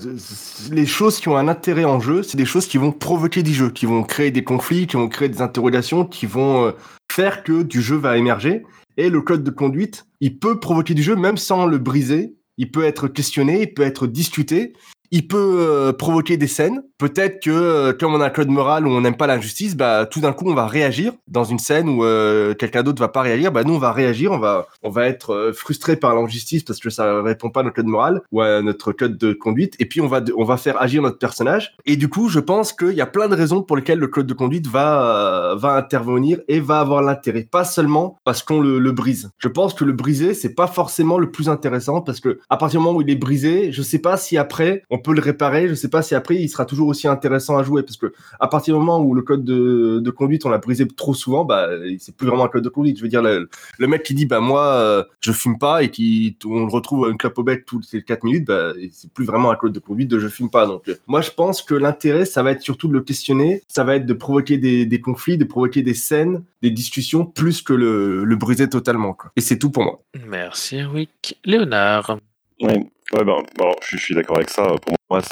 les 0.71 0.87
choses 0.87 1.19
qui 1.19 1.29
ont 1.29 1.37
un 1.37 1.49
intérêt 1.49 1.85
en 1.85 1.99
jeu, 1.99 2.23
c'est 2.23 2.37
des 2.37 2.45
choses 2.45 2.69
qui 2.69 2.79
vont 2.79 2.93
provoquer 2.93 3.43
du 3.43 3.53
jeu, 3.53 3.71
qui 3.71 3.87
vont 3.87 4.05
créer 4.05 4.31
des 4.31 4.45
conflits, 4.45 4.87
qui 4.87 4.97
vont 4.97 5.09
créer 5.09 5.29
des 5.29 5.43
interrogations, 5.43 6.05
qui 6.05 6.27
vont 6.27 6.67
euh, 6.67 6.73
faire 7.11 7.43
que 7.43 7.65
du 7.65 7.83
jeu 7.83 7.97
va 7.97 8.17
émerger. 8.17 8.63
Et 8.97 9.11
le 9.11 9.21
code 9.21 9.43
de 9.43 9.51
conduite, 9.51 10.07
il 10.21 10.39
peut 10.39 10.61
provoquer 10.61 10.95
du 10.95 11.03
jeu 11.03 11.17
même 11.17 11.37
sans 11.37 11.67
le 11.67 11.79
briser. 11.79 12.35
Il 12.57 12.71
peut 12.71 12.85
être 12.85 13.09
questionné, 13.09 13.63
il 13.63 13.75
peut 13.75 13.83
être 13.83 14.07
discuté. 14.07 14.75
Il 15.11 15.27
peut 15.27 15.57
euh, 15.59 15.93
provoquer 15.93 16.37
des 16.37 16.47
scènes. 16.47 16.83
Peut-être 16.99 17.43
que, 17.43 17.51
euh, 17.51 17.93
comme 17.93 18.15
on 18.15 18.21
a 18.21 18.27
un 18.27 18.31
code 18.31 18.49
moral 18.49 18.87
où 18.87 18.91
on 18.91 19.01
n'aime 19.01 19.17
pas 19.17 19.27
l'injustice, 19.27 19.77
bah 19.77 20.07
tout 20.07 20.21
d'un 20.21 20.33
coup 20.33 20.45
on 20.49 20.55
va 20.55 20.67
réagir 20.67 21.13
dans 21.29 21.45
une 21.45 21.59
scène 21.59 21.89
où 21.89 22.05
euh, 22.05 22.55
quelqu'un 22.55 22.83
d'autre 22.83 23.01
va 23.01 23.09
pas 23.09 23.23
réagir. 23.23 23.53
Bah 23.53 23.65
nous 23.65 23.75
on 23.75 23.79
va 23.79 23.93
réagir, 23.93 24.33
on 24.33 24.39
va 24.39 24.67
on 24.83 24.91
va 24.91 25.07
être 25.07 25.53
frustré 25.55 25.97
par 25.97 26.15
l'injustice 26.15 26.63
parce 26.63 26.81
que 26.81 26.91
ça 26.91 27.23
répond 27.23 27.51
pas 27.51 27.61
à 27.61 27.63
notre 27.63 27.77
code 27.77 27.87
moral 27.87 28.21
ou 28.33 28.41
à 28.41 28.61
notre 28.61 28.93
code 28.93 29.17
de 29.17 29.33
conduite. 29.33 29.75
Et 29.79 29.87
puis 29.87 30.01
on 30.01 30.09
va 30.09 30.21
on 30.37 30.45
va 30.45 30.57
faire 30.57 30.81
agir 30.81 31.01
notre 31.01 31.19
personnage. 31.19 31.77
Et 31.87 31.97
du 31.97 32.09
coup 32.09 32.29
je 32.29 32.41
pense 32.41 32.73
qu'il 32.73 32.93
y 32.93 33.01
a 33.01 33.07
plein 33.07 33.29
de 33.29 33.35
raisons 33.35 33.63
pour 33.63 33.77
lesquelles 33.77 33.99
le 33.99 34.09
code 34.09 34.27
de 34.27 34.35
conduite 34.35 34.67
va 34.67 35.55
va 35.57 35.75
intervenir 35.75 36.41
et 36.49 36.61
va 36.61 36.81
avoir 36.81 37.03
l'intérêt, 37.03 37.45
pas 37.51 37.65
seulement 37.65 38.19
parce 38.25 38.43
qu'on 38.43 38.61
le, 38.61 38.79
le 38.79 38.93
brise. 38.93 39.31
Je 39.39 39.49
pense 39.49 39.73
que 39.73 39.85
le 39.85 39.93
briser 39.93 40.35
c'est 40.35 40.55
pas 40.55 40.67
forcément 40.67 41.19
le 41.19 41.31
plus 41.31 41.49
intéressant 41.49 42.03
parce 42.03 42.21
que 42.21 42.41
à 42.51 42.57
partir 42.57 42.81
du 42.81 42.85
moment 42.85 42.99
où 42.99 43.03
il 43.03 43.11
est 43.11 43.17
brisé, 43.17 43.73
je 43.73 43.83
sais 43.83 44.01
pas 44.01 44.17
si 44.17 44.37
après 44.37 44.83
on 44.91 44.98
peut 44.99 45.15
le 45.15 45.21
réparer. 45.21 45.69
Je 45.69 45.75
sais 45.75 45.89
pas 45.89 46.03
si 46.03 46.15
après 46.15 46.37
il 46.37 46.49
sera 46.49 46.65
toujours 46.65 46.89
aussi 46.89 47.09
intéressant 47.09 47.57
à 47.57 47.63
jouer 47.63 47.83
parce 47.83 47.97
que 47.97 48.13
à 48.41 48.49
partir 48.49 48.75
du 48.75 48.81
moment 48.81 49.01
où 49.01 49.15
le 49.15 49.23
code 49.23 49.45
de, 49.45 50.01
de 50.01 50.11
conduite 50.11 50.45
on 50.47 50.51
l'a 50.51 50.59
brisé 50.59 50.87
trop 50.87 51.15
souvent, 51.15 51.45
bah 51.45 51.69
c'est 51.99 52.15
plus 52.17 52.27
vraiment 52.27 52.45
un 52.45 52.49
code 52.49 52.65
de 52.65 52.69
conduite. 52.69 52.99
Je 52.99 53.03
veux 53.03 53.09
dire 53.09 53.23
le, 53.23 53.49
le 53.79 53.87
mec 53.87 54.03
qui 54.03 54.15
dit 54.15 54.27
bah 54.27 54.41
moi 54.41 54.65
euh, 54.75 55.05
je 55.21 55.33
fume 55.33 55.59
pas 55.59 55.83
et 55.83 55.91
qui 55.91 56.37
on 56.45 56.67
le 56.67 56.73
retrouve 56.73 57.07
à 57.07 57.09
une 57.09 57.17
clope 57.17 57.39
au 57.39 57.43
bec 57.43 57.65
toutes 57.67 57.91
les 57.93 58.03
4 58.03 58.25
minutes, 58.25 58.47
bah 58.47 58.73
c'est 58.93 59.13
plus 59.13 59.25
vraiment 59.25 59.51
un 59.51 59.57
code 59.57 59.73
de 59.73 59.79
conduite 59.79 60.09
de 60.09 60.19
je 60.19 60.29
fume 60.29 60.51
pas. 60.51 60.67
Donc 60.67 60.89
euh, 60.89 60.95
moi 61.07 61.21
je 61.21 61.31
pense 61.31 61.63
que 61.63 61.75
l'intérêt 61.75 62.25
ça 62.25 62.43
va 62.43 62.53
être 62.53 62.63
surtout 62.63 62.89
de 62.89 62.95
le 62.95 63.03
questionner, 63.03 63.63
ça 63.69 63.85
va 63.85 63.97
être 63.97 64.07
de 64.07 64.15
provoquer 64.15 64.59
des, 64.59 64.87
des 64.87 65.01
conflits, 65.01 65.39
de 65.39 65.45
provoquer 65.45 65.83
des 65.83 65.95
scènes, 65.95 66.43
des 66.63 66.71
discussions 66.71 67.25
plus 67.25 67.63
que 67.63 67.73
le, 67.73 68.25
le 68.25 68.37
briser 68.37 68.69
totalement. 68.69 69.13
Quoi. 69.15 69.33
Et 69.37 69.41
c'est 69.41 69.59
tout 69.59 69.71
pour 69.71 69.83
moi. 69.83 70.03
Merci 70.27 70.77
Heroic. 70.77 71.39
Léonard. 71.45 72.19
Ouais, 72.61 72.91
ouais 73.13 73.25
ben, 73.25 73.37
bon, 73.57 73.73
je, 73.83 73.97
je 73.97 74.03
suis 74.03 74.15
d'accord 74.15 74.37
avec 74.37 74.51
ça. 74.51 74.65
Pour 74.83 74.95
moi, 75.11 75.23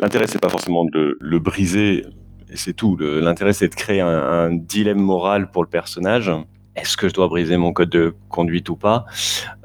l'intérêt, 0.00 0.26
c'est 0.26 0.40
pas 0.40 0.48
forcément 0.48 0.84
de 0.84 1.16
le, 1.20 1.38
briser, 1.38 2.06
et 2.50 2.56
c'est 2.56 2.72
tout. 2.72 2.96
L'intérêt, 2.98 3.52
c'est 3.52 3.68
de 3.68 3.74
créer 3.74 4.00
un, 4.00 4.54
dilemme 4.54 5.00
moral 5.00 5.50
pour 5.50 5.62
le 5.62 5.68
personnage. 5.68 6.30
Est-ce 6.76 6.96
que 6.96 7.08
je 7.08 7.14
dois 7.14 7.28
briser 7.28 7.56
mon 7.56 7.72
code 7.72 7.90
de 7.90 8.14
conduite 8.28 8.68
ou 8.68 8.76
pas? 8.76 9.04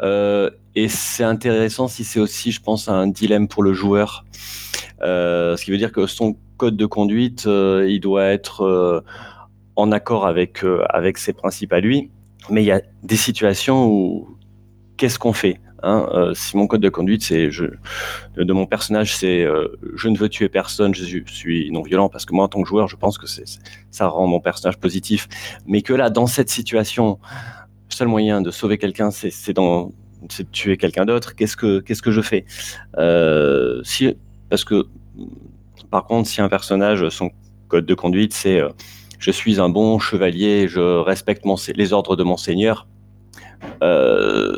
Euh, 0.02 0.50
Et 0.76 0.90
c'est 0.90 1.24
intéressant 1.24 1.88
si 1.88 2.04
c'est 2.04 2.20
aussi, 2.20 2.52
je 2.52 2.62
pense, 2.62 2.90
un 2.90 3.08
dilemme 3.08 3.48
pour 3.48 3.64
le 3.64 3.74
joueur. 3.74 4.26
Euh, 5.02 5.56
ce 5.56 5.64
qui 5.64 5.72
veut 5.72 5.78
dire 5.78 5.92
que 5.92 6.08
son 6.08 6.36
code 6.58 6.76
de 6.76 6.86
conduite, 6.86 7.46
euh, 7.46 7.86
il 7.88 8.00
doit 8.00 8.26
être 8.26 9.04
en 9.76 9.92
accord 9.92 10.26
avec, 10.26 10.66
avec 10.90 11.18
ses 11.18 11.34
principes 11.34 11.74
à 11.74 11.80
lui. 11.80 12.10
Mais 12.50 12.64
il 12.64 12.66
y 12.66 12.72
a 12.72 12.82
des 13.04 13.16
situations 13.16 13.88
où 13.88 14.38
qu'est-ce 14.98 15.20
qu'on 15.20 15.34
fait? 15.34 15.60
Hein 15.88 16.08
Euh, 16.14 16.34
Si 16.34 16.58
mon 16.58 16.68
code 16.68 16.82
de 16.82 16.90
conduite, 16.90 17.24
c'est 17.24 17.50
de 18.50 18.54
mon 18.54 18.66
personnage, 18.66 19.16
c'est 19.16 19.44
euh, 19.44 19.68
je 19.96 20.08
ne 20.10 20.18
veux 20.18 20.30
tuer 20.30 20.50
personne, 20.50 20.94
je 20.94 21.04
suis- 21.26 21.72
non 21.72 21.82
violent 21.82 22.10
parce 22.10 22.26
que 22.26 22.34
moi, 22.34 22.46
en 22.46 22.48
tant 22.48 22.62
que 22.62 22.68
joueur, 22.68 22.88
je 22.88 22.96
pense 22.96 23.18
que 23.18 23.28
ça 23.92 24.08
rend 24.08 24.28
mon 24.28 24.40
personnage 24.40 24.78
positif. 24.78 25.28
Mais 25.66 25.82
que 25.82 25.94
là, 25.94 26.10
dans 26.10 26.28
cette 26.28 26.50
situation, 26.50 27.20
le 27.90 27.96
seul 27.96 28.08
moyen 28.08 28.42
de 28.42 28.52
sauver 28.52 28.78
quelqu'un, 28.78 29.12
c'est 29.12 29.32
de 29.54 30.50
tuer 30.52 30.78
quelqu'un 30.78 31.06
d'autre. 31.06 31.36
Qu'est-ce 31.36 31.56
que 31.56 32.12
je 32.12 32.22
fais? 32.22 32.46
Euh, 32.98 33.82
parce 34.50 34.64
que 34.64 34.88
par 35.92 36.06
contre, 36.06 36.28
si 36.30 36.42
un 36.42 36.50
personnage, 36.50 37.08
son 37.10 37.32
code 37.70 37.86
de 37.86 37.94
conduite, 37.94 38.34
c'est 38.34 38.62
je 39.20 39.32
suis 39.32 39.60
un 39.60 39.70
bon 39.70 40.00
chevalier, 40.00 40.68
je 40.68 40.80
respecte 41.00 41.44
les 41.76 41.94
ordres 41.94 42.16
de 42.16 42.24
mon 42.24 42.38
seigneur. 42.38 42.88
Euh, 43.84 44.54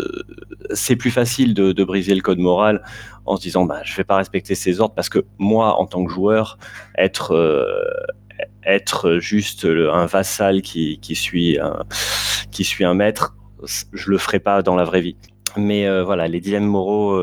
c'est 0.72 0.96
plus 0.96 1.12
facile 1.12 1.54
de, 1.54 1.84
briser 1.84 2.14
le 2.14 2.22
code 2.22 2.40
moral 2.40 2.84
en 3.26 3.36
se 3.38 3.42
disant 3.42 3.66
bah, 3.66 3.82
je 3.84 3.96
vais 3.96 4.04
pas 4.04 4.18
respecter 4.18 4.56
ses 4.56 4.80
ordres 4.80 4.94
parce 4.94 5.10
que 5.10 5.26
moi 5.38 5.80
en 5.80 5.86
tant 5.86 6.06
que 6.06 6.12
joueur 6.12 6.58
être 6.98 7.34
euh, 7.34 9.20
juste 9.20 9.66
un 9.66 10.06
vassal 10.06 10.62
qui, 10.62 11.00
qui 11.00 11.16
suit 11.16 11.58
un, 11.60 12.94
maître 12.94 13.36
je 13.64 14.10
le 14.10 14.18
ferai 14.18 14.40
pas 14.40 14.62
dans 14.62 14.76
la 14.76 14.84
vraie 14.84 15.02
vie. 15.02 15.18
Mais 15.58 15.88
euh, 15.88 16.04
voilà 16.04 16.28
les 16.28 16.40
dilemmes 16.40 16.68
moraux 16.68 17.20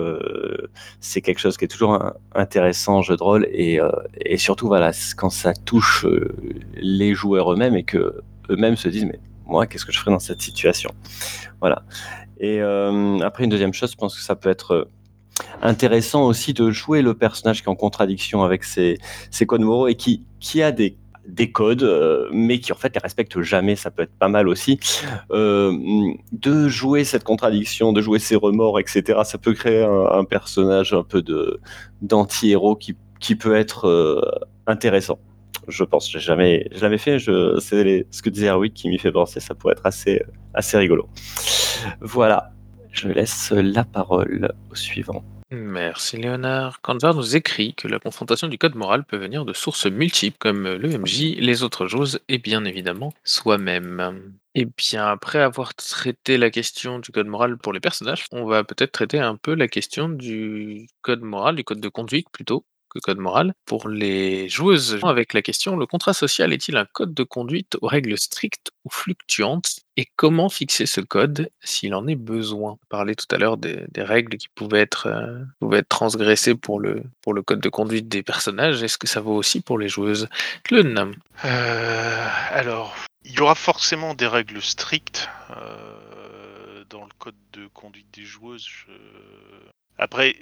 c'est 1.00 1.20
quelque 1.20 1.38
chose 1.38 1.56
qui 1.56 1.64
est 1.64 1.68
toujours 1.68 2.02
intéressant 2.34 3.02
jeu 3.02 3.16
de 3.16 3.22
rôle 3.22 3.46
et, 3.52 3.78
et 4.20 4.36
surtout 4.36 4.66
voilà 4.66 4.90
quand 5.16 5.30
ça 5.30 5.52
touche 5.54 6.04
les 6.74 7.14
joueurs 7.14 7.52
eux-mêmes 7.52 7.76
et 7.76 7.84
que 7.84 8.20
eux-mêmes 8.50 8.76
se 8.76 8.88
disent 8.88 9.04
mais 9.04 9.20
moi 9.46 9.66
qu'est-ce 9.66 9.84
que 9.84 9.92
je 9.92 9.98
ferais 9.98 10.10
dans 10.10 10.18
cette 10.18 10.42
situation? 10.42 10.90
Voilà 11.60 11.82
et 12.38 12.60
euh, 12.60 13.18
après, 13.20 13.44
une 13.44 13.50
deuxième 13.50 13.72
chose, 13.72 13.92
je 13.92 13.96
pense 13.96 14.14
que 14.14 14.22
ça 14.22 14.36
peut 14.36 14.50
être 14.50 14.72
euh, 14.72 14.84
intéressant 15.62 16.26
aussi 16.26 16.52
de 16.52 16.70
jouer 16.70 17.02
le 17.02 17.14
personnage 17.14 17.62
qui 17.62 17.68
est 17.68 17.70
en 17.70 17.76
contradiction 17.76 18.42
avec 18.42 18.64
ses, 18.64 18.98
ses 19.30 19.46
codes 19.46 19.62
moraux 19.62 19.88
et 19.88 19.94
qui, 19.94 20.22
a 20.62 20.70
des, 20.70 20.96
des 21.26 21.50
codes, 21.50 21.82
euh, 21.82 22.28
mais 22.32 22.60
qui 22.60 22.72
en 22.72 22.76
fait 22.76 22.94
les 22.94 23.00
respecte 23.00 23.40
jamais. 23.40 23.74
Ça 23.74 23.90
peut 23.90 24.02
être 24.02 24.18
pas 24.18 24.28
mal 24.28 24.48
aussi. 24.48 24.78
De 25.30 26.68
jouer 26.68 27.04
cette 27.04 27.24
contradiction, 27.24 27.92
de 27.92 28.02
jouer 28.02 28.18
ses 28.18 28.36
remords, 28.36 28.78
etc. 28.78 29.20
Ça 29.24 29.38
peut 29.38 29.54
créer 29.54 29.82
un, 29.82 30.24
personnage 30.24 30.92
un 30.92 31.02
peu 31.02 31.24
d'anti-héros 32.02 32.76
qui, 32.76 33.34
peut 33.34 33.56
être 33.56 34.46
intéressant 34.66 35.18
je 35.68 35.84
pense. 35.84 36.10
J'ai 36.10 36.20
jamais, 36.20 36.68
je 36.72 36.80
l'avais 36.80 36.98
fait. 36.98 37.18
C'est 37.18 38.06
ce 38.10 38.22
que 38.22 38.30
disait 38.30 38.48
Erwick 38.48 38.74
qui 38.74 38.88
m'y 38.88 38.98
fait 38.98 39.12
penser. 39.12 39.40
Ça 39.40 39.54
pourrait 39.54 39.74
être 39.74 39.86
assez, 39.86 40.78
rigolo. 40.78 41.08
Voilà. 42.00 42.52
Je 42.92 43.08
laisse 43.08 43.52
la 43.52 43.84
parole 43.84 44.54
au 44.70 44.74
suivant. 44.74 45.22
Merci 45.52 46.16
Léonard. 46.16 46.80
Canvar 46.80 47.14
nous 47.14 47.36
écrit 47.36 47.74
que 47.74 47.86
la 47.86 48.00
confrontation 48.00 48.48
du 48.48 48.58
code 48.58 48.74
moral 48.74 49.04
peut 49.04 49.16
venir 49.16 49.44
de 49.44 49.52
sources 49.52 49.86
multiples 49.86 50.38
comme 50.40 50.66
le 50.66 50.98
MJ, 50.98 51.36
les 51.38 51.62
autres 51.62 51.86
joueuses 51.86 52.18
et 52.28 52.38
bien 52.38 52.64
évidemment 52.64 53.12
soi-même. 53.22 54.32
Et 54.56 54.64
bien 54.64 55.06
après 55.06 55.38
avoir 55.38 55.74
traité 55.76 56.36
la 56.36 56.50
question 56.50 56.98
du 56.98 57.12
code 57.12 57.28
moral 57.28 57.58
pour 57.58 57.72
les 57.72 57.78
personnages, 57.78 58.26
on 58.32 58.44
va 58.44 58.64
peut-être 58.64 58.90
traiter 58.90 59.20
un 59.20 59.36
peu 59.36 59.54
la 59.54 59.68
question 59.68 60.08
du 60.08 60.88
code 61.02 61.20
moral, 61.20 61.54
du 61.54 61.62
code 61.62 61.80
de 61.80 61.88
conduite 61.88 62.28
plutôt, 62.32 62.64
que 62.90 62.98
code 62.98 63.18
moral. 63.18 63.54
Pour 63.64 63.88
les 63.88 64.48
joueuses, 64.48 64.98
avec 65.02 65.32
la 65.32 65.42
question, 65.42 65.76
le 65.76 65.86
contrat 65.86 66.14
social 66.14 66.52
est-il 66.52 66.76
un 66.76 66.86
code 66.86 67.14
de 67.14 67.22
conduite 67.22 67.76
aux 67.80 67.86
règles 67.86 68.18
strictes 68.18 68.70
ou 68.84 68.90
fluctuantes? 68.90 69.80
Et 69.96 70.06
comment 70.16 70.48
fixer 70.48 70.86
ce 70.86 71.00
code 71.00 71.50
s'il 71.60 71.94
en 71.94 72.06
est 72.06 72.16
besoin? 72.16 72.72
On 72.72 72.86
parlait 72.88 73.14
tout 73.14 73.26
à 73.30 73.38
l'heure 73.38 73.56
des, 73.56 73.86
règles 73.96 74.36
qui 74.36 74.48
pouvaient 74.54 74.80
être, 74.80 75.06
euh, 75.06 75.82
transgressées 75.88 76.54
pour 76.54 76.80
le, 76.80 77.02
code 77.46 77.60
de 77.60 77.68
conduite 77.68 78.08
des 78.08 78.22
personnages. 78.22 78.82
Est-ce 78.82 78.98
que 78.98 79.06
ça 79.06 79.20
vaut 79.20 79.34
aussi 79.34 79.60
pour 79.60 79.78
les 79.78 79.88
joueuses? 79.88 80.28
Euh, 80.72 82.28
alors, 82.50 82.94
il 83.24 83.32
y 83.32 83.40
aura 83.40 83.54
forcément 83.54 84.14
des 84.14 84.26
règles 84.26 84.62
strictes 84.62 85.28
euh, 85.50 86.84
dans 86.90 87.02
le 87.02 87.10
code 87.18 87.34
de 87.52 87.66
conduite 87.68 88.06
des 88.12 88.24
joueuses. 88.24 88.68
Après, 90.06 90.36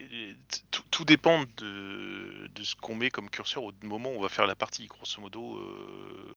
tout, 0.90 1.06
dépend 1.06 1.44
de, 1.56 2.50
ce 2.62 2.74
qu'on 2.76 2.94
met 2.94 3.08
comme 3.08 3.30
curseur 3.30 3.64
au 3.64 3.72
moment 3.82 4.10
où 4.10 4.18
on 4.18 4.20
va 4.20 4.28
faire 4.28 4.46
la 4.46 4.54
partie. 4.54 4.88
Grosso 4.88 5.22
modo, 5.22 5.56
euh, 5.56 6.34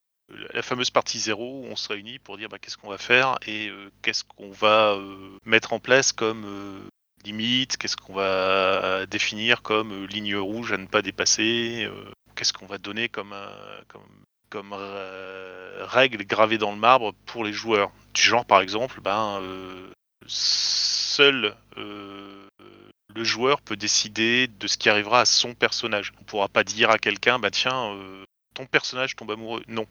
la 0.54 0.62
fameuse 0.62 0.92
partie 0.92 1.20
0 1.20 1.44
où 1.44 1.66
on 1.66 1.76
se 1.76 1.90
réunit 1.90 2.20
pour 2.20 2.38
dire 2.38 2.48
bah, 2.48 2.58
qu'est-ce 2.58 2.78
qu'on 2.78 2.88
va 2.88 2.98
faire 2.98 3.38
et 3.46 3.68
euh, 3.68 3.92
qu'est-ce 4.02 4.24
qu'on 4.24 4.52
va 4.52 4.94
euh, 4.94 5.38
mettre 5.44 5.74
en 5.74 5.80
place 5.82 6.14
comme 6.14 6.88
limite, 7.26 7.76
qu'est-ce 7.76 7.98
qu'on 7.98 8.14
va 8.14 9.06
définir 9.08 9.62
comme 9.62 10.06
ligne 10.06 10.38
rouge 10.38 10.72
à 10.72 10.78
ne 10.78 10.86
pas 10.86 11.02
dépasser, 11.02 11.86
qu'est-ce 12.36 12.54
qu'on 12.54 12.66
va 12.66 12.78
donner 12.78 13.10
comme, 13.10 13.36
règle 15.82 16.26
gravée 16.26 16.58
dans 16.58 16.72
le 16.72 16.78
marbre 16.78 17.14
pour 17.26 17.44
les 17.44 17.52
joueurs. 17.52 17.92
Du 18.14 18.22
genre, 18.22 18.46
par 18.46 18.62
exemple, 18.62 19.02
ben, 19.02 19.42
seul 20.28 21.58
le 23.18 23.24
joueur 23.24 23.62
peut 23.62 23.76
décider 23.76 24.48
de 24.48 24.68
ce 24.68 24.78
qui 24.78 24.90
arrivera 24.90 25.22
à 25.22 25.26
son 25.26 25.56
personnage. 25.56 26.14
On 26.22 26.24
pourra 26.24 26.48
pas 26.48 26.64
dire 26.64 26.92
à 26.92 27.00
quelqu'un, 27.00 27.40
bah 27.40 27.50
tiens, 27.50 27.94
euh, 27.96 28.24
ton 28.54 28.66
personnage 28.68 29.16
tombe 29.16 29.32
amoureux. 29.32 29.64
Non. 29.68 29.88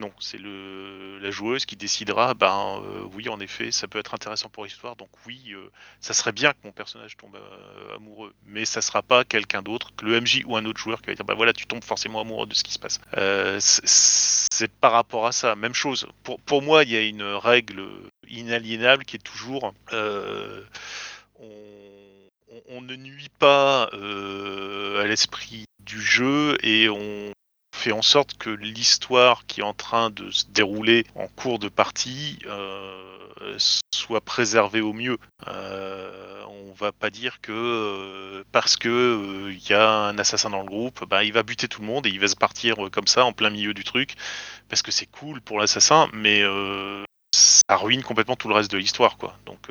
Non, 0.00 0.10
c'est 0.18 0.38
la 0.40 1.30
joueuse 1.30 1.66
qui 1.66 1.76
décidera, 1.76 2.32
ben 2.32 2.80
euh, 2.82 3.02
oui, 3.12 3.28
en 3.28 3.38
effet, 3.38 3.70
ça 3.70 3.86
peut 3.86 3.98
être 3.98 4.14
intéressant 4.14 4.48
pour 4.48 4.64
l'histoire, 4.64 4.96
donc 4.96 5.10
oui, 5.26 5.42
euh, 5.52 5.68
ça 6.00 6.14
serait 6.14 6.32
bien 6.32 6.52
que 6.52 6.58
mon 6.64 6.72
personnage 6.72 7.18
tombe 7.18 7.36
amoureux, 7.94 8.32
mais 8.46 8.64
ça 8.64 8.80
sera 8.80 9.02
pas 9.02 9.24
quelqu'un 9.24 9.60
d'autre 9.60 9.92
que 9.96 10.06
le 10.06 10.18
MJ 10.20 10.42
ou 10.46 10.56
un 10.56 10.64
autre 10.64 10.80
joueur 10.80 11.02
qui 11.02 11.08
va 11.08 11.14
dire, 11.14 11.24
bah 11.26 11.34
voilà, 11.34 11.52
tu 11.52 11.66
tombes 11.66 11.84
forcément 11.84 12.20
amoureux 12.22 12.46
de 12.46 12.54
ce 12.54 12.64
qui 12.64 12.72
se 12.72 12.78
passe. 12.78 12.98
C'est- 13.58 14.70
par 14.80 14.92
rapport 14.92 15.26
à 15.26 15.32
ça, 15.32 15.54
même 15.56 15.74
chose. 15.74 16.06
Pour 16.46 16.62
moi, 16.62 16.84
il 16.84 16.90
y 16.90 16.96
a 16.96 17.02
une 17.02 17.22
règle 17.22 17.86
inaliénable 18.28 19.04
qui 19.04 19.16
est 19.16 19.18
toujours, 19.18 19.74
euh, 19.92 20.62
on, 21.38 21.46
on- 22.52 22.62
on 22.70 22.79
ne 22.90 22.96
nuit 22.96 23.28
pas 23.38 23.88
euh, 23.92 25.00
à 25.00 25.06
l'esprit 25.06 25.64
du 25.84 26.00
jeu 26.00 26.58
et 26.64 26.88
on 26.88 27.32
fait 27.74 27.92
en 27.92 28.02
sorte 28.02 28.36
que 28.36 28.50
l'histoire 28.50 29.46
qui 29.46 29.60
est 29.60 29.64
en 29.64 29.74
train 29.74 30.10
de 30.10 30.30
se 30.30 30.46
dérouler 30.46 31.06
en 31.14 31.28
cours 31.28 31.60
de 31.60 31.68
partie 31.68 32.40
euh, 32.46 33.56
soit 33.94 34.20
préservée 34.20 34.80
au 34.80 34.92
mieux. 34.92 35.18
Euh, 35.46 36.44
on 36.48 36.72
va 36.72 36.90
pas 36.90 37.10
dire 37.10 37.40
que 37.40 37.52
euh, 37.52 38.44
parce 38.50 38.76
que 38.76 38.88
euh, 38.88 39.52
il 39.52 39.68
y 39.68 39.72
a 39.72 39.88
un 39.88 40.18
assassin 40.18 40.50
dans 40.50 40.60
le 40.60 40.66
groupe, 40.66 41.04
bah, 41.08 41.22
il 41.22 41.32
va 41.32 41.44
buter 41.44 41.68
tout 41.68 41.82
le 41.82 41.86
monde 41.86 42.06
et 42.06 42.10
il 42.10 42.18
va 42.18 42.28
se 42.28 42.36
partir 42.36 42.76
comme 42.90 43.06
ça 43.06 43.24
en 43.24 43.32
plein 43.32 43.50
milieu 43.50 43.72
du 43.72 43.84
truc 43.84 44.14
parce 44.68 44.82
que 44.82 44.90
c'est 44.90 45.06
cool 45.06 45.40
pour 45.40 45.60
l'assassin, 45.60 46.08
mais 46.12 46.42
ça 47.34 47.76
ruine 47.76 48.02
complètement 48.02 48.36
tout 48.36 48.48
le 48.48 48.54
reste 48.54 48.70
de 48.72 48.78
l'histoire, 48.78 49.16
quoi. 49.16 49.36
Donc 49.46 49.68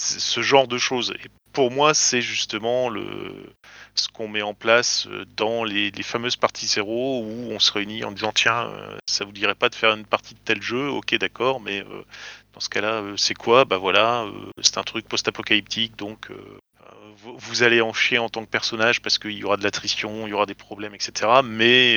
ce 0.00 0.42
genre 0.42 0.68
de 0.68 0.78
choses. 0.78 1.14
Pour 1.52 1.70
moi, 1.70 1.94
c'est 1.94 2.22
justement 2.22 2.88
le 2.88 3.52
ce 3.94 4.08
qu'on 4.08 4.28
met 4.28 4.42
en 4.42 4.54
place 4.54 5.06
euh, 5.08 5.24
dans 5.36 5.64
les, 5.64 5.90
fameuses 6.02 6.36
parties 6.36 6.66
zéro 6.66 7.22
où 7.22 7.52
on 7.52 7.58
se 7.58 7.72
réunit 7.72 8.04
en 8.04 8.12
disant 8.12 8.32
tiens, 8.32 8.68
euh, 8.68 8.96
ça 9.06 9.24
vous 9.24 9.32
dirait 9.32 9.54
pas 9.54 9.68
de 9.68 9.74
faire 9.74 9.94
une 9.94 10.06
partie 10.06 10.34
de 10.34 10.40
tel 10.44 10.62
jeu? 10.62 10.88
Ok, 10.88 11.14
d'accord, 11.16 11.60
mais 11.60 11.80
euh, 11.80 12.04
dans 12.54 12.60
ce 12.60 12.68
cas-là, 12.68 13.02
c'est 13.16 13.34
quoi? 13.34 13.64
Bah 13.64 13.78
voilà, 13.78 14.26
c'est 14.60 14.78
un 14.78 14.82
truc 14.82 15.06
post-apocalyptique, 15.08 15.96
donc 15.96 16.30
vous, 17.16 17.62
allez 17.62 17.80
en 17.80 17.92
chier 17.92 18.18
en 18.18 18.28
tant 18.28 18.44
que 18.44 18.50
personnage 18.50 19.02
parce 19.02 19.18
qu'il 19.18 19.32
y 19.32 19.44
aura 19.44 19.56
de 19.56 19.62
l'attrition, 19.62 20.26
il 20.26 20.30
y 20.30 20.32
aura 20.32 20.46
des 20.46 20.54
problèmes, 20.54 20.94
etc. 20.94 21.30
Mais 21.44 21.96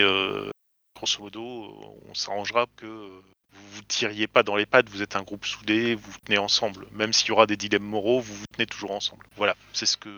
grosso 0.96 1.22
modo, 1.22 1.98
on 2.08 2.13
s'arrangera 2.13 2.68
que 2.78 3.10
vous 3.54 3.78
vous 3.78 3.82
tiriez 3.88 4.28
pas 4.28 4.44
dans 4.44 4.56
les 4.56 4.66
pattes, 4.66 4.89
vous 4.89 5.02
êtes 5.02 5.16
un 5.16 5.24
groupe 5.24 5.46
soudé, 5.46 5.96
vous 5.96 6.12
vous 6.12 6.18
tenez 6.26 6.38
ensemble. 6.38 6.88
Même 6.92 7.13
s'il 7.13 7.30
y 7.30 7.32
aura 7.32 7.46
des 7.46 7.58
dilemmes 7.58 7.84
moraux, 7.84 8.20
vous 8.20 8.34
vous 8.34 8.46
tenez 8.54 8.66
toujours 8.66 8.92
ensemble. 8.92 9.26
Voilà, 9.38 9.56
c'est 9.74 9.86
ce 9.86 9.98
que. 9.98 10.10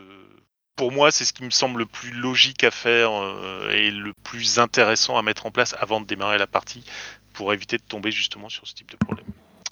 Pour 0.76 0.91
moi, 0.91 1.10
c'est 1.10 1.24
ce 1.24 1.32
qui 1.32 1.43
me 1.43 1.52
semble 1.52 1.80
le 1.80 1.86
plus 1.86 2.12
logique 2.12 2.65
à 2.65 2.71
faire 2.71 3.12
euh, 3.13 3.71
et 3.71 3.91
le 3.91 4.12
plus 4.24 4.60
intéressant 4.60 5.17
à 5.17 5.21
mettre 5.21 5.45
en 5.45 5.52
place 5.52 5.74
avant 5.80 6.02
de 6.02 6.06
démarrer 6.06 6.38
la 6.38 6.48
partie 6.48 6.84
pour 7.32 7.54
éviter 7.54 7.78
de 7.78 7.84
tomber 7.84 8.12
justement 8.12 8.50
sur 8.50 8.67
ce 8.67 8.74
type 8.74 8.91
de 8.91 8.98
problème. 8.98 9.26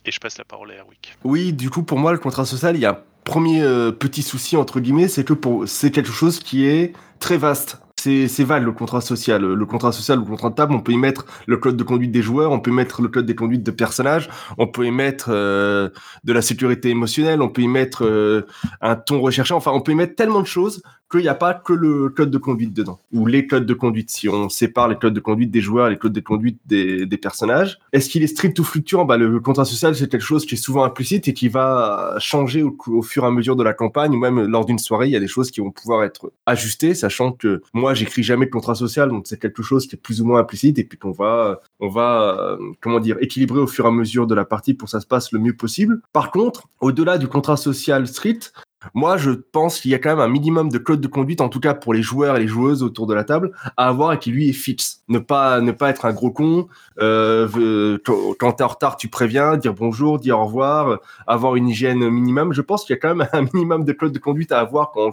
Et 0.06 0.12
je 0.12 0.20
passe 0.20 0.38
la 0.38 0.46
parole 0.46 0.72
à 0.72 0.76
Erwick. 0.76 1.18
Oui, 1.26 1.52
du 1.52 1.70
coup, 1.70 1.84
pour 1.84 1.98
moi, 1.98 2.14
le 2.14 2.20
contrat 2.20 2.46
social, 2.46 2.76
il 2.76 2.82
y 2.82 2.86
a 2.86 2.92
un 2.92 3.00
premier 3.24 3.62
euh, 3.62 3.92
petit 3.92 4.22
souci, 4.22 4.56
entre 4.58 4.80
guillemets, 4.80 5.08
c'est 5.08 5.24
que 5.24 5.34
c'est 5.66 5.92
quelque 5.92 6.12
chose 6.12 6.40
qui 6.40 6.66
est 6.66 6.94
très 7.20 7.38
vaste. 7.38 7.80
C'est, 8.04 8.44
vague, 8.44 8.64
le 8.64 8.74
contrat 8.74 9.00
social. 9.00 9.42
Le 9.42 9.66
contrat 9.66 9.94
social 9.94 10.20
ou 10.20 10.24
le 10.24 10.28
contrat 10.28 10.50
de 10.50 10.56
table, 10.56 10.74
on 10.74 10.82
peut 10.82 10.92
y 10.92 10.98
mettre 10.98 11.26
le 11.48 11.56
code 11.56 11.78
de 11.78 11.84
conduite 11.84 12.12
des 12.12 12.22
joueurs, 12.22 12.52
on 12.52 12.60
peut 12.60 12.72
y 12.72 12.74
mettre 12.74 13.02
le 13.02 13.08
code 13.08 13.26
des 13.26 13.36
conduites 13.36 13.64
de 13.64 13.72
personnages, 13.72 14.30
on 14.58 14.68
peut 14.68 14.86
y 14.86 14.92
mettre 14.92 15.28
euh, 15.30 15.90
de 16.26 16.34
la 16.34 16.42
sécurité 16.42 16.90
émotionnelle, 16.90 17.42
on 17.42 17.48
peut 17.48 17.62
y 17.62 17.68
mettre 17.70 18.04
euh, 18.04 18.46
un 18.82 18.98
ton 18.98 19.22
recherché, 19.22 19.54
enfin, 19.54 19.72
on 19.74 19.80
peut 19.80 19.94
y 19.94 19.96
mettre 19.96 20.16
tellement 20.16 20.42
de 20.42 20.48
choses 20.48 20.82
qu'il 21.14 21.26
n'y 21.26 21.30
a 21.30 21.36
pas 21.36 21.54
que 21.54 21.74
le 21.74 22.10
code 22.10 22.32
de 22.32 22.38
conduite 22.38 22.74
dedans, 22.74 23.00
ou 23.12 23.26
les 23.26 23.48
codes 23.48 23.66
de 23.66 23.74
conduite, 23.74 24.10
si 24.10 24.28
on 24.28 24.50
sépare 24.50 24.88
les 24.88 24.96
codes 24.96 25.14
de 25.14 25.20
conduite 25.20 25.52
des 25.52 25.62
joueurs 25.62 25.90
les 25.90 25.98
codes 25.98 26.14
de 26.14 26.20
conduite 26.20 26.60
des, 26.66 27.08
personnages. 27.22 27.80
Est-ce 27.94 28.10
qu'il 28.10 28.24
est 28.24 28.28
strict 28.28 28.60
ou 28.60 28.64
fluctuant? 28.64 29.06
Bah, 29.06 29.18
Le 29.18 29.40
contrat 29.40 29.66
social, 29.66 29.96
c'est 29.96 30.10
quelque 30.10 30.24
chose 30.24 30.46
qui 30.46 30.56
est 30.56 30.58
souvent 30.58 30.84
implicite 30.84 31.28
et 31.28 31.34
qui 31.34 31.48
va 31.48 32.16
changer 32.20 32.64
au 32.64 33.02
fur 33.02 33.24
et 33.24 33.28
à 33.28 33.32
mesure 33.32 33.56
de 33.56 33.64
la 33.64 33.74
campagne, 33.74 34.14
ou 34.14 34.20
même 34.20 34.46
lors 34.46 34.66
d'une 34.66 34.80
soirée, 34.80 35.08
il 35.08 35.12
y 35.12 35.16
a 35.16 35.20
des 35.20 35.28
choses 35.28 35.52
qui 35.52 35.62
vont 35.62 35.72
pouvoir 35.72 36.04
être 36.04 36.32
ajustées, 36.46 36.96
sachant 36.96 37.32
que 37.32 37.62
moi, 37.74 37.94
j'écris 37.94 38.24
jamais 38.24 38.46
de 38.46 38.52
contrat 38.52 38.76
social, 38.76 39.10
donc 39.10 39.26
c'est 39.28 39.40
quelque 39.40 39.64
chose 39.64 39.88
qui 39.88 39.96
est 39.96 40.00
plus 40.00 40.22
ou 40.22 40.26
moins 40.26 40.40
implicite, 40.40 40.80
et 40.80 40.84
puis 40.84 40.98
qu'on 40.98 41.12
va, 41.12 41.62
on 41.80 41.88
va, 41.88 42.38
euh, 42.40 42.58
comment 42.82 43.00
dire, 43.00 43.18
équilibrer 43.22 43.60
au 43.60 43.68
fur 43.68 43.86
et 43.86 43.88
à 43.88 43.92
mesure 43.92 44.28
de 44.28 44.36
la 44.36 44.46
partie 44.46 44.74
pour 44.74 44.88
que 44.88 44.92
ça 44.92 45.00
se 45.00 45.08
passe 45.08 45.32
le 45.32 45.40
mieux 45.40 45.56
possible. 45.56 46.02
Par 46.12 46.32
contre, 46.32 46.68
au-delà 46.82 47.18
du 47.18 47.28
contrat 47.28 47.58
social 47.58 48.08
strict, 48.08 48.54
moi, 48.94 49.18
je 49.18 49.32
pense 49.32 49.80
qu'il 49.80 49.92
y 49.92 49.96
a 49.96 50.00
quand 50.00 50.10
même 50.10 50.20
un 50.20 50.28
minimum 50.28 50.70
de 50.70 50.78
code 50.78 51.02
de 51.02 51.08
conduite, 51.08 51.42
en 51.42 51.50
tout 51.50 51.60
cas 51.60 51.74
pour 51.74 51.94
les 51.94 52.02
joueurs 52.02 52.38
et 52.38 52.40
les 52.40 52.48
joueuses 52.48 52.84
autour 52.84 53.08
de 53.08 53.14
la 53.14 53.24
table, 53.24 53.52
à 53.78 53.88
avoir 53.88 54.14
et 54.14 54.20
qui 54.20 54.32
lui 54.32 54.50
est 54.50 54.54
fixe. 54.54 55.04
Ne 55.08 55.20
pas, 55.20 55.62
ne 55.62 55.72
pas 55.72 55.90
être 55.90 56.06
un 56.06 56.14
gros 56.14 56.32
con. 56.32 56.68
Euh, 57.00 57.98
quand 58.40 58.54
t'es 58.54 58.64
en 58.64 58.68
retard, 58.68 58.98
tu 58.98 59.08
préviens, 59.08 59.58
dire 59.58 59.74
bonjour, 59.74 60.20
dire 60.20 60.40
au 60.40 60.46
revoir, 60.46 61.00
avoir 61.28 61.56
une 61.56 61.70
hygiène 61.70 62.10
minimum. 62.10 62.54
Je 62.54 62.62
pense 62.62 62.86
qu'il 62.86 62.94
y 62.94 62.98
a 62.98 63.00
quand 63.00 63.16
même 63.16 63.28
un 63.34 63.46
minimum 63.54 63.84
de 63.86 63.94
code 63.94 64.12
de 64.12 64.20
conduite 64.20 64.52
à 64.52 64.60
avoir 64.60 64.92
quand, 64.92 65.12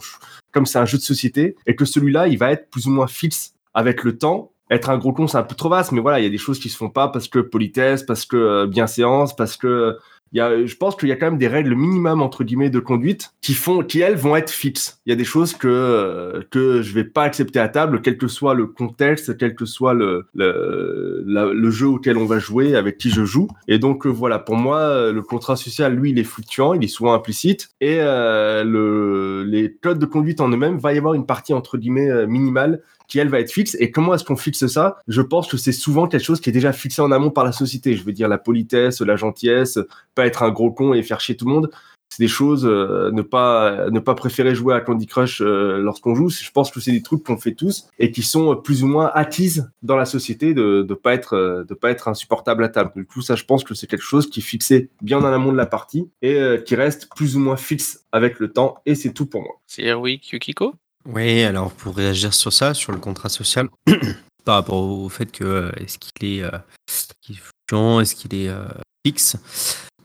comme 0.52 0.66
c'est 0.66 0.78
un 0.78 0.86
jeu 0.86 0.98
de 0.98 1.02
société, 1.02 1.56
et 1.66 1.76
que 1.76 1.84
celui-là, 1.84 2.28
il 2.28 2.38
va 2.38 2.50
être 2.52 2.70
plus 2.70 2.86
ou 2.86 2.90
moins 2.90 3.06
fixe 3.06 3.54
avec 3.74 4.04
le 4.04 4.18
temps. 4.18 4.52
Être 4.70 4.90
un 4.90 4.98
gros 4.98 5.12
con, 5.12 5.26
c'est 5.26 5.38
un 5.38 5.42
peu 5.42 5.56
trop 5.56 5.68
vaste, 5.68 5.90
mais 5.90 6.00
voilà, 6.00 6.20
il 6.20 6.22
y 6.22 6.26
a 6.28 6.30
des 6.30 6.38
choses 6.38 6.60
qui 6.60 6.68
se 6.68 6.76
font 6.76 6.90
pas 6.90 7.08
parce 7.08 7.26
que 7.26 7.40
politesse, 7.40 8.04
parce 8.04 8.24
que 8.24 8.36
euh, 8.36 8.66
bienséance, 8.68 9.34
parce 9.34 9.56
que 9.56 9.98
il 10.32 10.38
y 10.38 10.40
a, 10.40 10.64
je 10.64 10.76
pense 10.76 10.96
qu'il 10.96 11.08
y 11.08 11.12
a 11.12 11.16
quand 11.16 11.26
même 11.26 11.38
des 11.38 11.48
règles 11.48 11.74
minimum 11.74 12.22
entre 12.22 12.44
guillemets 12.44 12.70
de 12.70 12.78
conduite 12.78 13.32
qui 13.40 13.54
font, 13.54 13.82
qui 13.82 14.00
elles 14.00 14.16
vont 14.16 14.36
être 14.36 14.50
fixes. 14.50 15.00
Il 15.04 15.10
y 15.10 15.12
a 15.12 15.16
des 15.16 15.24
choses 15.24 15.54
que 15.54 15.68
euh, 15.68 16.42
que 16.50 16.82
je 16.82 16.94
vais 16.94 17.04
pas 17.04 17.24
accepter 17.24 17.58
à 17.58 17.68
table, 17.68 18.00
quel 18.00 18.16
que 18.16 18.28
soit 18.28 18.54
le 18.54 18.66
contexte, 18.66 19.36
quel 19.36 19.54
que 19.54 19.64
soit 19.64 19.94
le 19.94 20.26
le, 20.34 21.52
le 21.52 21.70
jeu 21.70 21.88
auquel 21.88 22.16
on 22.16 22.26
va 22.26 22.38
jouer, 22.38 22.76
avec 22.76 22.98
qui 22.98 23.10
je 23.10 23.24
joue. 23.24 23.48
Et 23.66 23.78
donc 23.78 24.06
euh, 24.06 24.08
voilà, 24.08 24.38
pour 24.38 24.56
moi, 24.56 24.78
euh, 24.78 25.12
le 25.12 25.22
contrat 25.22 25.56
social, 25.56 25.94
lui, 25.94 26.10
il 26.10 26.18
est 26.18 26.24
fluctuant, 26.24 26.74
il 26.74 26.84
est 26.84 26.88
souvent 26.88 27.14
implicite, 27.14 27.70
et 27.80 27.98
euh, 28.00 28.62
le 28.62 29.44
les 29.44 29.72
codes 29.72 29.98
de 29.98 30.06
conduite 30.06 30.40
en 30.40 30.48
eux-mêmes 30.48 30.78
va 30.78 30.92
y 30.92 30.98
avoir 30.98 31.14
une 31.14 31.26
partie 31.26 31.54
entre 31.54 31.76
guillemets 31.76 32.26
minimale 32.26 32.82
qui 33.10 33.18
elle 33.18 33.28
va 33.28 33.40
être 33.40 33.52
fixe. 33.52 33.76
Et 33.78 33.90
comment 33.90 34.14
est-ce 34.14 34.24
qu'on 34.24 34.36
fixe 34.36 34.66
ça? 34.66 34.96
Je 35.08 35.20
pense 35.20 35.48
que 35.48 35.58
c'est 35.58 35.72
souvent 35.72 36.06
quelque 36.06 36.24
chose 36.24 36.40
qui 36.40 36.48
est 36.48 36.52
déjà 36.52 36.72
fixé 36.72 37.02
en 37.02 37.10
amont 37.12 37.30
par 37.30 37.44
la 37.44 37.52
société. 37.52 37.96
Je 37.96 38.04
veux 38.04 38.12
dire 38.12 38.28
la 38.28 38.38
politesse, 38.38 39.02
la 39.02 39.16
gentillesse, 39.16 39.78
pas 40.14 40.24
être 40.26 40.42
un 40.42 40.50
gros 40.50 40.70
con 40.70 40.94
et 40.94 41.02
faire 41.02 41.20
chier 41.20 41.36
tout 41.36 41.46
le 41.46 41.52
monde. 41.52 41.70
C'est 42.12 42.24
des 42.24 42.28
choses, 42.28 42.66
euh, 42.66 43.12
ne 43.12 43.22
pas 43.22 43.88
ne 43.90 44.00
pas 44.00 44.16
préférer 44.16 44.52
jouer 44.52 44.74
à 44.74 44.80
Candy 44.80 45.06
Crush 45.06 45.40
euh, 45.40 45.78
lorsqu'on 45.78 46.16
joue. 46.16 46.28
Je 46.28 46.50
pense 46.50 46.72
que 46.72 46.80
c'est 46.80 46.90
des 46.90 47.02
trucs 47.02 47.22
qu'on 47.22 47.36
fait 47.36 47.54
tous 47.54 47.88
et 48.00 48.10
qui 48.10 48.22
sont 48.22 48.56
plus 48.56 48.82
ou 48.82 48.88
moins 48.88 49.12
acquises 49.14 49.70
dans 49.82 49.96
la 49.96 50.04
société 50.04 50.52
de 50.52 50.82
de 50.82 50.94
pas 50.94 51.14
être 51.14 51.34
euh, 51.34 51.62
de 51.64 51.74
pas 51.74 51.90
être 51.90 52.08
insupportable 52.08 52.64
à 52.64 52.68
table. 52.68 52.90
Du 52.96 53.04
coup, 53.04 53.22
ça, 53.22 53.36
je 53.36 53.44
pense 53.44 53.62
que 53.62 53.74
c'est 53.74 53.86
quelque 53.86 54.02
chose 54.02 54.28
qui 54.28 54.40
est 54.40 54.42
fixé 54.42 54.90
bien 55.02 55.18
en 55.18 55.24
amont 55.24 55.52
de 55.52 55.56
la 55.56 55.66
partie 55.66 56.08
et 56.20 56.34
euh, 56.34 56.58
qui 56.58 56.74
reste 56.74 57.08
plus 57.14 57.36
ou 57.36 57.40
moins 57.40 57.56
fixe 57.56 58.04
avec 58.10 58.40
le 58.40 58.52
temps. 58.52 58.82
Et 58.86 58.96
c'est 58.96 59.12
tout 59.12 59.26
pour 59.26 59.42
moi. 59.42 59.60
C'est 59.68 59.84
Erwick 59.84 60.32
Yukiko? 60.32 60.74
Oui, 61.06 61.42
alors 61.42 61.72
pour 61.72 61.96
réagir 61.96 62.34
sur 62.34 62.52
ça, 62.52 62.74
sur 62.74 62.92
le 62.92 62.98
contrat 62.98 63.28
social, 63.28 63.68
par 64.44 64.56
rapport 64.56 64.82
au 64.82 65.08
fait 65.08 65.30
que 65.30 65.44
euh, 65.44 65.70
est-ce 65.76 65.98
qu'il 65.98 66.28
est, 66.28 66.42
euh, 66.42 66.50
fluctuant, 66.88 68.00
est-ce 68.00 68.14
qu'il 68.14 68.34
est 68.34 68.48
euh, 68.48 68.66
fixe? 69.06 69.36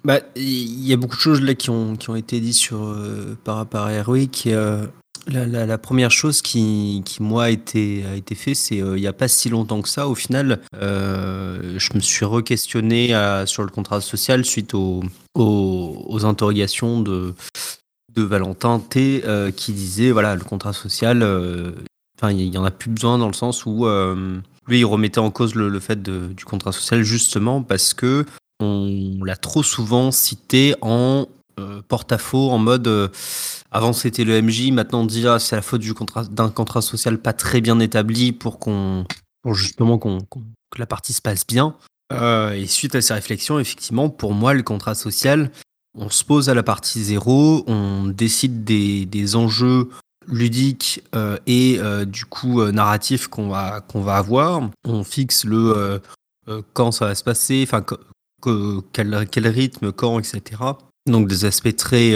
Bah, 0.05 0.19
il 0.35 0.85
y 0.85 0.93
a 0.93 0.97
beaucoup 0.97 1.15
de 1.15 1.21
choses 1.21 1.41
là 1.41 1.55
qui 1.55 1.71
ont, 1.71 1.95
qui 1.95 2.11
ont 2.11 2.15
été 2.15 2.39
dites 2.39 2.53
sur, 2.53 2.83
euh, 2.83 3.35
par 3.43 3.55
rapport 3.55 3.87
à 3.87 3.89
euh, 3.89 4.87
la, 5.27 5.77
première 5.79 6.11
chose 6.11 6.43
qui, 6.43 7.01
qui 7.03 7.23
moi, 7.23 7.45
a 7.45 7.49
été, 7.49 8.05
a 8.05 8.15
été 8.15 8.35
fait, 8.35 8.53
c'est 8.53 8.83
euh, 8.83 8.97
il 8.97 9.01
n'y 9.01 9.07
a 9.07 9.13
pas 9.13 9.27
si 9.27 9.49
longtemps 9.49 9.81
que 9.81 9.89
ça. 9.89 10.07
Au 10.07 10.13
final, 10.13 10.61
euh, 10.75 11.73
je 11.79 11.93
me 11.95 11.99
suis 12.01 12.23
re-questionné 12.23 13.07
sur 13.47 13.63
le 13.63 13.69
contrat 13.69 13.99
social 13.99 14.45
suite 14.45 14.75
aux, 14.75 15.01
aux 15.33 16.25
interrogations 16.25 17.01
de, 17.01 17.33
de 18.15 18.23
Valentin 18.23 18.79
T 18.79 19.23
euh, 19.25 19.51
qui 19.51 19.73
disait 19.73 20.11
voilà, 20.11 20.35
le 20.35 20.43
contrat 20.43 20.73
social, 20.73 21.21
euh, 21.21 21.71
enfin, 22.17 22.31
il 22.31 22.49
n'y 22.49 22.57
en 22.57 22.63
a 22.65 22.71
plus 22.71 22.89
besoin 22.89 23.17
dans 23.17 23.27
le 23.27 23.33
sens 23.33 23.65
où 23.65 23.85
euh, 23.85 24.39
lui, 24.67 24.79
il 24.79 24.85
remettait 24.85 25.19
en 25.19 25.31
cause 25.31 25.55
le, 25.55 25.79
fait 25.79 26.01
de- 26.01 26.27
du 26.35 26.45
contrat 26.45 26.71
social 26.71 27.03
justement 27.03 27.61
parce 27.61 27.93
que 27.93 28.25
on 28.61 29.19
l'a 29.23 29.35
trop 29.35 29.63
souvent 29.63 30.11
cité 30.11 30.75
en 30.81 31.27
porte-à-faux, 31.87 32.51
en 32.51 32.57
mode 32.57 33.11
avant 33.71 33.93
c'était 33.93 34.23
le 34.23 34.41
MJ, 34.41 34.71
maintenant 34.71 35.01
on 35.01 35.05
dit 35.05 35.27
ah, 35.27 35.39
c'est 35.39 35.55
la 35.55 35.61
faute 35.61 35.81
du 35.81 35.93
contrat 35.93 36.23
d'un 36.25 36.49
contrat 36.49 36.81
social 36.81 37.17
pas 37.17 37.33
très 37.33 37.61
bien 37.61 37.79
établi 37.79 38.31
pour 38.31 38.59
qu'on 38.59 39.05
justement 39.51 39.97
qu'on 39.97 40.19
que 40.19 40.79
la 40.79 40.85
partie 40.85 41.13
se 41.13 41.21
passe 41.21 41.45
bien. 41.45 41.75
Et 42.11 42.67
suite 42.67 42.95
à 42.95 43.01
ces 43.01 43.13
réflexions, 43.13 43.59
effectivement, 43.59 44.09
pour 44.09 44.33
moi, 44.33 44.53
le 44.53 44.63
contrat 44.63 44.95
social, 44.95 45.51
on 45.97 46.09
se 46.09 46.23
pose 46.23 46.49
à 46.49 46.53
la 46.53 46.63
partie 46.63 47.03
zéro, 47.03 47.63
on 47.67 48.05
décide 48.07 48.63
des, 48.63 49.05
des 49.05 49.35
enjeux 49.35 49.89
ludiques 50.27 51.03
euh, 51.15 51.37
et 51.47 51.77
euh, 51.79 52.03
du 52.05 52.25
coup 52.25 52.59
euh, 52.61 52.71
narratifs 52.71 53.27
qu'on 53.27 53.49
va 53.49 53.83
va 53.93 54.15
avoir. 54.17 54.69
On 54.83 55.03
fixe 55.03 55.45
le 55.45 56.01
quand 56.73 56.91
ça 56.91 57.05
va 57.07 57.15
se 57.15 57.23
passer, 57.23 57.63
enfin 57.67 57.81
que- 57.81 57.95
que- 58.41 58.79
quel, 58.93 59.27
quel 59.31 59.47
rythme, 59.47 59.91
quand, 59.91 60.19
etc. 60.19 60.41
Donc 61.09 61.27
des 61.27 61.45
aspects 61.45 61.75
très 61.75 62.13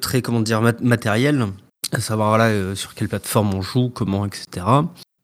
très 0.00 0.20
comment 0.22 0.40
dire 0.40 0.60
mat- 0.60 0.80
matériels, 0.82 1.46
à 1.92 2.00
savoir 2.00 2.38
sur 2.76 2.94
quelle 2.94 3.08
plateforme 3.08 3.54
on 3.54 3.62
joue, 3.62 3.88
comment, 3.88 4.26
etc. 4.26 4.66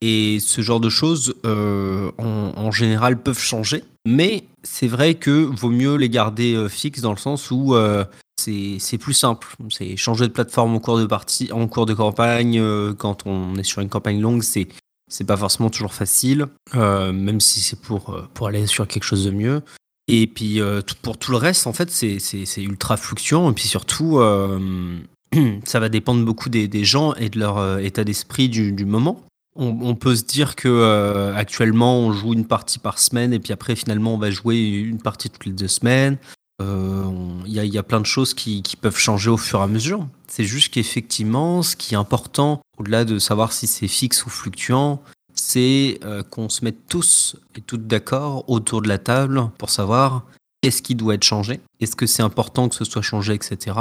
Et 0.01 0.39
ce 0.41 0.63
genre 0.63 0.81
de 0.81 0.89
choses, 0.89 1.35
en, 1.45 2.53
en 2.57 2.71
général, 2.71 3.23
peuvent 3.23 3.39
changer. 3.39 3.85
Mais 4.09 4.45
c'est 4.63 4.87
vrai 4.87 5.15
que 5.15 5.31
vaut 5.31 5.71
mieux 5.71 5.97
les 5.97 6.09
garder 6.09 6.55
euh, 6.55 6.69
fixes 6.69 7.01
dans 7.01 7.13
le 7.13 7.19
sens 7.19 7.51
où 7.51 7.75
euh, 7.75 8.05
c'est 8.37 8.99
plus 8.99 9.15
simple. 9.15 9.49
C'est 9.71 9.97
changer 9.97 10.27
de 10.27 10.33
plateforme 10.33 10.75
en 10.75 10.81
cours 10.81 10.99
de 10.99 11.53
en 11.53 11.69
cours 11.69 11.87
de 11.87 11.95
campagne. 11.95 12.59
euh, 12.59 12.95
quand 12.95 13.27
on 13.27 13.55
est 13.57 13.63
sur 13.63 13.83
une 13.83 13.89
campagne 13.89 14.21
longue, 14.21 14.43
c'est 14.43 14.69
c'est 15.09 15.25
pas 15.25 15.37
forcément 15.37 15.69
toujours 15.69 15.93
facile, 15.93 16.47
même 16.75 17.41
si 17.41 17.61
c'est 17.61 17.79
pour 17.79 18.19
pour 18.33 18.47
aller 18.47 18.67
sur 18.67 18.89
quelque 18.89 19.05
chose 19.05 19.27
de 19.27 19.31
mieux. 19.31 19.61
Et 20.09 20.27
puis 20.27 20.59
pour 21.03 21.19
tout 21.19 21.33
le 21.33 21.37
reste, 21.37 21.67
en 21.67 21.75
fait, 21.75 21.91
c'est 21.91 22.63
ultra 22.63 22.97
fluctuant. 22.97 23.51
Et 23.51 23.53
puis 23.53 23.69
surtout, 23.69 24.23
ça 25.65 25.81
va 25.81 25.89
dépendre 25.91 26.25
beaucoup 26.25 26.49
des, 26.49 26.67
des 26.67 26.85
gens 26.87 27.13
et 27.17 27.29
de 27.29 27.39
leur 27.39 27.79
état 27.81 28.05
d'esprit 28.05 28.49
du 28.49 28.87
moment. 28.87 29.23
On, 29.55 29.95
peut 29.95 30.17
se 30.17 30.25
dire 30.25 30.57
que 30.57 30.69
euh, 30.69 31.35
actuellement 31.37 31.99
on 31.99 32.13
joue 32.13 32.33
une 32.33 32.47
partie 32.47 32.79
par 32.79 32.99
semaine 32.99 33.35
et 33.35 33.39
puis 33.39 33.53
après 33.53 33.77
finalement 33.77 34.15
on 34.15 34.19
va 34.19 34.31
jouer 34.31 34.59
une 34.59 35.01
partie 35.01 35.29
toutes 35.29 35.45
les 35.45 35.53
deux 35.53 35.69
semaines. 35.69 36.17
Euh, 36.63 37.05
Il 37.47 37.53
y, 37.53 37.79
a, 37.79 37.83
plein 37.83 38.01
de 38.01 38.07
choses 38.07 38.33
qui, 38.33 38.63
qui 38.63 38.77
peuvent 38.77 38.97
changer 38.97 39.29
au 39.29 39.37
fur 39.37 39.61
et 39.61 39.63
à 39.63 39.67
mesure. 39.67 40.07
C'est 40.27 40.45
juste 40.45 40.73
qu'effectivement, 40.73 41.63
ce 41.63 41.77
qui 41.77 41.95
est 41.95 41.99
important, 41.99 42.63
au-delà 42.79 43.05
de 43.05 43.19
savoir 43.19 43.53
si 43.53 43.67
c'est 43.67 43.89
fixe 43.89 44.25
ou 44.25 44.31
fluctuant, 44.31 45.03
c'est 45.35 45.99
euh, 46.05 46.23
qu'on 46.23 46.49
se 46.49 46.65
mette 46.65 46.87
tous 46.89 47.37
et 47.57 47.61
toutes 47.61 47.87
d'accord 47.87 48.49
autour 48.49 48.81
de 48.81 48.89
la 48.89 48.99
table 48.99 49.51
pour 49.59 49.71
savoir 49.71 50.25
qu'est-ce 50.63 50.81
qui 50.81 50.95
doit 50.95 51.15
être 51.15 51.25
changé, 51.25 51.61
est-ce 51.81 51.97
que 51.97 52.07
c'est 52.07 52.23
important 52.23 52.69
que 52.69 52.75
ce 52.77 52.85
soit 52.85 53.03
changé, 53.03 53.35
etc. 53.35 53.77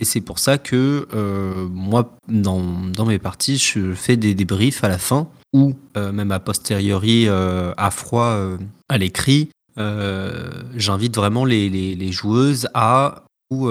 Et 0.00 0.04
c'est 0.04 0.22
pour 0.22 0.38
ça 0.38 0.58
que 0.58 1.06
euh, 1.14 1.68
moi, 1.70 2.16
dans, 2.28 2.60
dans 2.90 3.04
mes 3.04 3.18
parties, 3.18 3.58
je 3.58 3.94
fais 3.94 4.16
des 4.16 4.34
débriefs 4.34 4.82
à 4.82 4.88
la 4.88 4.98
fin 4.98 5.28
ou 5.52 5.74
euh, 5.98 6.10
même 6.10 6.32
a 6.32 6.40
posteriori 6.40 7.28
euh, 7.28 7.72
à 7.76 7.90
froid 7.90 8.24
euh, 8.28 8.56
à 8.88 8.96
l'écrit. 8.98 9.50
Euh, 9.78 10.50
J'invite 10.76 11.14
vraiment 11.16 11.44
les, 11.44 11.68
les- 11.68 11.94
les 11.94 12.12
joueuses 12.12 12.66
à 12.74 13.24
ou, 13.50 13.68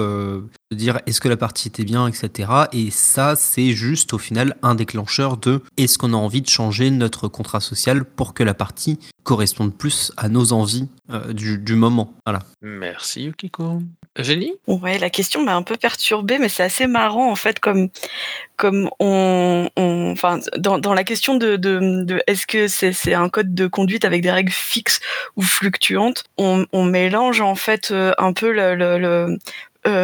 dire 0.74 1.00
est-ce 1.06 1.20
que 1.20 1.28
la 1.28 1.36
partie 1.36 1.68
était 1.68 1.84
bien, 1.84 2.06
etc. 2.08 2.50
Et 2.72 2.90
ça, 2.90 3.36
c'est 3.36 3.70
juste 3.72 4.12
au 4.12 4.18
final 4.18 4.56
un 4.62 4.74
déclencheur 4.74 5.36
de 5.36 5.62
est-ce 5.76 5.98
qu'on 5.98 6.12
a 6.12 6.16
envie 6.16 6.42
de 6.42 6.48
changer 6.48 6.90
notre 6.90 7.28
contrat 7.28 7.60
social 7.60 8.04
pour 8.04 8.34
que 8.34 8.42
la 8.42 8.54
partie 8.54 8.98
corresponde 9.24 9.76
plus 9.76 10.12
à 10.16 10.28
nos 10.28 10.52
envies 10.52 10.88
euh, 11.10 11.32
du, 11.32 11.58
du 11.58 11.74
moment. 11.76 12.14
Voilà. 12.26 12.40
Merci 12.60 13.24
Yukiko. 13.24 13.80
Eugénie? 14.18 14.52
Ouais, 14.66 14.98
la 14.98 15.08
question 15.10 15.42
m'a 15.42 15.54
un 15.54 15.62
peu 15.62 15.76
perturbée, 15.76 16.38
mais 16.38 16.48
c'est 16.50 16.62
assez 16.64 16.86
marrant 16.86 17.30
en 17.30 17.36
fait, 17.36 17.60
comme 17.60 17.88
comme 18.56 18.90
on, 19.00 19.68
enfin, 19.76 20.38
dans, 20.58 20.78
dans 20.78 20.92
la 20.94 21.02
question 21.04 21.36
de, 21.36 21.56
de, 21.56 22.04
de 22.04 22.22
est-ce 22.26 22.46
que 22.46 22.68
c'est 22.68 22.92
c'est 22.92 23.14
un 23.14 23.28
code 23.28 23.54
de 23.54 23.66
conduite 23.66 24.04
avec 24.04 24.22
des 24.22 24.30
règles 24.30 24.52
fixes 24.52 25.00
ou 25.36 25.42
fluctuantes, 25.42 26.24
on, 26.36 26.66
on 26.72 26.84
mélange 26.84 27.40
en 27.40 27.54
fait 27.54 27.90
euh, 27.90 28.12
un 28.18 28.32
peu 28.32 28.52
le, 28.52 28.74
le, 28.74 28.98
le- 28.98 29.38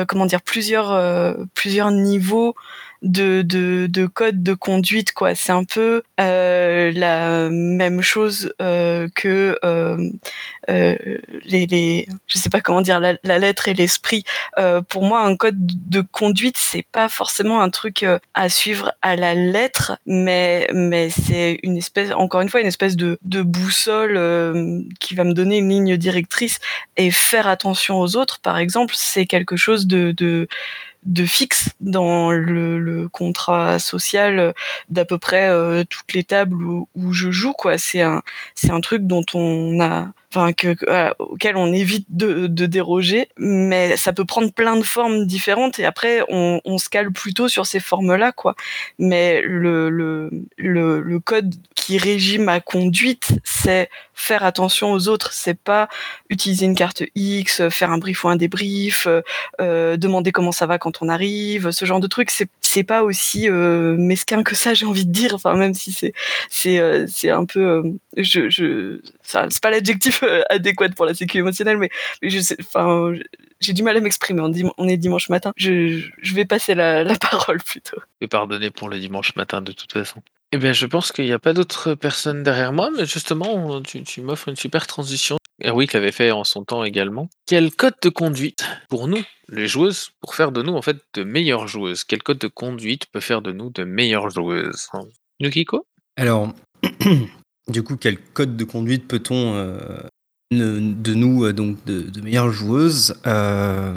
comment 0.07 0.27
dire 0.27 0.43
plusieurs 0.43 0.93
euh, 0.93 1.35
plusieurs 1.55 1.91
niveaux 1.91 2.55
de, 3.03 3.43
de, 3.43 3.87
de 3.89 4.07
code 4.07 4.43
de 4.43 4.55
conduite 4.55 5.13
quoi. 5.13 5.35
C'est 5.35 5.53
un 5.53 5.65
peu 5.65 6.03
euh, 6.21 6.91
la 6.93 7.49
même 7.49 8.03
chose 8.03 8.53
euh, 8.61 9.09
que 9.15 9.59
euh, 9.65 10.11
les, 10.69 11.67
les 11.67 12.09
je 12.27 12.39
sais 12.39 12.51
pas 12.51 12.61
comment 12.61 12.83
dire 12.83 13.01
la, 13.01 13.39
lettre 13.39 13.69
et 13.69 13.75
l'esprit. 13.75 14.25
Pour 14.89 15.05
moi 15.05 15.23
un 15.23 15.37
code 15.37 15.57
de 15.59 16.01
conduite 16.01 16.57
c'est 16.59 16.85
pas 16.91 17.09
forcément 17.09 17.61
un 17.61 17.71
truc 17.71 18.05
à 18.35 18.49
suivre 18.49 18.93
à 19.03 19.17
la 19.17 19.35
lettre 19.35 19.99
mais 20.07 20.69
mais 20.73 21.11
c'est 21.11 21.59
une 21.63 21.77
espèce 21.77 22.11
encore 22.13 22.41
une 22.41 22.49
fois 22.49 22.61
une 22.61 22.67
espèce 22.67 22.97
de, 22.97 23.19
de 23.23 23.43
boussole 23.43 24.85
qui 25.01 25.15
va 25.15 25.25
me 25.25 25.33
donner 25.33 25.59
une 25.59 25.69
ligne 25.69 25.97
directrice 25.97 26.59
et 26.97 27.11
faire 27.11 27.47
attention 27.47 28.01
aux 28.01 28.17
autres. 28.17 28.41
Par 28.41 28.59
exemple 28.59 28.95
c'est 28.97 29.27
quelque 29.27 29.57
chose 29.57 29.87
de 29.87 30.49
de 31.05 31.25
fixe 31.25 31.71
dans 31.81 32.33
le, 32.33 32.79
le 32.79 33.09
contrat 33.09 33.79
social 33.79 34.55
d'à 34.89 35.05
peu 35.05 35.19
près 35.19 35.49
euh, 35.49 35.85
toutes 35.89 36.13
les 36.13 36.25
tables 36.25 36.63
où, 36.63 36.89
où 36.95 37.13
je 37.13 37.31
joue 37.31 37.53
quoi. 37.53 37.79
C'est 37.79 38.03
un 38.03 38.23
c'est 38.55 38.71
un 38.71 38.81
truc 38.81 39.07
dont 39.07 39.25
on 39.35 39.81
a 39.81 40.09
enfin 40.31 40.53
que, 40.53 40.77
voilà, 40.85 41.15
auquel 41.19 41.57
on 41.57 41.73
évite 41.73 42.07
de, 42.11 42.47
de 42.47 42.67
déroger 42.67 43.29
mais 43.39 43.97
ça 43.97 44.13
peut 44.13 44.25
prendre 44.25 44.53
plein 44.53 44.77
de 44.77 44.83
formes 44.83 45.27
différentes 45.27 45.79
et 45.79 45.85
après 45.85 46.23
on, 46.29 46.61
on 46.65 46.79
se 46.79 46.89
cale 46.89 47.13
plutôt 47.13 47.49
sur 47.49 47.67
ces 47.67 47.81
formes 47.81 48.15
là 48.17 48.33
quoi. 48.33 48.55
Mais 48.99 49.41
le, 49.43 49.89
le, 49.91 50.31
le, 50.57 51.01
le 51.01 51.21
code 51.21 51.55
qui 51.75 51.99
régit 51.99 52.39
ma 52.39 52.61
conduite 52.61 53.39
c'est 53.45 53.89
faire 54.15 54.45
attention 54.45 54.93
aux 54.93 55.09
autres. 55.09 55.33
C'est 55.33 55.59
pas 55.59 55.89
utiliser 56.29 56.67
une 56.67 56.75
carte 56.75 57.03
X 57.15 57.69
faire 57.69 57.93
un 57.93 57.99
brief 57.99 58.25
ou 58.25 58.29
un 58.29 58.37
débrief 58.37 59.07
euh, 59.07 59.23
euh, 59.61 59.97
demander 59.97 60.33
comment 60.33 60.53
ça 60.53 60.67
va 60.67 60.79
quand 60.79 61.03
on 61.03 61.09
arrive, 61.09 61.71
ce 61.71 61.85
genre 61.85 62.01
de 62.01 62.07
truc, 62.07 62.31
c'est 62.31 62.49
c'est 62.69 62.85
pas 62.85 63.03
aussi 63.03 63.49
euh, 63.49 63.97
mesquin 63.97 64.43
que 64.43 64.55
ça, 64.55 64.75
j'ai 64.75 64.85
envie 64.85 65.07
de 65.07 65.11
dire. 65.13 65.35
Enfin, 65.35 65.55
même 65.55 65.73
si 65.73 65.91
c'est 65.91 66.13
c'est 66.51 66.79
euh, 66.79 67.07
un 67.25 67.47
peu, 67.47 67.61
euh, 67.61 67.83
je 68.19 68.51
je, 68.51 69.01
c'est 69.23 69.61
pas 69.63 69.71
l'adjectif 69.71 70.23
adéquat 70.51 70.91
pour 70.91 71.07
la 71.07 71.15
sécurité 71.15 71.39
émotionnelle, 71.39 71.79
mais, 71.79 71.89
mais 72.21 72.29
je 72.29 72.41
sais, 72.41 72.57
enfin, 72.61 73.15
j'ai 73.61 73.73
du 73.73 73.83
mal 73.83 73.97
à 73.97 74.01
m'exprimer. 74.01 74.43
On, 74.77 74.89
est 74.89 74.97
dimanche 74.99 75.31
matin, 75.31 75.53
je 75.57 76.03
je 76.21 76.35
vais 76.35 76.45
passer 76.45 76.75
la, 76.75 77.05
la 77.05 77.15
parole 77.17 77.63
plutôt. 77.63 78.01
Et 78.21 78.29
pardonner 78.29 78.71
pour 78.71 78.91
le 78.91 78.99
dimanche 78.99 79.35
matin 79.35 79.63
de 79.63 79.73
toute 79.73 79.93
façon. 79.93 80.21
Eh 80.53 80.59
bien, 80.59 80.73
je 80.73 80.87
pense 80.87 81.11
qu'il 81.13 81.25
n'y 81.25 81.33
a 81.33 81.39
pas 81.39 81.55
d'autres 81.55 81.95
personnes 81.95 82.43
derrière 82.43 82.73
moi, 82.73 82.91
mais 82.97 83.07
justement, 83.07 83.81
tu, 83.83 84.03
tu 84.03 84.21
m'offres 84.21 84.49
une 84.49 84.57
super 84.57 84.87
transition. 84.87 85.39
Erwick 85.63 85.93
l'avait 85.93 86.13
fait 86.13 86.31
en 86.31 86.45
son 86.45 86.65
temps 86.65 86.85
également. 86.85 87.29
Quel 87.47 87.75
code 87.75 87.95
de 88.03 88.09
conduite 88.09 88.65
pour 88.89 89.09
nous, 89.09 89.23
les 89.49 89.67
joueuses, 89.67 90.11
pour 90.21 90.35
faire 90.35 90.53
de 90.53 90.63
nous 90.63 90.75
en 90.75 90.83
fait 90.83 90.99
de 91.15 91.25
meilleures 91.25 91.67
joueuses? 91.67 92.05
Quel 92.05 92.23
code 92.23 92.39
de 92.39 92.47
conduite 92.49 93.07
peut 93.13 93.21
faire 93.21 93.43
de 93.43 93.53
nous 93.53 93.71
de 93.71 93.85
meilleures 93.85 94.31
joueuses? 94.31 94.89
Yukiko? 95.41 95.87
Alors, 96.17 96.53
du 97.69 97.83
coup, 97.83 97.97
quel 97.97 98.19
code 98.19 98.57
de 98.57 98.65
conduite 98.65 99.09
peut-on 99.09 99.55
euh, 99.55 99.79
de 100.53 101.15
nous, 101.15 101.45
euh, 101.45 101.53
donc 101.53 101.85
de, 101.85 102.21
meilleures 102.21 102.53
joueuses? 102.53 103.15
Euh, 103.27 103.95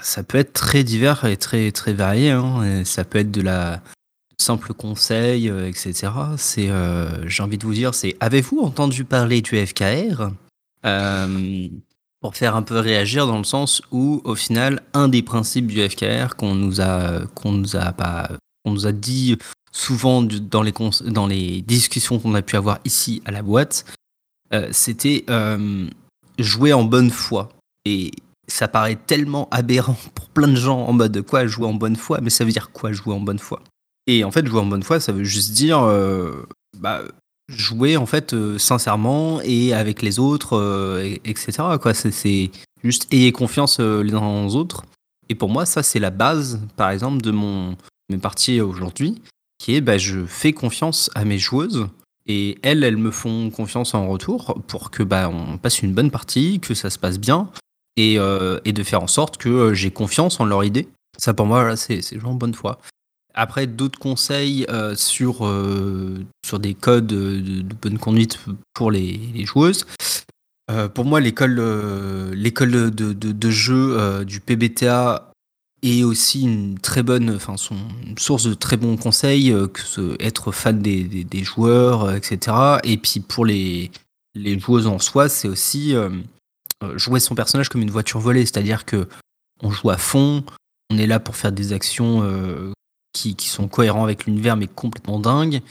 Ça 0.00 0.22
peut 0.24 0.38
être 0.38 0.52
très 0.52 0.82
divers 0.84 1.24
et 1.24 1.36
très, 1.36 1.70
très 1.72 1.92
varié. 1.92 2.30
hein. 2.30 2.84
Ça 2.84 3.04
peut 3.04 3.18
être 3.18 3.30
de 3.30 3.42
la 3.42 3.80
simple 4.40 4.74
conseil, 4.74 5.48
etc. 5.48 6.12
J'ai 7.26 7.42
envie 7.42 7.58
de 7.58 7.64
vous 7.64 7.74
dire, 7.74 7.94
c'est 7.94 8.16
avez-vous 8.20 8.58
entendu 8.60 9.04
parler 9.04 9.40
du 9.40 9.64
FKR 9.64 10.30
Euh, 10.84 11.68
Pour 12.20 12.36
faire 12.36 12.56
un 12.56 12.62
peu 12.62 12.78
réagir 12.78 13.26
dans 13.26 13.38
le 13.38 13.44
sens 13.44 13.82
où, 13.90 14.22
au 14.24 14.34
final, 14.34 14.82
un 14.94 15.08
des 15.08 15.22
principes 15.22 15.66
du 15.66 15.86
FKR 15.86 16.36
qu'on 16.36 16.54
nous 16.54 16.80
a, 16.80 17.26
qu'on 17.34 17.52
nous 17.52 17.76
a 17.76 17.92
pas, 17.92 18.30
qu'on 18.64 18.72
nous 18.72 18.86
a 18.86 18.92
dit 18.92 19.36
souvent 19.72 20.22
dans 20.22 20.62
les, 20.62 20.72
dans 21.06 21.26
les 21.26 21.60
discussions 21.60 22.18
qu'on 22.18 22.34
a 22.34 22.42
pu 22.42 22.56
avoir 22.56 22.78
ici 22.84 23.22
à 23.26 23.30
la 23.30 23.42
boîte, 23.42 23.84
euh, 24.54 24.68
c'était 24.72 25.24
euh, 25.28 25.86
jouer 26.38 26.72
en 26.72 26.84
bonne 26.84 27.10
foi. 27.10 27.50
Et 27.84 28.12
ça 28.46 28.68
paraît 28.68 28.96
tellement 28.96 29.48
aberrant 29.50 29.96
pour 30.14 30.30
plein 30.30 30.48
de 30.48 30.56
gens 30.56 30.80
en 30.80 30.92
mode 30.94 31.20
quoi 31.22 31.46
jouer 31.46 31.66
en 31.66 31.74
bonne 31.74 31.96
foi, 31.96 32.20
mais 32.22 32.30
ça 32.30 32.44
veut 32.44 32.52
dire 32.52 32.70
quoi 32.70 32.92
jouer 32.92 33.14
en 33.14 33.20
bonne 33.20 33.38
foi? 33.38 33.62
Et 34.06 34.24
en 34.24 34.30
fait, 34.30 34.46
jouer 34.46 34.60
en 34.60 34.66
bonne 34.66 34.82
foi, 34.82 34.98
ça 35.00 35.12
veut 35.12 35.24
juste 35.24 35.52
dire 35.52 35.80
bah, 36.78 37.02
jouer 37.48 37.96
en 37.96 38.06
fait 38.06 38.32
euh, 38.34 38.58
sincèrement 38.58 39.40
et 39.42 39.72
avec 39.74 40.02
les 40.02 40.18
autres, 40.18 40.54
euh, 40.56 41.02
et- 41.04 41.20
etc. 41.24 41.52
Quoi, 41.80 41.94
c'est, 41.94 42.50
juste 42.82 43.06
ayez 43.12 43.32
confiance 43.32 43.78
euh, 43.80 44.02
les 44.02 44.14
uns 44.14 44.46
les 44.46 44.54
autres. 44.56 44.84
Et 45.28 45.34
pour 45.34 45.48
moi, 45.50 45.66
ça 45.66 45.82
c'est 45.82 45.98
la 46.00 46.10
base, 46.10 46.60
par 46.76 46.90
exemple, 46.90 47.22
de 47.22 47.30
mon 47.30 47.76
mes 48.10 48.18
parties 48.18 48.60
aujourd'hui, 48.60 49.22
qui 49.58 49.74
est 49.74 49.80
bah, 49.80 49.96
je 49.98 50.24
fais 50.26 50.52
confiance 50.52 51.10
à 51.14 51.24
mes 51.24 51.38
joueuses 51.38 51.86
et 52.26 52.58
elles, 52.62 52.84
elles 52.84 52.98
me 52.98 53.10
font 53.10 53.50
confiance 53.50 53.94
en 53.94 54.08
retour 54.08 54.62
pour 54.66 54.90
que 54.90 55.02
bah 55.02 55.30
on 55.30 55.56
passe 55.56 55.82
une 55.82 55.94
bonne 55.94 56.10
partie, 56.10 56.60
que 56.60 56.74
ça 56.74 56.90
se 56.90 56.98
passe 56.98 57.18
bien 57.18 57.48
et, 57.96 58.14
et 58.64 58.72
de 58.72 58.82
faire 58.82 59.02
en 59.02 59.06
sorte 59.06 59.38
que 59.38 59.72
j'ai 59.72 59.90
confiance 59.90 60.38
en 60.40 60.44
leur 60.44 60.64
idée. 60.64 60.88
Ça 61.16 61.32
pour 61.32 61.46
moi, 61.46 61.76
c'est 61.76 62.00
en 62.24 62.34
bonne 62.34 62.52
foi. 62.54 62.78
Après, 63.34 63.66
d'autres 63.66 63.98
conseils 63.98 64.64
euh, 64.68 64.94
sur, 64.94 65.44
euh, 65.44 66.24
sur 66.46 66.60
des 66.60 66.74
codes 66.74 67.08
de, 67.08 67.62
bonne 67.82 67.98
conduite 67.98 68.38
pour 68.74 68.92
les, 68.92 69.44
joueuses. 69.44 69.86
Euh, 70.70 70.88
pour 70.88 71.04
moi, 71.04 71.20
l'école 71.20 71.60
l'école 72.32 72.70
de, 72.90 73.12
de, 73.12 73.50
jeu 73.50 74.24
du 74.24 74.40
PBTA 74.40 75.32
est 75.82 76.04
aussi 76.04 76.42
une 76.42 76.78
très 76.78 77.02
bonne, 77.02 77.34
enfin, 77.34 77.56
son, 77.56 77.76
source 78.16 78.44
de 78.44 78.54
très 78.54 78.76
bons 78.76 78.96
conseils, 78.96 79.52
que 79.72 80.16
être 80.22 80.52
fan 80.52 80.80
des, 80.80 81.02
des, 81.02 81.44
joueurs, 81.44 82.12
etc. 82.14 82.56
Et 82.84 82.96
puis 82.96 83.18
pour 83.18 83.44
les, 83.44 83.90
les 84.34 84.58
joueuses 84.58 84.86
en 84.86 85.00
soi, 85.00 85.28
c'est 85.28 85.48
aussi 85.48 85.94
jouer 86.94 87.18
son 87.18 87.34
personnage 87.34 87.68
comme 87.68 87.82
une 87.82 87.90
voiture 87.90 88.20
volée, 88.20 88.46
c'est-à-dire 88.46 88.84
que 88.84 89.08
on 89.60 89.70
joue 89.70 89.90
à 89.90 89.98
fond, 89.98 90.44
on 90.90 90.98
est 90.98 91.06
là 91.06 91.18
pour 91.18 91.36
faire 91.36 91.52
des 91.52 91.72
actions 91.72 92.22
qui, 93.14 93.48
sont 93.48 93.68
cohérents 93.68 94.04
avec 94.04 94.26
l'univers 94.26 94.56
mais 94.56 94.66
complètement 94.66 95.18
dingues. 95.18 95.62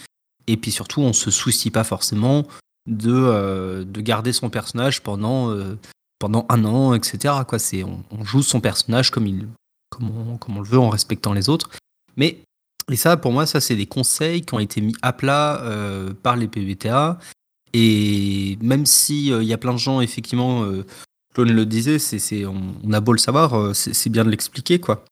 Et 0.47 0.57
puis 0.57 0.71
surtout, 0.71 1.01
on 1.01 1.13
se 1.13 1.29
soucie 1.29 1.69
pas 1.69 1.83
forcément 1.83 2.47
de, 2.87 3.13
euh, 3.13 3.83
de 3.85 4.01
garder 4.01 4.33
son 4.33 4.49
personnage 4.49 5.03
pendant, 5.03 5.51
euh, 5.51 5.77
pendant 6.19 6.45
un 6.49 6.65
an, 6.65 6.93
etc. 6.93 7.35
Quoi. 7.47 7.59
C'est, 7.59 7.83
on, 7.83 8.03
joue 8.23 8.41
son 8.41 8.59
personnage 8.59 9.11
comme, 9.11 9.27
il, 9.27 9.47
comme, 9.89 10.09
on, 10.09 10.39
on 10.47 10.61
le 10.61 10.67
veut 10.67 10.79
en 10.79 10.89
respectant 10.89 11.33
les 11.33 11.49
autres. 11.49 11.69
Mais, 12.17 12.39
et 12.91 12.95
ça, 12.95 13.15
pour 13.15 13.31
moi, 13.31 13.45
ça, 13.45 13.61
c'est 13.61 13.75
des 13.75 13.85
conseils 13.85 14.41
qui 14.41 14.53
ont 14.53 14.59
été 14.59 14.81
mis 14.81 14.95
à 15.01 15.13
plat 15.13 15.61
euh, 15.61 16.13
par 16.23 16.35
les 16.35 16.47
PBTA. 16.47 17.19
Et 17.73 18.57
même 18.61 18.85
si 18.85 19.27
il 19.27 19.43
y 19.43 19.53
a 19.53 19.57
plein 19.57 19.73
de 19.73 19.79
gens, 19.79 19.99
effectivement, 19.99 20.63
Claude 21.33 21.49
le 21.49 21.65
disait, 21.65 21.97
c'est, 21.97 22.45
on, 22.45 22.75
on 22.83 22.93
a 22.93 22.99
beau 22.99 23.13
le 23.13 23.17
savoir, 23.17 23.75
c'est 23.75 24.09
bien 24.11 24.23
de 24.23 24.29
l'expliquer, 24.29 24.79
quoi. 24.79 25.03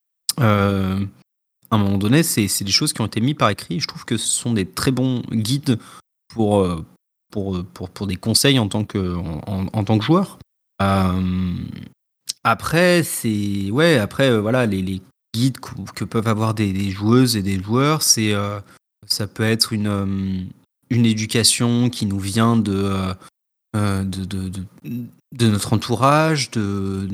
À 1.72 1.78
un 1.78 1.80
moment 1.80 1.98
donné, 1.98 2.22
c'est, 2.22 2.64
des 2.64 2.72
choses 2.72 2.92
qui 2.92 3.00
ont 3.00 3.06
été 3.06 3.22
mises 3.22 3.36
par 3.36 3.50
écrit. 3.50 3.80
Je 3.80 3.88
trouve 3.88 4.04
que 4.04 4.18
ce 4.18 4.28
sont 4.28 4.54
des 4.54 4.66
très 4.66 4.92
bons 4.92 5.22
guides 5.32 5.80
pour, 6.28 6.60
euh, 6.60 6.86
pour, 7.32 7.56
euh, 7.56 7.64
pour, 7.64 7.90
pour 7.90 8.08
des 8.08 8.18
conseils 8.18 8.60
en 8.60 8.68
tant 8.68 8.84
que, 8.84 9.16
en, 9.16 9.68
en- 9.72 9.84
tant 9.86 9.98
que 9.98 10.04
joueur. 10.04 10.38
Euh, 10.82 11.54
après, 12.44 13.04
c'est. 13.04 13.72
Ouais, 13.72 13.98
après, 13.98 14.38
voilà, 14.38 14.66
les, 14.66 15.02
guides 15.34 15.60
que, 15.60 16.04
peuvent 16.04 16.28
avoir 16.28 16.54
des, 16.54 16.92
joueuses 16.92 17.38
et 17.38 17.42
des 17.42 17.62
joueurs, 17.64 18.02
c'est. 18.02 18.34
ça 19.08 19.28
peut 19.28 19.44
être 19.44 19.72
une, 19.72 20.50
une 20.90 21.06
éducation 21.06 21.90
qui 21.90 22.06
nous 22.06 22.20
vient 22.20 22.58
de. 22.58 23.16
de, 23.74 24.04
de, 24.04 24.50
de, 24.50 24.64
de 25.36 25.48
notre 25.48 25.74
entourage, 25.74 26.52
de 26.52 27.08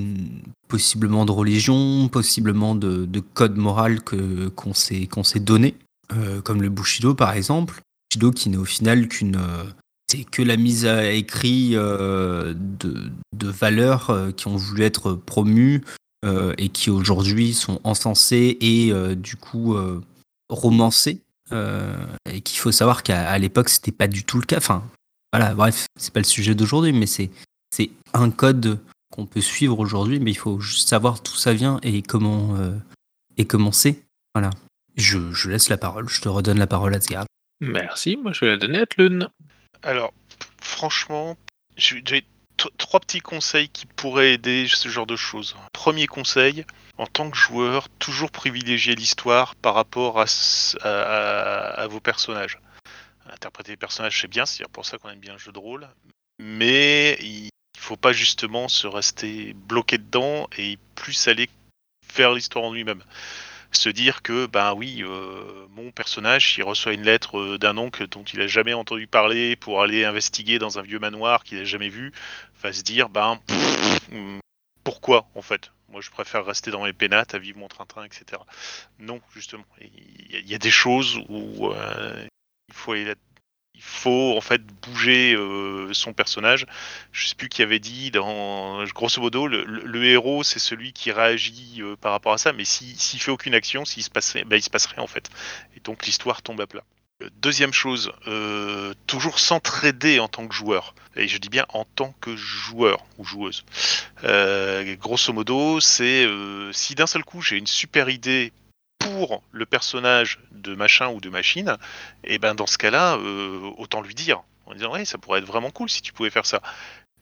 possiblement 0.68 1.26
de 1.26 1.32
religion, 1.32 2.08
possiblement 2.10 2.76
de, 2.76 3.06
de 3.06 3.20
code 3.20 3.58
moral 3.58 4.02
que 4.02 4.48
qu'on 4.50 4.74
s'est 4.74 5.08
qu'on 5.08 5.24
s'est 5.24 5.40
donné, 5.40 5.76
euh, 6.14 6.42
comme 6.42 6.62
le 6.62 6.70
Bushido 6.70 7.14
par 7.14 7.34
exemple. 7.34 7.82
Bushido 8.10 8.32
qui 8.32 8.50
n'est 8.50 8.58
au 8.58 8.66
final 8.66 9.08
qu'une 9.08 9.36
euh, 9.36 9.64
c'est 10.10 10.24
que 10.24 10.42
la 10.42 10.58
mise 10.58 10.86
à 10.86 11.12
écrit 11.12 11.72
euh, 11.74 12.54
de, 12.56 13.12
de 13.36 13.48
valeurs 13.50 14.18
qui 14.36 14.48
ont 14.48 14.56
voulu 14.56 14.84
être 14.84 15.14
promues 15.14 15.84
et 16.58 16.68
qui 16.70 16.90
aujourd'hui 16.90 17.54
sont 17.54 17.80
encensées 17.86 18.58
et 18.60 18.92
du 19.16 19.38
coup 19.38 19.78
romancées. 20.50 21.22
Et 21.54 22.42
qu'il 22.42 22.60
faut 22.60 22.74
savoir 22.74 23.04
qu'à 23.04 23.38
l'époque 23.38 23.70
c'était 23.70 23.94
pas 23.94 24.08
du 24.08 24.26
tout 24.26 24.38
le 24.38 24.46
cas. 24.46 24.58
Enfin, 24.58 24.84
voilà, 25.32 25.54
bref, 25.54 25.88
c'est 25.98 26.14
pas 26.14 26.20
le 26.20 26.26
sujet 26.26 26.56
d'aujourd'hui, 26.56 26.94
mais 26.94 27.06
c'est 27.06 27.30
c'est 27.70 27.90
un 28.14 28.32
code 28.32 28.80
qu'on 29.12 29.26
peut 29.26 29.42
suivre 29.42 29.80
aujourd'hui, 29.80 30.20
mais 30.20 30.32
il 30.32 30.38
faut 30.38 30.60
juste 30.60 30.90
savoir 30.90 31.20
d'où 31.22 31.32
ça 31.36 31.54
vient 31.54 31.80
et 31.84 32.02
comment 32.02 32.56
euh, 32.58 32.78
et 33.38 33.46
comment 33.46 33.72
c'est. 33.72 34.04
Voilà. 34.36 34.50
Je, 34.96 35.32
je 35.32 35.50
laisse 35.50 35.70
la 35.70 35.78
parole, 35.78 36.10
je 36.10 36.22
te 36.22 36.28
redonne 36.30 36.58
la 36.60 36.68
parole, 36.68 36.96
Asgard. 36.96 37.26
Merci, 37.62 38.18
moi 38.18 38.34
je 38.34 38.42
vais 38.46 38.52
la 38.52 38.58
donner 38.58 38.80
à 38.80 38.86
Tlun. 38.86 39.30
Alors, 39.84 40.14
franchement, 40.62 41.38
j'ai 41.76 42.26
trois 42.78 43.00
petits 43.00 43.20
conseils 43.22 43.70
qui 43.70 43.86
pourraient 43.86 44.34
aider 44.34 44.68
ce 44.68 44.90
genre 44.90 45.06
de 45.06 45.16
choses. 45.16 45.56
Premier 45.74 46.08
conseil, 46.08 46.66
en 46.98 47.06
tant 47.06 47.30
que 47.30 47.38
joueur, 47.38 47.88
toujours 48.00 48.32
privilégier 48.32 48.96
l'histoire 48.96 49.56
par 49.56 49.76
rapport 49.76 50.20
à, 50.20 50.26
à- 50.82 50.88
à- 50.88 51.82
à 51.82 51.88
vos 51.88 52.00
personnages. 52.00 52.60
Interpréter 53.32 53.74
les 53.74 53.78
personnages, 53.78 54.20
c'est 54.22 54.28
bien, 54.28 54.46
c'est 54.48 54.68
pour 54.70 54.86
ça 54.86 54.98
qu'on 54.98 55.10
aime 55.10 55.20
bien 55.20 55.34
le 55.34 55.40
jeu 55.40 55.52
de 55.52 55.60
rôle. 55.60 55.88
Mais 56.40 56.97
faut 57.88 57.96
pas 57.96 58.12
justement 58.12 58.68
se 58.68 58.86
rester 58.86 59.54
bloqué 59.54 59.98
dedans 59.98 60.50
et 60.58 60.78
plus 60.96 61.30
aller 61.30 61.50
faire 62.06 62.34
l'histoire 62.34 62.66
en 62.66 62.74
lui-même. 62.74 63.02
Se 63.72 63.88
dire 63.88 64.22
que 64.22 64.46
ben 64.46 64.74
oui 64.74 65.04
euh, 65.04 65.68
mon 65.70 65.92
personnage 65.92 66.58
il 66.58 66.64
reçoit 66.64 66.94
une 66.94 67.04
lettre 67.04 67.38
euh, 67.38 67.58
d'un 67.58 67.78
oncle 67.78 68.08
dont 68.08 68.24
il 68.24 68.42
a 68.42 68.48
jamais 68.48 68.74
entendu 68.74 69.08
parler 69.08 69.56
pour 69.56 69.82
aller 69.82 70.04
investiguer 70.04 70.60
dans 70.60 70.80
un 70.80 70.82
vieux 70.82 71.00
manoir 71.00 71.44
qu'il 71.44 71.60
a 71.60 71.64
jamais 71.64 71.88
vu 71.90 72.12
va 72.62 72.74
se 72.74 72.82
dire 72.82 73.08
ben 73.08 73.40
pourquoi 74.84 75.28
en 75.36 75.42
fait? 75.42 75.72
Moi 75.90 76.02
je 76.02 76.10
préfère 76.10 76.46
rester 76.46 76.72
dans 76.72 76.84
mes 76.84 76.94
pénates 76.94 77.36
à 77.36 77.40
vivre 77.40 77.60
mon 77.60 77.68
train-train 77.68 78.04
etc 78.04 78.42
non 79.00 79.22
justement 79.34 79.66
il 79.82 80.50
y, 80.50 80.56
a- 80.56 80.58
des 80.58 80.72
choses 80.72 81.20
où 81.30 81.72
euh, 81.72 82.26
il 82.70 82.74
faut 82.74 82.94
aller 82.94 83.14
il 83.78 83.84
faut 83.84 84.36
en 84.36 84.42
fait 84.42 84.62
bouger 84.82 85.36
euh, 85.36 85.94
son 85.94 86.12
personnage. 86.12 86.66
Je 87.12 87.28
sais 87.28 87.36
plus 87.36 87.48
qui 87.48 87.62
avait 87.62 87.80
dit 87.80 88.10
dans 88.10 88.84
grosso 88.86 89.22
modo 89.22 89.48
le, 89.48 90.04
héros 90.06 90.44
c'est 90.44 90.60
celui 90.60 90.94
qui 90.94 91.12
réagit 91.12 91.82
euh, 91.82 91.96
par 91.96 92.12
rapport 92.12 92.34
à 92.34 92.38
ça, 92.40 92.54
mais 92.54 92.66
si- 92.66 92.96
s'il 92.98 93.22
fait 93.22 93.32
aucune 93.32 93.54
action, 93.54 93.86
s'il 93.86 94.04
se 94.04 94.10
bah, 94.10 94.56
il 94.58 94.64
se 94.64 94.70
passerait 94.72 95.00
en 95.00 95.08
fait. 95.08 95.30
Et 95.76 95.80
donc 95.82 96.06
l'histoire 96.08 96.42
tombe 96.42 96.60
à 96.60 96.66
plat. 96.68 96.84
Euh, 97.22 97.30
Deuxième 97.42 97.72
chose, 97.74 98.12
toujours 99.06 99.40
s'entraider 99.40 100.20
en 100.20 100.28
tant 100.28 100.48
que 100.48 100.56
joueur. 100.56 100.96
Et 101.16 101.28
je 101.28 101.38
dis 101.38 101.50
bien 101.50 101.66
en 101.70 101.86
tant 101.86 102.14
que 102.20 102.36
joueur 102.36 103.06
ou 103.20 103.26
joueuse. 103.26 103.64
Grosso 104.24 105.34
modo, 105.34 105.80
c'est 105.80 106.28
si 106.74 106.96
d'un 106.96 107.08
seul 107.08 107.24
coup 107.24 107.42
j'ai 107.42 107.58
une 107.58 107.68
super 107.68 108.10
idée 108.10 108.52
pour 109.00 109.44
le 109.52 109.66
personnage 109.66 110.40
de 110.52 110.76
machin 110.76 111.10
ou 111.10 111.22
de 111.22 111.30
machine, 111.30 111.78
et 112.24 112.40
ben 112.40 112.56
dans 112.56 112.68
ce 112.68 112.78
cas-là, 112.78 113.16
euh, 113.18 113.72
autant 113.78 114.02
lui 114.02 114.14
dire 114.14 114.44
en 114.66 114.74
disant 114.74 114.94
ouais 114.94 115.06
ça 115.06 115.18
pourrait 115.18 115.40
être 115.40 115.46
vraiment 115.46 115.72
cool 115.72 115.90
si 115.90 116.02
tu 116.02 116.14
pouvais 116.14 116.30
faire 116.30 116.46
ça. 116.46 116.62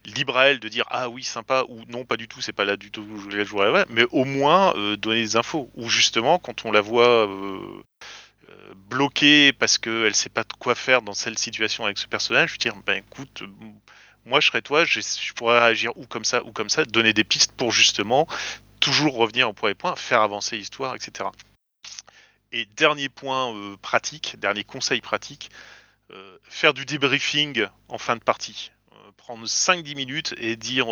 Libre 0.06 0.38
à 0.38 0.48
elle 0.48 0.60
de 0.60 0.68
dire 0.68 0.86
ah 0.90 1.10
oui 1.10 1.24
sympa 1.24 1.64
ou 1.68 1.82
non 1.88 2.06
pas 2.06 2.18
du 2.18 2.28
tout 2.28 2.42
c'est 2.42 2.54
pas 2.54 2.66
là 2.66 2.78
du 2.78 2.92
tout 2.92 3.02
où 3.02 3.18
je 3.18 3.24
voulais 3.24 3.46
jouer 3.46 3.72
là 3.72 3.86
mais 3.90 4.06
au 4.12 4.24
moins 4.24 4.76
euh, 4.76 4.98
donner 4.98 5.22
des 5.22 5.36
infos 5.36 5.72
ou 5.76 5.90
justement 5.90 6.38
quand 6.38 6.66
on 6.66 6.72
la 6.72 6.82
voit 6.82 7.28
euh, 7.28 7.84
bloquée 8.90 9.52
parce 9.54 9.78
qu'elle 9.78 10.14
sait 10.14 10.30
pas 10.30 10.44
quoi 10.60 10.76
faire 10.76 11.02
dans 11.02 11.14
cette 11.14 11.40
situation 11.40 11.86
avec 11.86 11.98
ce 11.98 12.08
personnage, 12.08 12.54
je 12.54 12.58
dire 12.58 12.76
ben 12.86 13.04
écoute 13.08 13.44
moi 14.26 14.40
je 14.40 14.48
serais 14.48 14.62
toi 14.62 14.86
je, 14.86 15.00
je 15.00 15.34
pourrais 15.34 15.60
réagir 15.60 15.96
ou 15.98 16.06
comme 16.06 16.26
ça 16.26 16.44
ou 16.44 16.52
comme 16.52 16.70
ça, 16.70 16.86
donner 16.86 17.14
des 17.14 17.24
pistes 17.24 17.54
pour 17.54 17.72
justement 17.72 18.28
toujours 18.80 19.16
revenir 19.16 19.50
au 19.50 19.54
premier 19.54 19.74
point, 19.74 19.96
faire 19.96 20.22
avancer 20.22 20.58
l'histoire 20.58 20.94
etc. 20.94 21.30
Et 22.56 22.66
dernier 22.78 23.10
point 23.10 23.54
euh, 23.54 23.76
pratique, 23.82 24.38
dernier 24.40 24.64
conseil 24.64 25.02
pratique, 25.02 25.52
euh, 26.12 26.38
faire 26.44 26.74
du 26.74 26.86
debriefing 26.86 27.68
en 27.90 27.98
fin 27.98 28.16
de 28.16 28.24
partie. 28.24 28.72
Euh, 28.94 29.12
prendre 29.18 29.46
5-10 29.46 29.94
minutes 29.98 30.34
et 30.38 30.56
dire 30.56 30.86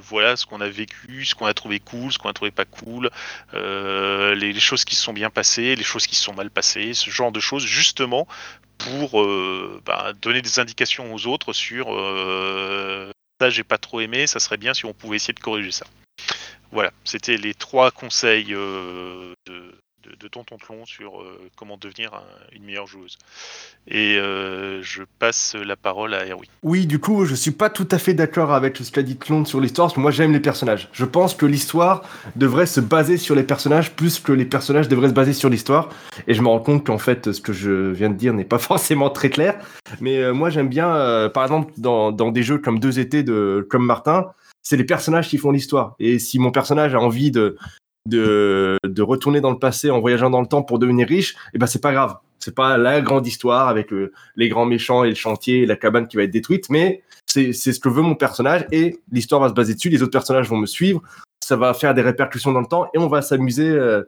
voilà 0.00 0.36
ce 0.36 0.46
qu'on 0.46 0.62
a 0.62 0.68
vécu, 0.70 1.26
ce 1.26 1.34
qu'on 1.34 1.44
a 1.44 1.52
trouvé 1.52 1.80
cool, 1.80 2.10
ce 2.10 2.18
qu'on 2.18 2.30
a 2.30 2.32
trouvé 2.32 2.50
pas 2.50 2.64
cool, 2.64 3.10
les, 3.52 4.58
choses 4.58 4.86
qui 4.86 4.96
se 4.96 5.02
sont 5.02 5.12
bien 5.12 5.28
passées, 5.28 5.76
les 5.76 5.84
choses 5.84 6.06
qui 6.06 6.16
se 6.16 6.22
sont 6.22 6.32
mal 6.32 6.48
passées, 6.48 6.94
ce 6.94 7.10
genre 7.10 7.30
de 7.30 7.40
choses, 7.40 7.66
justement 7.66 8.26
pour 8.78 9.22
bah, 9.84 10.14
donner 10.22 10.40
des 10.40 10.58
indications 10.60 11.12
aux 11.12 11.26
autres 11.26 11.52
sur 11.52 11.88
ça 13.38 13.50
j'ai 13.50 13.64
pas 13.64 13.78
trop 13.78 14.00
aimé, 14.00 14.26
ça 14.26 14.40
serait 14.40 14.56
bien 14.56 14.72
si 14.72 14.86
on 14.86 14.94
pouvait 14.94 15.16
essayer 15.16 15.34
de 15.34 15.40
corriger 15.40 15.72
ça. 15.72 15.86
Voilà, 16.72 16.90
c'était 17.04 17.36
les 17.36 17.52
trois 17.52 17.90
conseils 17.90 18.46
de, 18.46 19.34
de, 20.08 20.16
de 20.16 20.28
Tonton 20.28 20.56
Tlon 20.56 20.84
sur 20.86 21.20
euh, 21.20 21.38
comment 21.56 21.76
devenir 21.76 22.14
un- 22.14 22.54
une 22.56 22.64
meilleure 22.64 22.86
joueuse. 22.86 23.18
Et 23.88 24.16
euh, 24.18 24.82
je 24.82 25.02
passe 25.18 25.54
la 25.54 25.76
parole 25.76 26.14
à 26.14 26.26
Erwin. 26.26 26.48
Oui, 26.62 26.86
du 26.86 26.98
coup, 26.98 27.24
je 27.24 27.34
suis 27.34 27.50
pas 27.50 27.70
tout 27.70 27.88
à 27.90 27.98
fait 27.98 28.14
d'accord 28.14 28.52
avec 28.52 28.76
ce 28.76 28.90
qu'a 28.90 29.02
dit 29.02 29.16
Tlon 29.16 29.44
sur 29.44 29.60
l'histoire, 29.60 29.86
parce 29.88 29.94
que 29.96 30.00
moi 30.00 30.10
j'aime 30.10 30.32
les 30.32 30.40
personnages. 30.40 30.88
Je 30.92 31.04
pense 31.04 31.34
que 31.34 31.46
l'histoire 31.46 32.02
devrait 32.36 32.66
se 32.66 32.80
baser 32.80 33.16
sur 33.16 33.34
les 33.34 33.42
personnages 33.44 33.92
plus 33.92 34.18
que 34.20 34.32
les 34.32 34.44
personnages 34.44 34.88
devraient 34.88 35.08
se 35.08 35.14
baser 35.14 35.32
sur 35.32 35.48
l'histoire. 35.48 35.88
Et 36.26 36.34
je 36.34 36.42
me 36.42 36.48
rends 36.48 36.60
compte 36.60 36.86
qu'en 36.86 36.98
fait, 36.98 37.32
ce 37.32 37.40
que 37.40 37.52
je 37.52 37.90
viens 37.90 38.10
de 38.10 38.16
dire 38.16 38.32
n'est 38.34 38.44
pas 38.44 38.58
forcément 38.58 39.10
très 39.10 39.30
clair. 39.30 39.58
Mais 40.00 40.18
euh, 40.18 40.32
moi 40.32 40.50
j'aime 40.50 40.68
bien, 40.68 41.30
par 41.32 41.42
exemple, 41.44 41.72
dans, 41.76 42.12
dans 42.12 42.30
des 42.30 42.42
jeux 42.42 42.58
comme 42.58 42.78
Deux 42.80 42.98
étés 42.98 43.22
de 43.22 43.66
comme 43.70 43.84
Martin, 43.84 44.26
c'est 44.62 44.76
les 44.76 44.84
personnages 44.84 45.28
qui 45.28 45.38
font 45.38 45.50
l'histoire. 45.52 45.94
Et 46.00 46.18
si 46.18 46.38
mon 46.38 46.50
personnage 46.50 46.94
a 46.94 46.98
envie 47.00 47.30
de, 47.30 47.56
de, 48.06 48.78
retourner 49.00 49.40
dans 49.40 49.50
le 49.50 49.58
passé 49.58 49.90
en 49.90 50.00
voyageant 50.00 50.30
dans 50.30 50.40
le 50.40 50.46
temps 50.46 50.62
pour 50.62 50.78
devenir 50.78 51.08
riche, 51.08 51.36
et 51.54 51.58
ben 51.58 51.66
c'est 51.66 51.82
pas 51.82 51.92
grave. 51.92 52.16
C'est 52.38 52.54
pas 52.54 52.76
la 52.76 53.00
grande 53.00 53.26
histoire 53.26 53.68
avec 53.68 53.92
euh, 53.92 54.12
les 54.36 54.48
grands 54.48 54.66
méchants 54.66 55.04
et 55.04 55.08
le 55.08 55.14
chantier 55.14 55.62
et 55.62 55.66
la 55.66 55.76
cabane 55.76 56.06
qui 56.06 56.16
va 56.16 56.22
être 56.24 56.30
détruite, 56.30 56.68
mais 56.70 57.02
c'est 57.26 57.52
ce 57.52 57.80
que 57.80 57.88
veut 57.88 58.02
mon 58.02 58.14
personnage 58.14 58.66
et 58.72 58.98
l'histoire 59.10 59.40
va 59.40 59.48
se 59.48 59.54
baser 59.54 59.74
dessus. 59.74 59.88
Les 59.88 60.02
autres 60.02 60.12
personnages 60.12 60.48
vont 60.48 60.56
me 60.56 60.66
suivre, 60.66 61.02
ça 61.40 61.56
va 61.56 61.74
faire 61.74 61.92
des 61.94 62.02
répercussions 62.02 62.52
dans 62.52 62.60
le 62.60 62.66
temps 62.66 62.88
et 62.94 62.98
on 62.98 63.08
va 63.08 63.20
s'amuser 63.22 63.68
euh, 63.68 64.02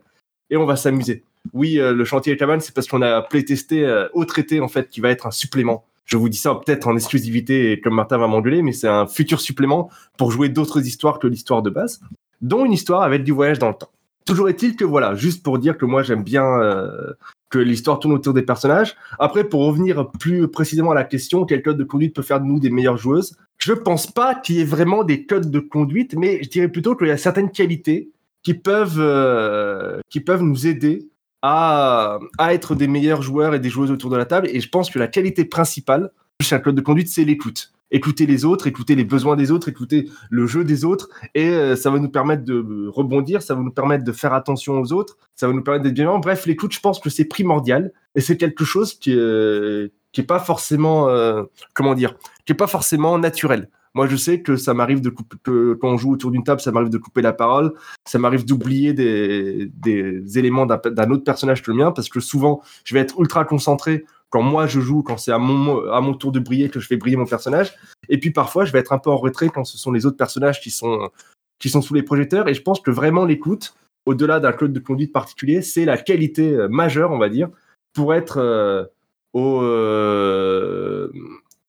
et 0.51 0.57
on 0.57 0.67
va 0.67 0.77
s'amuser. 0.77 1.25
Oui, 1.53 1.79
euh, 1.79 1.93
le 1.93 2.05
chantier 2.05 2.33
et 2.33 2.37
la 2.37 2.39
cabane, 2.39 2.61
c'est 2.61 2.75
parce 2.75 2.87
qu'on 2.87 3.03
a 3.03 3.23
playtesté 3.23 4.07
au 4.13 4.25
traité 4.25 4.61
en 4.61 4.69
fait 4.69 4.89
qui 4.89 5.01
va 5.01 5.11
être 5.11 5.27
un 5.27 5.31
supplément. 5.31 5.85
Je 6.05 6.17
vous 6.17 6.31
dis 6.31 6.39
ça 6.39 6.55
peut-être 6.55 6.89
en 6.89 6.97
exclusivité 6.97 7.73
et 7.73 7.81
comme 7.81 7.95
Martin 7.95 8.17
va 8.17 8.29
m'engueuler, 8.29 8.63
mais 8.63 8.73
c'est 8.73 8.89
un 8.89 9.07
futur 9.07 9.41
supplément 9.41 9.91
pour 10.17 10.31
jouer 10.31 10.49
d'autres 10.49 10.87
histoires 10.87 11.19
que 11.19 11.27
l'histoire 11.27 11.61
de 11.61 11.69
base, 11.69 12.01
dont 12.41 12.65
une 12.65 12.73
histoire 12.73 13.03
avec 13.03 13.25
du 13.25 13.33
voyage 13.33 13.59
dans 13.59 13.69
le 13.69 13.75
temps. 13.75 13.91
Toujours 14.25 14.49
est-il 14.49 14.77
que 14.77 14.85
voilà, 14.85 15.15
juste 15.15 15.43
pour 15.43 15.59
dire 15.59 15.79
que 15.79 15.87
moi 15.87 16.03
j'aime 16.03 16.23
bien 16.23 16.45
euh, 16.45 17.13
que 17.49 17.59
l'histoire 17.59 17.99
tourne 17.99 18.13
autour 18.15 18.35
des 18.35 18.43
personnages. 18.43 18.95
Après, 19.19 19.45
pour 19.45 19.65
revenir 19.65 20.11
plus 20.11 20.49
précisément 20.49 20.91
à 20.91 20.95
la 20.95 21.05
question, 21.05 21.47
quel 21.47 21.63
code 21.63 21.79
de 21.79 21.85
conduite 21.85 22.15
peut 22.15 22.23
faire 22.23 22.41
de 22.41 22.45
nous 22.45 22.61
des 22.61 22.71
meilleures 22.71 22.99
joueuses? 22.99 23.37
Je 23.57 23.73
pense 23.73 24.07
pas 24.07 24.35
qu'il 24.35 24.57
y 24.57 24.61
ait 24.61 24.65
vraiment 24.65 25.03
des 25.03 25.25
codes 25.25 25.51
de 25.51 25.59
conduite, 25.61 26.15
mais 26.15 26.43
je 26.43 26.49
dirais 26.49 26.69
plutôt 26.69 26.95
qu'il 26.95 27.09
y 27.09 27.11
a 27.11 27.17
certaines 27.17 27.51
qualités 27.51 28.11
qui 28.43 28.55
peuvent, 28.55 28.99
euh, 28.99 29.99
qui 30.11 30.21
peuvent 30.21 30.43
nous 30.43 30.67
aider 30.67 31.09
à, 31.41 32.19
à 32.37 32.53
être 32.53 32.75
des 32.75 32.87
meilleurs 32.87 33.23
joueurs 33.23 33.55
et 33.55 33.61
des 33.61 33.71
joueuses 33.71 33.91
autour 33.91 34.11
de 34.11 34.17
la 34.17 34.27
table. 34.27 34.49
Et 34.53 34.61
je 34.61 34.69
pense 34.69 34.91
que 34.91 34.99
la 34.99 35.09
qualité 35.09 35.45
principale 35.45 36.11
chez 36.41 36.55
un 36.55 36.61
code 36.61 36.77
de 36.77 36.81
conduite, 36.81 37.09
c'est 37.09 37.25
l'écoute. 37.25 37.73
Écouter 37.91 38.27
les 38.27 38.45
autres, 38.45 38.67
écouter 38.67 38.95
les 38.95 39.05
besoins 39.05 39.35
des 39.35 39.51
autres, 39.51 39.69
écouter 39.69 40.11
le 40.31 40.47
jeu 40.47 40.63
des 40.63 40.85
autres, 40.85 41.09
et 41.35 41.49
euh, 41.49 41.75
ça 41.75 41.91
va 41.91 41.99
nous 41.99 42.11
permettre 42.11 42.45
de 42.45 42.89
rebondir, 42.89 43.41
ça 43.41 43.55
va 43.55 43.63
nous 43.63 43.71
permettre 43.71 44.05
de 44.05 44.13
faire 44.13 44.35
attention 44.35 44.79
aux 44.79 44.93
autres, 44.93 45.17
ça 45.35 45.47
va 45.47 45.55
nous 45.55 45.63
permettre 45.63 45.85
d'être 45.85 45.95
bienveillants. 45.95 46.19
Bref, 46.19 46.45
l'écoute, 46.45 46.73
je 46.73 46.81
pense 46.81 47.01
que 47.01 47.09
c'est 47.09 47.25
primordial, 47.25 47.93
et 48.15 48.21
c'est 48.21 48.37
quelque 48.37 48.65
chose 48.67 48.93
qui, 48.93 49.15
euh, 49.15 49.89
qui 50.13 50.21
est 50.21 50.25
pas 50.25 50.39
forcément, 50.39 51.09
euh, 51.09 51.45
comment 51.73 51.95
dire, 51.95 52.15
qui 52.45 52.53
est 52.53 52.57
pas 52.57 52.67
forcément 52.67 53.19
naturel. 53.19 53.71
Moi, 53.95 54.07
je 54.07 54.17
sais 54.17 54.43
que 54.43 54.57
ça 54.57 54.75
m'arrive 54.75 55.01
de 55.01 55.09
couper, 55.09 55.37
quand 55.81 55.89
on 55.89 55.97
joue 55.97 56.13
autour 56.13 56.31
d'une 56.31 56.45
table, 56.45 56.61
ça 56.61 56.71
m'arrive 56.71 56.91
de 56.91 56.99
couper 56.99 57.23
la 57.23 57.33
parole, 57.33 57.73
ça 58.05 58.19
m'arrive 58.19 58.45
d'oublier 58.45 58.93
des, 58.93 59.73
des 59.75 60.39
éléments 60.39 60.67
d'un 60.67 61.11
autre 61.11 61.25
personnage 61.25 61.63
que 61.63 61.71
le 61.71 61.79
mien, 61.79 61.91
parce 61.91 62.11
que 62.11 62.21
souvent, 62.21 62.61
je 62.85 62.95
vais 62.95 63.01
être 63.01 63.19
ultra 63.19 63.47
concentré 63.47 64.05
quand 64.31 64.43
moi 64.43 64.67
je 64.67 64.81
joue, 64.81 65.03
quand 65.03 65.17
c'est 65.17 65.33
à 65.33 65.39
mon, 65.39 65.91
à 65.91 66.01
mon 66.01 66.15
tour 66.15 66.33
de 66.33 66.39
briller 66.39 66.69
que 66.69 66.81
je 66.81 66.87
fais 66.87 66.97
briller 66.97 67.17
mon 67.17 67.27
personnage. 67.27 67.75
Et 68.09 68.19
puis 68.19 68.31
parfois, 68.31 68.65
je 68.65 68.73
vais 68.73 68.79
être 68.79 68.93
un 68.93 68.99
peu 68.99 69.11
en 69.11 69.17
retrait 69.17 69.49
quand 69.49 69.65
ce 69.65 69.79
sont 69.79 69.93
les 69.93 70.07
autres 70.07 70.17
personnages 70.17 70.61
qui 70.61 70.71
sont, 70.71 71.11
qui 71.59 71.69
sont 71.71 71.83
sous 71.83 71.95
les 71.95 72.03
projecteurs. 72.03 72.49
Et 72.49 72.55
je 72.55 72.63
pense 72.63 72.81
que 72.81 72.91
vraiment 72.91 73.25
l'écoute, 73.25 73.75
au-delà 74.07 74.41
d'un 74.41 74.53
code 74.53 74.73
de 74.73 74.81
conduite 74.81 75.13
particulier, 75.13 75.63
c'est 75.63 75.85
la 75.85 75.99
qualité 75.99 76.53
euh, 76.53 76.69
majeure, 76.69 77.11
on 77.11 77.19
va 77.19 77.29
dire, 77.29 77.49
pour 77.93 78.15
être 78.15 78.39
euh, 78.39 78.85
au, 79.33 79.63
euh, 79.63 81.11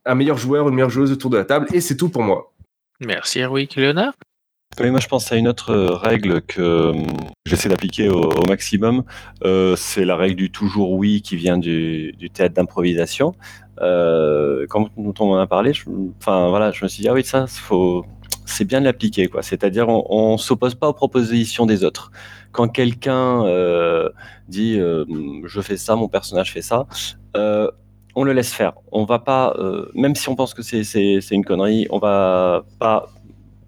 un 0.06 0.16
meilleur 0.16 0.38
joueur, 0.38 0.70
une 0.70 0.76
meilleure 0.76 0.90
joueuse 0.90 1.12
autour 1.12 1.30
de 1.30 1.38
la 1.38 1.46
table. 1.46 1.68
Et 1.74 1.82
c'est 1.82 1.98
tout 1.98 2.10
pour 2.10 2.24
moi. 2.24 2.52
Merci 3.00 3.40
Erwick. 3.40 3.76
Léonard? 3.76 4.14
Moi 4.88 5.02
je 5.02 5.08
pense 5.08 5.30
à 5.32 5.36
une 5.36 5.50
autre 5.50 5.72
euh, 5.72 5.94
règle 5.94 6.42
que 6.42 6.62
euh, 6.62 6.94
j'essaie 7.46 7.68
d'appliquer 7.68 8.08
au, 8.08 8.46
maximum. 8.48 9.04
Euh, 9.44 9.76
c'est 9.76 10.06
la 10.06 10.16
règle 10.16 10.36
du 10.36 10.52
toujours 10.52 10.92
oui 10.92 11.22
qui 11.22 11.36
vient 11.36 11.58
du, 11.58 12.16
théâtre 12.34 12.56
d'improvisation. 12.56 13.36
Euh, 13.82 14.66
quand 14.70 14.90
on 14.96 15.32
en 15.32 15.38
a 15.38 15.48
parlé, 15.48 15.74
je, 15.74 15.84
enfin 16.18 16.48
voilà, 16.48 16.72
je 16.72 16.84
me 16.86 16.88
suis 16.88 17.02
dit 17.02 17.10
ah 17.10 17.14
oui 17.14 17.26
ça 17.26 17.46
c'est 18.46 18.64
bien 18.64 18.80
de 18.80 18.86
l'appliquer. 18.86 19.30
C'est-à-dire 19.42 19.90
on, 19.90 20.06
on 20.10 20.38
s'oppose 20.38 20.76
pas 20.76 20.88
aux 20.88 20.94
propositions 20.94 21.66
des 21.66 21.84
autres. 21.84 22.12
Quand 22.54 22.70
quelqu'un 22.70 23.44
dit 24.48 24.80
je 24.80 25.62
fais 25.62 25.78
ça, 25.78 25.98
mon 25.98 26.08
personnage 26.08 26.54
fait 26.54 26.62
ça. 26.62 26.88
On 28.16 28.24
le 28.24 28.34
laisse 28.34 28.54
faire. 28.54 28.74
On 28.94 29.04
va 29.04 29.20
pas, 29.20 29.56
même 29.94 30.16
si 30.16 30.30
on 30.30 30.36
pense 30.36 30.54
que 30.54 30.62
c'est 30.62 31.32
une 31.32 31.44
connerie, 31.44 31.86
on 31.90 32.00
va 32.00 32.64
pas 32.80 33.10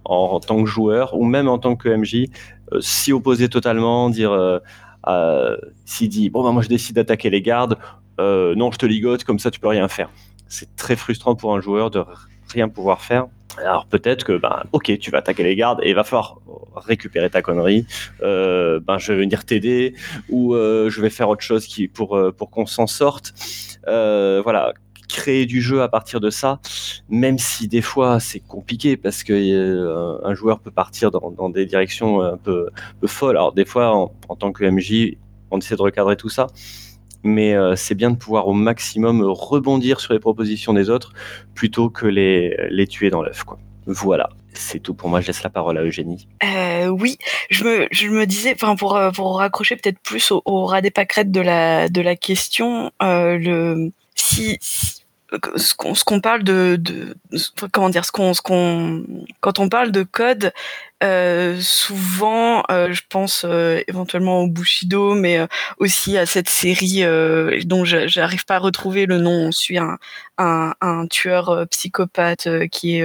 en, 0.06 0.40
tant 0.40 0.64
que 0.64 0.70
joueur 0.70 1.16
ou 1.16 1.26
même 1.26 1.48
en 1.48 1.58
tant 1.58 1.76
que 1.76 1.90
MJ 1.90 2.28
euh, 2.74 2.82
s'y 2.82 3.14
opposer 3.14 3.50
totalement, 3.50 4.10
dire 4.10 4.32
euh, 4.32 5.58
s'il 5.86 6.10
dit 6.10 6.30
bon 6.30 6.44
bah 6.44 6.52
moi 6.52 6.62
je 6.62 6.70
décide 6.70 6.96
d'attaquer 6.96 7.30
les 7.30 7.42
gardes, 7.42 7.78
euh, 8.20 8.56
non 8.56 8.72
je 8.72 8.78
te 8.78 8.86
ligote 8.86 9.24
comme 9.24 9.40
ça 9.40 9.52
tu 9.52 9.60
peux 9.60 9.68
rien 9.68 9.88
faire. 9.88 10.10
C'est 10.48 10.76
très 10.76 10.96
frustrant 10.96 11.36
pour 11.36 11.56
un 11.56 11.62
joueur 11.62 11.92
de 11.92 12.04
rien 12.52 12.70
pouvoir 12.70 13.02
faire. 13.02 13.28
Alors 13.58 13.86
peut-être 13.86 14.24
que 14.24 14.38
ben 14.38 14.64
ok 14.72 14.98
tu 15.00 15.12
vas 15.12 15.20
attaquer 15.20 15.44
les 15.44 15.56
gardes 15.56 15.80
et 15.84 15.90
il 15.90 15.96
va 15.96 16.04
falloir 16.04 16.40
récupérer 16.76 17.30
ta 17.30 17.42
connerie. 17.42 17.86
Ben 18.22 18.98
je 18.98 19.14
vais 19.14 19.20
venir 19.20 19.46
t'aider 19.46 19.94
ou 20.30 20.56
je 20.56 21.02
vais 21.02 21.10
faire 21.10 21.30
autre 21.30 21.42
chose 21.42 21.66
qui 21.66 21.88
pour 21.88 22.18
pour 22.38 22.50
qu'on 22.50 22.66
s'en 22.66 22.88
sorte. 22.88 23.34
Voilà 23.86 24.74
créer 25.12 25.46
du 25.46 25.62
jeu 25.62 25.82
à 25.82 25.90
partir 25.90 26.20
de 26.20 26.30
ça, 26.30 26.60
même 27.10 27.38
si 27.38 27.68
des 27.68 27.82
fois 27.82 28.20
c'est 28.20 28.40
compliqué 28.40 28.98
parce 28.98 29.24
que 29.24 29.34
euh, 29.34 30.18
un 30.24 30.34
joueur 30.34 30.60
peut 30.60 30.72
partir 30.72 31.12
dans, 31.12 31.50
des 31.50 31.66
directions 31.66 32.22
un 32.22 32.38
peu, 32.38 32.70
folles. 33.06 33.38
Alors 33.38 33.52
des 33.54 33.66
fois, 33.66 33.94
en, 33.96 34.36
tant 34.36 34.52
que 34.52 34.64
MJ, 34.64 35.18
on 35.52 35.60
essaie 35.60 35.76
de 35.76 35.82
recadrer 35.82 36.16
tout 36.16 36.30
ça, 36.30 36.48
mais 37.24 37.54
euh, 37.54 37.76
c'est 37.76 37.96
bien 37.96 38.12
de 38.12 38.16
pouvoir 38.16 38.48
au 38.48 38.54
maximum 38.54 39.22
rebondir 39.22 40.00
sur 40.00 40.14
les 40.14 40.20
propositions 40.20 40.74
des 40.74 40.90
autres 40.90 41.14
plutôt 41.54 41.90
que 41.90 42.06
les, 42.06 42.56
les 42.70 42.88
tuer 42.88 43.10
dans 43.10 43.22
l'œuf. 43.22 43.44
Voilà, 43.88 44.30
c'est 44.54 44.80
tout 44.80 44.94
pour 44.94 45.10
moi. 45.10 45.22
Je 45.22 45.28
laisse 45.28 45.44
la 45.44 45.50
parole 45.50 45.78
à 45.78 45.82
Eugénie. 45.82 46.28
Euh, 46.44 46.88
oui, 46.88 47.18
je 47.50 47.64
me, 47.64 47.88
je 47.92 48.08
me 48.08 48.26
disais, 48.26 48.54
enfin 48.54 48.76
pour, 48.76 49.00
pour 49.14 49.38
raccrocher 49.38 49.76
peut-être 49.76 50.00
plus 50.00 50.32
au, 50.32 50.66
ras 50.66 50.82
des 50.82 50.92
pâquerettes 50.92 51.32
de 51.32 51.42
la, 51.42 51.90
de 51.90 52.02
la 52.02 52.16
question, 52.16 52.92
le, 53.02 53.92
si- 54.16 54.60
ce 55.56 55.74
qu'on 55.76 55.94
qu'on 55.94 56.20
parle 56.20 56.44
de, 56.44 56.82
comment 57.72 57.90
dire 57.90 58.06
ce 58.06 58.12
qu'on 58.12 58.34
qu'on 58.34 59.04
quand 59.40 59.60
on 59.60 59.70
parle 59.70 59.92
de 59.92 60.04
code 60.04 60.52
euh, 61.04 61.58
souvent 61.62 62.64
euh, 62.70 62.92
je 62.92 63.02
pense 63.10 63.46
euh, 63.46 63.82
éventuellement 63.88 64.42
au 64.42 64.48
Bushido 64.48 65.16
mais 65.16 65.40
aussi 65.78 66.18
à 66.18 66.26
cette 66.26 66.50
série 66.50 67.04
dont 67.66 67.86
j'arrive 67.86 68.46
pas 68.46 68.56
à 68.56 68.60
retrouver 68.60 69.06
le 69.06 69.20
nom 69.20 69.48
on 69.48 69.52
suit 69.52 69.78
un 69.78 69.98
un, 70.38 71.08
tueur 71.08 71.68
psychopathe 71.70 72.48
qui 72.70 73.02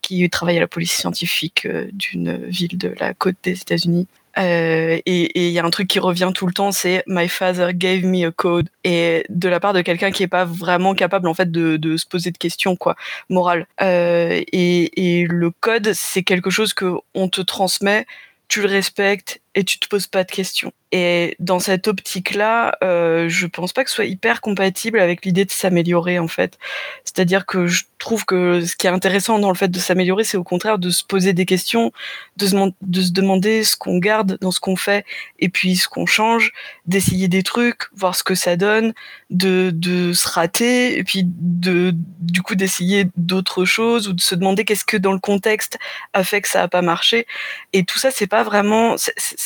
qui 0.00 0.28
travaille 0.30 0.56
à 0.56 0.60
la 0.60 0.66
police 0.66 0.92
scientifique 0.92 1.68
d'une 1.92 2.36
ville 2.46 2.78
de 2.78 2.94
la 2.98 3.12
côte 3.14 3.36
des 3.42 3.60
États-Unis. 3.60 4.08
Euh, 4.38 4.98
et 5.06 5.46
il 5.46 5.52
y 5.52 5.58
a 5.58 5.64
un 5.64 5.70
truc 5.70 5.88
qui 5.88 5.98
revient 5.98 6.30
tout 6.34 6.46
le 6.46 6.52
temps, 6.52 6.72
c'est 6.72 7.02
My 7.06 7.28
father 7.28 7.72
gave 7.72 8.04
me 8.04 8.26
a 8.26 8.32
code. 8.32 8.68
Et 8.84 9.24
de 9.28 9.48
la 9.48 9.60
part 9.60 9.72
de 9.72 9.80
quelqu'un 9.82 10.10
qui 10.10 10.22
est 10.22 10.28
pas 10.28 10.44
vraiment 10.44 10.94
capable 10.94 11.28
en 11.28 11.34
fait 11.34 11.50
de, 11.50 11.76
de 11.76 11.96
se 11.96 12.06
poser 12.06 12.30
de 12.30 12.38
questions 12.38 12.76
quoi, 12.76 12.96
morales. 13.28 13.66
Euh, 13.80 14.42
et, 14.52 15.20
et 15.20 15.26
le 15.26 15.50
code, 15.50 15.92
c'est 15.92 16.22
quelque 16.22 16.50
chose 16.50 16.74
que 16.74 16.94
on 17.14 17.28
te 17.28 17.40
transmet, 17.40 18.06
tu 18.48 18.60
le 18.60 18.68
respectes 18.68 19.40
et 19.54 19.64
tu 19.64 19.78
te 19.78 19.88
poses 19.88 20.06
pas 20.06 20.24
de 20.24 20.30
questions. 20.30 20.72
Et 20.96 21.34
dans 21.40 21.58
cette 21.58 21.88
optique-là, 21.88 22.78
euh, 22.84 23.28
je 23.28 23.48
pense 23.48 23.72
pas 23.72 23.82
que 23.82 23.90
ce 23.90 23.96
soit 23.96 24.04
hyper 24.04 24.40
compatible 24.40 25.00
avec 25.00 25.24
l'idée 25.24 25.44
de 25.44 25.50
s'améliorer 25.50 26.20
en 26.20 26.28
fait. 26.28 26.56
C'est-à-dire 27.02 27.46
que 27.46 27.66
je 27.66 27.82
trouve 27.98 28.24
que 28.24 28.64
ce 28.64 28.76
qui 28.76 28.86
est 28.86 28.90
intéressant 28.90 29.40
dans 29.40 29.48
le 29.48 29.56
fait 29.56 29.68
de 29.68 29.78
s'améliorer, 29.80 30.22
c'est 30.22 30.36
au 30.36 30.44
contraire 30.44 30.78
de 30.78 30.90
se 30.90 31.02
poser 31.02 31.32
des 31.32 31.46
questions, 31.46 31.90
de 32.36 32.46
se, 32.46 32.54
de 32.82 33.02
se 33.02 33.10
demander 33.10 33.64
ce 33.64 33.76
qu'on 33.76 33.98
garde 33.98 34.38
dans 34.40 34.52
ce 34.52 34.60
qu'on 34.60 34.76
fait 34.76 35.04
et 35.40 35.48
puis 35.48 35.74
ce 35.74 35.88
qu'on 35.88 36.06
change, 36.06 36.52
d'essayer 36.86 37.26
des 37.26 37.42
trucs, 37.42 37.88
voir 37.96 38.14
ce 38.14 38.22
que 38.22 38.36
ça 38.36 38.54
donne, 38.54 38.92
de, 39.30 39.72
de 39.74 40.12
se 40.12 40.28
rater 40.28 40.96
et 40.96 41.02
puis 41.02 41.22
de 41.24 41.92
du 42.20 42.42
coup 42.42 42.54
d'essayer 42.54 43.06
d'autres 43.16 43.64
choses 43.64 44.06
ou 44.06 44.12
de 44.12 44.20
se 44.20 44.36
demander 44.36 44.64
qu'est-ce 44.64 44.84
que 44.84 44.96
dans 44.96 45.12
le 45.12 45.18
contexte 45.18 45.78
a 46.12 46.22
fait 46.22 46.40
que 46.40 46.48
ça 46.48 46.62
a 46.62 46.68
pas 46.68 46.82
marché. 46.82 47.26
Et 47.72 47.84
tout 47.84 47.98
ça, 47.98 48.12
c'est 48.12 48.28
pas 48.28 48.44
vraiment 48.44 48.94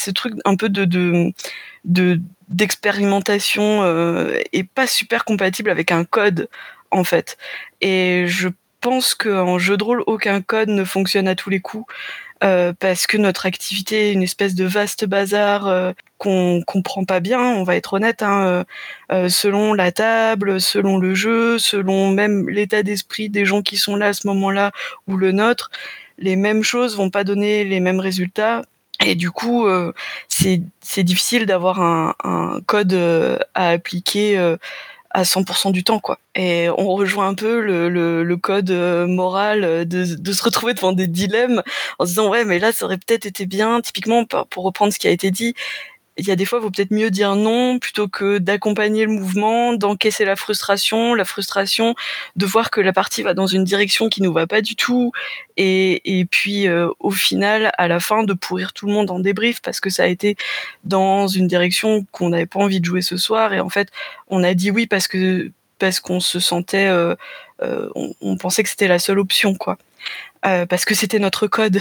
ce 0.04 0.10
truc 0.12 0.34
un 0.44 0.56
peu 0.56 0.68
de 0.68 0.84
de 0.84 1.32
de- 1.84 2.20
d'expérimentation 2.48 3.82
euh, 3.82 4.38
est 4.52 4.64
pas 4.68 4.86
super 4.86 5.24
compatible 5.24 5.70
avec 5.70 5.92
un 5.92 6.04
code 6.04 6.48
en 6.90 7.04
fait. 7.04 7.36
Et 7.80 8.24
je 8.26 8.48
pense 8.80 9.14
qu'en 9.14 9.58
jeu 9.58 9.76
de 9.76 9.84
rôle, 9.84 10.02
aucun 10.06 10.40
code 10.42 10.68
ne 10.70 10.84
fonctionne 10.84 11.28
à 11.28 11.34
tous 11.34 11.50
les 11.50 11.60
coups. 11.60 11.86
euh, 12.44 12.72
parce 12.78 13.06
que 13.06 13.16
notre 13.16 13.46
activité 13.46 14.10
est 14.10 14.12
une 14.12 14.22
espèce 14.22 14.54
de 14.54 14.64
vaste 14.64 15.04
bazar 15.06 15.66
euh, 15.66 15.92
qu'on 16.18 16.62
comprend 16.66 17.04
pas 17.04 17.20
bien, 17.20 17.40
on 17.40 17.64
va 17.64 17.76
être 17.76 17.94
honnête, 17.94 18.22
hein, 18.22 18.64
euh, 19.12 19.28
selon 19.28 19.74
la 19.74 19.92
table, 19.92 20.60
selon 20.60 20.98
le 20.98 21.14
jeu, 21.14 21.58
selon 21.58 22.10
même 22.10 22.48
l'état 22.48 22.82
d'esprit 22.84 23.28
des 23.30 23.44
gens 23.44 23.62
qui 23.62 23.76
sont 23.76 23.96
là 23.96 24.08
à 24.08 24.12
ce 24.12 24.26
moment-là 24.28 24.72
ou 25.08 25.16
le 25.16 25.32
nôtre, 25.32 25.70
les 26.18 26.36
mêmes 26.36 26.62
choses 26.62 26.96
vont 26.96 27.10
pas 27.10 27.24
donner 27.24 27.64
les 27.64 27.80
mêmes 27.80 28.00
résultats. 28.00 28.62
Et 29.04 29.14
du 29.14 29.30
coup, 29.30 29.66
c'est 30.28 31.04
difficile 31.04 31.46
d'avoir 31.46 31.80
un, 31.80 32.14
un, 32.24 32.60
code 32.66 32.92
à 33.54 33.68
appliquer 33.70 34.56
à 35.10 35.22
100% 35.22 35.72
du 35.72 35.84
temps 35.84 36.00
quoi. 36.00 36.18
Et 36.34 36.68
on 36.70 36.92
rejoint 36.92 37.28
un 37.28 37.34
peu 37.34 37.60
le, 37.60 37.88
le, 37.88 38.22
le 38.22 38.36
code 38.36 38.70
euh, 38.70 39.06
moral 39.06 39.86
de, 39.86 40.16
de, 40.16 40.32
se 40.32 40.42
retrouver 40.42 40.74
devant 40.74 40.92
des 40.92 41.06
dilemmes 41.06 41.62
en 41.98 42.04
se 42.04 42.10
disant 42.10 42.28
ouais 42.28 42.44
mais 42.44 42.58
là 42.58 42.72
ça 42.72 42.84
aurait 42.84 42.98
peut-être 42.98 43.26
été 43.26 43.46
bien 43.46 43.80
typiquement 43.80 44.24
pour 44.24 44.64
reprendre 44.64 44.92
ce 44.92 44.98
qui 44.98 45.08
a 45.08 45.10
été 45.10 45.30
dit 45.30 45.54
il 46.18 46.26
y 46.26 46.32
a 46.32 46.36
des 46.36 46.44
fois, 46.44 46.58
il 46.58 46.62
vaut 46.62 46.70
peut-être 46.70 46.90
mieux 46.90 47.10
dire 47.10 47.36
non 47.36 47.78
plutôt 47.78 48.08
que 48.08 48.38
d'accompagner 48.38 49.06
le 49.06 49.12
mouvement, 49.12 49.72
d'encaisser 49.72 50.24
la 50.24 50.34
frustration, 50.34 51.14
la 51.14 51.24
frustration 51.24 51.94
de 52.34 52.44
voir 52.44 52.70
que 52.70 52.80
la 52.80 52.92
partie 52.92 53.22
va 53.22 53.34
dans 53.34 53.46
une 53.46 53.64
direction 53.64 54.08
qui 54.08 54.20
nous 54.20 54.32
va 54.32 54.46
pas 54.46 54.60
du 54.60 54.74
tout, 54.74 55.12
et, 55.56 56.26
puis 56.30 56.68
euh, 56.68 56.88
au 56.98 57.10
final, 57.10 57.72
à 57.78 57.88
la 57.88 58.00
fin, 58.00 58.24
de 58.24 58.32
pourrir 58.32 58.72
tout 58.72 58.86
le 58.86 58.92
monde 58.92 59.10
en 59.10 59.20
débrief 59.20 59.60
parce 59.62 59.80
que 59.80 59.90
ça 59.90 60.04
a 60.04 60.06
été 60.06 60.36
dans 60.84 61.28
une 61.28 61.46
direction 61.46 62.04
qu'on 62.10 62.30
n'avait 62.30 62.46
pas 62.46 62.60
envie 62.60 62.80
de 62.80 62.84
jouer 62.84 63.02
ce 63.02 63.16
soir, 63.16 63.54
et 63.54 63.60
en 63.60 63.70
fait, 63.70 63.88
on 64.28 64.42
a 64.42 64.54
dit 64.54 64.70
oui 64.70 64.86
parce 64.86 65.08
que 65.08 65.50
parce 65.78 66.00
qu'on 66.00 66.18
se 66.18 66.40
sentait, 66.40 66.88
euh, 66.88 67.14
euh, 67.62 67.88
on, 67.94 68.12
on, 68.20 68.36
pensait 68.36 68.64
que 68.64 68.68
c'était 68.68 68.88
la 68.88 68.98
seule 68.98 69.20
option, 69.20 69.54
quoi, 69.54 69.78
parce 70.42 70.84
que 70.84 70.94
c'était 70.94 71.20
notre 71.20 71.46
code. 71.46 71.80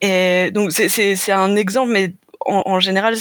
Et 0.00 0.50
donc 0.52 0.72
c'est 0.72 1.32
un 1.32 1.56
exemple, 1.56 1.92
mais 1.92 2.12
en, 2.46 2.80
général, 2.80 3.16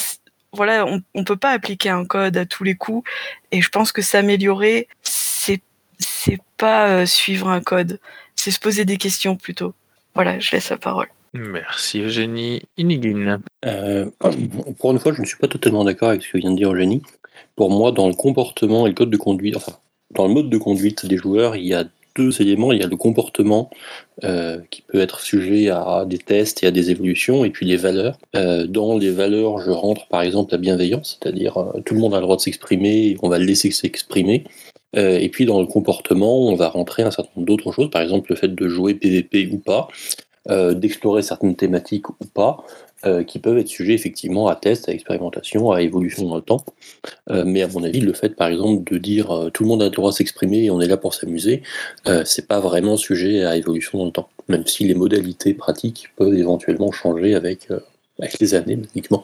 voilà, 0.51 0.85
on, 0.85 1.01
on 1.15 1.23
peut 1.23 1.37
pas 1.37 1.51
appliquer 1.51 1.89
un 1.89 2.05
code 2.05 2.37
à 2.37 2.45
tous 2.45 2.63
les 2.63 2.75
coups. 2.75 3.09
Et 3.51 3.61
je 3.61 3.69
pense 3.69 3.91
que 3.91 4.01
s'améliorer, 4.01 4.87
c'est 5.01 5.61
c'est 5.99 6.39
pas 6.57 6.89
euh, 6.89 7.05
suivre 7.05 7.47
un 7.47 7.61
code, 7.61 7.99
c'est 8.35 8.51
se 8.51 8.59
poser 8.59 8.85
des 8.85 8.97
questions 8.97 9.35
plutôt. 9.35 9.73
Voilà, 10.15 10.39
je 10.39 10.51
laisse 10.51 10.69
la 10.69 10.77
parole. 10.77 11.07
Merci 11.33 12.01
Eugénie. 12.01 12.61
Inigine. 12.77 13.41
Euh, 13.65 14.05
pour 14.79 14.91
une 14.91 14.99
fois, 14.99 15.13
je 15.13 15.21
ne 15.21 15.25
suis 15.25 15.37
pas 15.37 15.47
totalement 15.47 15.83
d'accord 15.83 16.09
avec 16.09 16.21
ce 16.21 16.31
que 16.31 16.37
vient 16.37 16.51
de 16.51 16.57
dire 16.57 16.71
Eugénie. 16.71 17.01
Pour 17.55 17.71
moi, 17.71 17.91
dans 17.91 18.07
le 18.07 18.13
comportement 18.13 18.85
et 18.85 18.89
le 18.89 18.95
code 18.95 19.09
de 19.09 19.17
conduite, 19.17 19.55
enfin, 19.55 19.73
dans 20.11 20.27
le 20.27 20.33
mode 20.33 20.49
de 20.49 20.57
conduite 20.57 21.05
des 21.05 21.17
joueurs, 21.17 21.55
il 21.55 21.65
y 21.65 21.73
a 21.73 21.85
deux 22.15 22.41
éléments. 22.41 22.71
Il 22.71 22.81
y 22.81 22.83
a 22.83 22.87
le 22.87 22.95
comportement 22.95 23.69
euh, 24.23 24.59
qui 24.69 24.81
peut 24.81 24.99
être 24.99 25.19
sujet 25.19 25.69
à 25.69 26.05
des 26.07 26.17
tests 26.17 26.63
et 26.63 26.67
à 26.67 26.71
des 26.71 26.91
évolutions, 26.91 27.45
et 27.45 27.49
puis 27.49 27.65
les 27.65 27.77
valeurs. 27.77 28.17
Euh, 28.35 28.67
dans 28.67 28.97
les 28.97 29.11
valeurs, 29.11 29.59
je 29.59 29.71
rentre 29.71 30.07
par 30.07 30.21
exemple 30.21 30.51
la 30.51 30.57
bienveillance, 30.57 31.17
c'est-à-dire 31.19 31.57
euh, 31.57 31.81
tout 31.85 31.93
le 31.93 31.99
monde 31.99 32.13
a 32.13 32.17
le 32.17 32.23
droit 32.23 32.35
de 32.35 32.41
s'exprimer, 32.41 33.17
on 33.21 33.29
va 33.29 33.39
le 33.39 33.45
laisser 33.45 33.71
s'exprimer. 33.71 34.43
Et 34.95 35.29
puis 35.29 35.47
dans 35.47 35.59
le 35.59 35.65
comportement, 35.65 36.47
on 36.47 36.53
va 36.53 36.69
rentrer 36.69 37.01
un 37.01 37.09
certain 37.09 37.31
nombre 37.35 37.47
d'autres 37.47 37.71
choses, 37.71 37.89
par 37.89 38.03
exemple 38.03 38.27
le 38.29 38.35
fait 38.35 38.53
de 38.53 38.67
jouer 38.67 38.93
PVP 38.93 39.49
ou 39.51 39.57
pas, 39.57 39.87
d'explorer 40.47 41.23
certaines 41.23 41.55
thématiques 41.55 42.11
ou 42.11 42.25
pas, 42.31 42.63
euh, 43.05 43.23
qui 43.23 43.39
peuvent 43.39 43.57
être 43.57 43.67
sujets 43.67 43.93
effectivement 43.93 44.47
à 44.47 44.55
tests, 44.55 44.87
à 44.87 44.93
expérimentation, 44.93 45.71
à 45.71 45.81
évolution 45.81 46.27
dans 46.27 46.37
le 46.37 46.41
temps. 46.41 46.63
Euh, 47.29 47.43
mais 47.45 47.61
à 47.61 47.67
mon 47.67 47.83
avis, 47.83 47.99
le 47.99 48.13
fait 48.13 48.29
par 48.35 48.47
exemple 48.47 48.89
de 48.89 48.97
dire 48.97 49.31
euh, 49.31 49.49
tout 49.49 49.63
le 49.63 49.69
monde 49.69 49.81
a 49.81 49.85
le 49.85 49.91
droit 49.91 50.11
de 50.11 50.15
s'exprimer 50.15 50.63
et 50.63 50.71
on 50.71 50.79
est 50.79 50.87
là 50.87 50.95
pour 50.97 51.13
s'amuser, 51.13 51.63
c'est 52.25 52.47
pas 52.47 52.59
vraiment 52.59 52.95
sujet 52.97 53.43
à 53.43 53.57
évolution 53.57 53.97
dans 53.99 54.05
le 54.05 54.11
temps, 54.11 54.29
même 54.47 54.65
si 54.65 54.85
les 54.85 54.95
modalités 54.95 55.53
pratiques 55.53 56.09
peuvent 56.15 56.33
éventuellement 56.33 56.91
changer 56.91 57.35
avec, 57.35 57.69
avec 58.19 58.39
les 58.39 58.53
années, 58.53 58.79
uniquement. 58.95 59.23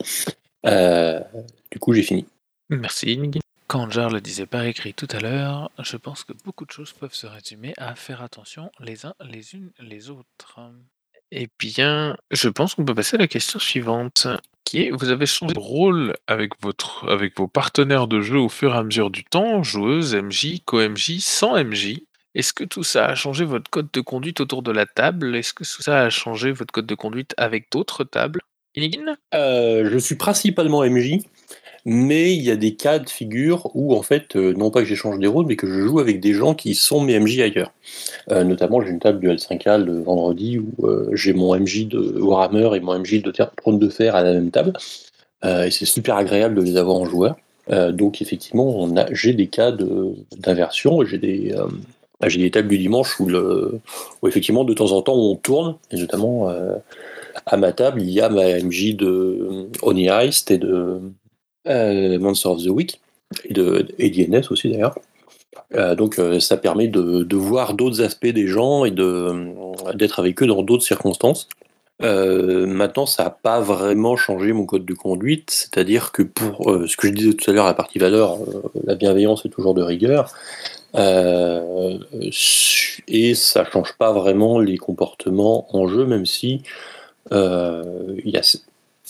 Du 0.64 1.80
coup, 1.80 1.94
j'ai 1.94 2.04
fini. 2.04 2.26
Merci, 2.70 3.18
Nigin. 3.18 3.40
Quand 3.68 3.90
Jar 3.92 4.10
le 4.10 4.20
disait 4.20 4.48
par 4.48 4.64
écrit 4.64 4.94
tout 4.94 5.08
à 5.12 5.20
l'heure, 5.20 5.72
je 5.78 5.96
pense 5.96 6.24
que 6.24 6.34
beaucoup 6.44 6.66
de 6.66 6.72
choses 6.72 6.92
peuvent 6.92 7.14
se 7.14 7.28
résumer 7.28 7.74
à 7.78 7.96
faire 7.96 8.24
attention 8.24 8.72
les 8.80 9.06
uns 9.06 9.14
les 9.24 9.54
unes 9.54 9.72
les 9.80 10.10
autres. 10.10 10.60
Eh 11.32 11.48
bien, 11.60 12.18
je 12.32 12.50
pense 12.50 12.74
qu'on 12.74 12.86
peut 12.86 12.96
passer 12.96 13.16
à 13.16 13.20
la 13.20 13.28
question 13.28 13.60
suivante, 13.60 14.28
qui 14.64 14.84
est, 14.84 14.90
vous 14.92 15.10
avez 15.10 15.28
changé 15.28 15.54
de 15.54 15.60
rôle 15.60 16.16
avec 16.26 16.54
vos 16.60 17.48
partenaires 17.48 18.08
de 18.08 18.22
jeu 18.22 18.38
au 18.38 18.50
fur 18.50 18.74
et 18.74 18.78
à 18.78 18.84
mesure 18.84 19.12
du 19.12 19.24
temps, 19.24 19.62
joueuse, 19.62 20.16
MJ, 20.16 20.62
co-MJ, 20.66 21.20
sans 21.20 21.64
MJ. 21.64 22.00
Est-ce 22.34 22.54
que 22.54 22.64
tout 22.64 22.84
ça 22.84 23.08
a 23.08 23.16
changé 23.16 23.46
votre 23.46 23.70
code 23.70 23.90
de 23.92 24.02
conduite 24.02 24.42
autour 24.42 24.64
de 24.64 24.72
la 24.72 24.88
table? 24.88 25.36
Est-ce 25.36 25.54
que 25.54 25.64
tout 25.64 25.82
ça 25.84 26.02
a 26.02 26.10
changé 26.10 26.52
votre 26.52 26.72
code 26.72 26.88
de 26.88 26.96
conduite 26.96 27.36
avec 27.38 27.72
d'autres 27.72 28.04
tables? 28.04 28.42
Inigine? 28.76 29.18
Euh, 29.34 29.90
je 29.92 29.98
suis 29.98 30.16
principalement 30.16 30.84
MJ, 30.84 31.20
mais 31.92 32.36
il 32.36 32.44
y 32.44 32.52
a 32.52 32.56
des 32.56 32.76
cas 32.76 33.00
de 33.00 33.10
figure 33.10 33.72
où, 33.74 33.96
en 33.96 34.04
fait, 34.04 34.36
euh, 34.36 34.54
non 34.54 34.70
pas 34.70 34.82
que 34.82 34.86
j'échange 34.86 35.18
des 35.18 35.26
rôles, 35.26 35.48
mais 35.48 35.56
que 35.56 35.66
je 35.66 35.88
joue 35.88 36.00
avec 36.00 36.20
des 36.20 36.36
gens 36.36 36.54
qui 36.54 36.76
sont 36.76 37.02
mes 37.02 37.20
MJ 37.20 37.40
ailleurs. 37.40 37.72
Euh, 38.30 38.44
notamment, 38.44 38.80
j'ai 38.80 38.92
une 38.92 39.00
table 39.00 39.20
du 39.20 39.28
L5A 39.28 39.84
le 39.84 40.00
vendredi 40.00 40.60
où 40.60 40.86
euh, 40.86 41.10
j'ai 41.14 41.34
mon 41.34 41.60
MJ 41.60 41.88
de 41.88 42.20
Warhammer 42.20 42.76
et 42.76 42.80
mon 42.80 43.00
MJ 43.00 43.24
de 43.24 43.32
Terre 43.32 43.50
Trône 43.56 43.80
de 43.80 43.90
Fer 43.90 44.16
à 44.16 44.22
la 44.22 44.34
même 44.34 44.52
table. 44.52 44.74
Et 45.44 45.72
c'est 45.72 45.86
super 45.86 46.18
agréable 46.18 46.56
de 46.56 46.62
les 46.62 46.76
avoir 46.76 46.98
en 46.98 47.06
joueur. 47.06 47.38
Donc, 47.70 48.22
effectivement, 48.22 48.88
j'ai 49.12 49.34
des 49.34 49.48
cas 49.48 49.72
de, 49.72 50.14
d'inversion. 50.38 51.06
J'ai 51.06 51.18
des, 51.18 51.56
j'ai 52.28 52.42
des 52.42 52.52
tables 52.52 52.68
du 52.68 52.78
dimanche 52.78 53.18
où, 53.22 53.32
effectivement, 54.28 54.66
de 54.66 54.74
temps 54.74 54.92
en 54.92 55.02
temps, 55.02 55.16
on 55.16 55.38
tourne, 55.38 55.78
et 55.92 55.98
notamment 55.98 56.54
à 57.46 57.56
ma 57.56 57.72
table, 57.72 58.02
il 58.02 58.10
y 58.10 58.20
a 58.20 58.28
ma 58.28 58.60
MJ 58.60 58.98
de 58.98 59.70
Oni 59.82 60.08
Heist 60.10 60.52
et 60.52 60.58
de 60.58 61.00
euh, 61.68 62.20
Monster 62.20 62.50
of 62.50 62.64
the 62.64 62.70
Week, 62.70 63.00
et, 63.46 64.10
d'INS 64.10 64.52
aussi 64.52 64.70
d'ailleurs. 64.70 64.96
Euh, 65.76 65.96
donc 65.96 66.18
euh, 66.20 66.40
ça 66.40 66.58
permet 66.58 66.88
de, 66.88 67.36
voir 67.36 67.74
d'autres 67.74 68.02
aspects 68.02 68.28
des 68.28 68.48
gens 68.48 68.86
et 68.86 68.92
d'être 68.92 70.20
avec 70.20 70.42
eux 70.42 70.48
dans 70.48 70.64
d'autres 70.64 70.84
circonstances. 70.84 71.48
Euh, 72.02 72.66
maintenant, 72.66 73.06
ça 73.06 73.26
n'a 73.26 73.30
pas 73.30 73.60
vraiment 73.60 74.16
changé 74.16 74.54
mon 74.54 74.66
code 74.66 74.86
de 74.86 74.94
conduite, 74.94 75.52
c'est-à-dire 75.52 76.14
que 76.14 76.24
pour 76.24 76.64
ce 76.88 76.96
que 76.96 77.08
je 77.08 77.14
disais 77.14 77.34
tout 77.34 77.52
à 77.52 77.54
l'heure, 77.54 77.66
la 77.66 77.74
partie 77.74 78.00
valeur, 78.00 78.38
la 78.86 78.96
bienveillance 78.96 79.46
est 79.46 79.50
toujours 79.50 79.74
de 79.74 79.82
rigueur, 79.84 80.34
et 83.08 83.36
ça 83.36 83.66
change 83.66 83.94
pas 83.98 84.14
vraiment 84.14 84.60
les 84.60 84.78
comportements 84.78 85.68
en 85.76 85.88
jeu, 85.88 86.06
même 86.06 86.26
si 86.26 86.62
il 87.32 87.38
y 88.24 88.38
a 88.38 88.44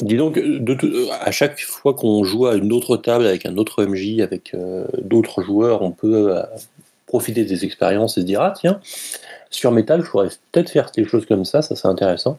Dis 0.02 0.16
donc, 0.16 0.36
de, 0.36 0.74
de, 0.74 1.08
à 1.22 1.32
chaque 1.32 1.60
fois 1.60 1.94
qu'on 1.94 2.24
joue 2.24 2.46
à 2.48 2.56
une 2.56 2.72
autre 2.72 2.96
table 2.96 3.26
avec 3.26 3.46
un 3.46 3.58
autre 3.58 3.84
MJ, 3.84 4.22
avec 4.22 4.54
euh, 4.54 4.86
d'autres 5.02 5.42
joueurs, 5.42 5.82
on 5.82 5.92
peut 5.92 6.38
euh, 6.38 6.44
profiter 7.06 7.44
des 7.44 7.66
expériences 7.66 8.18
et 8.18 8.22
se 8.22 8.26
dire 8.26 8.42
ah 8.42 8.54
tiens, 8.56 8.80
sur 9.50 9.74
tables, 9.86 10.06
je 10.06 10.10
pourrais 10.10 10.30
peut-être 10.52 10.70
faire 10.70 10.92
des 10.96 11.04
choses 11.04 11.26
comme 11.26 11.44
ça, 11.44 11.62
ça 11.62 11.76
c'est 11.76 11.88
intéressant. 11.88 12.38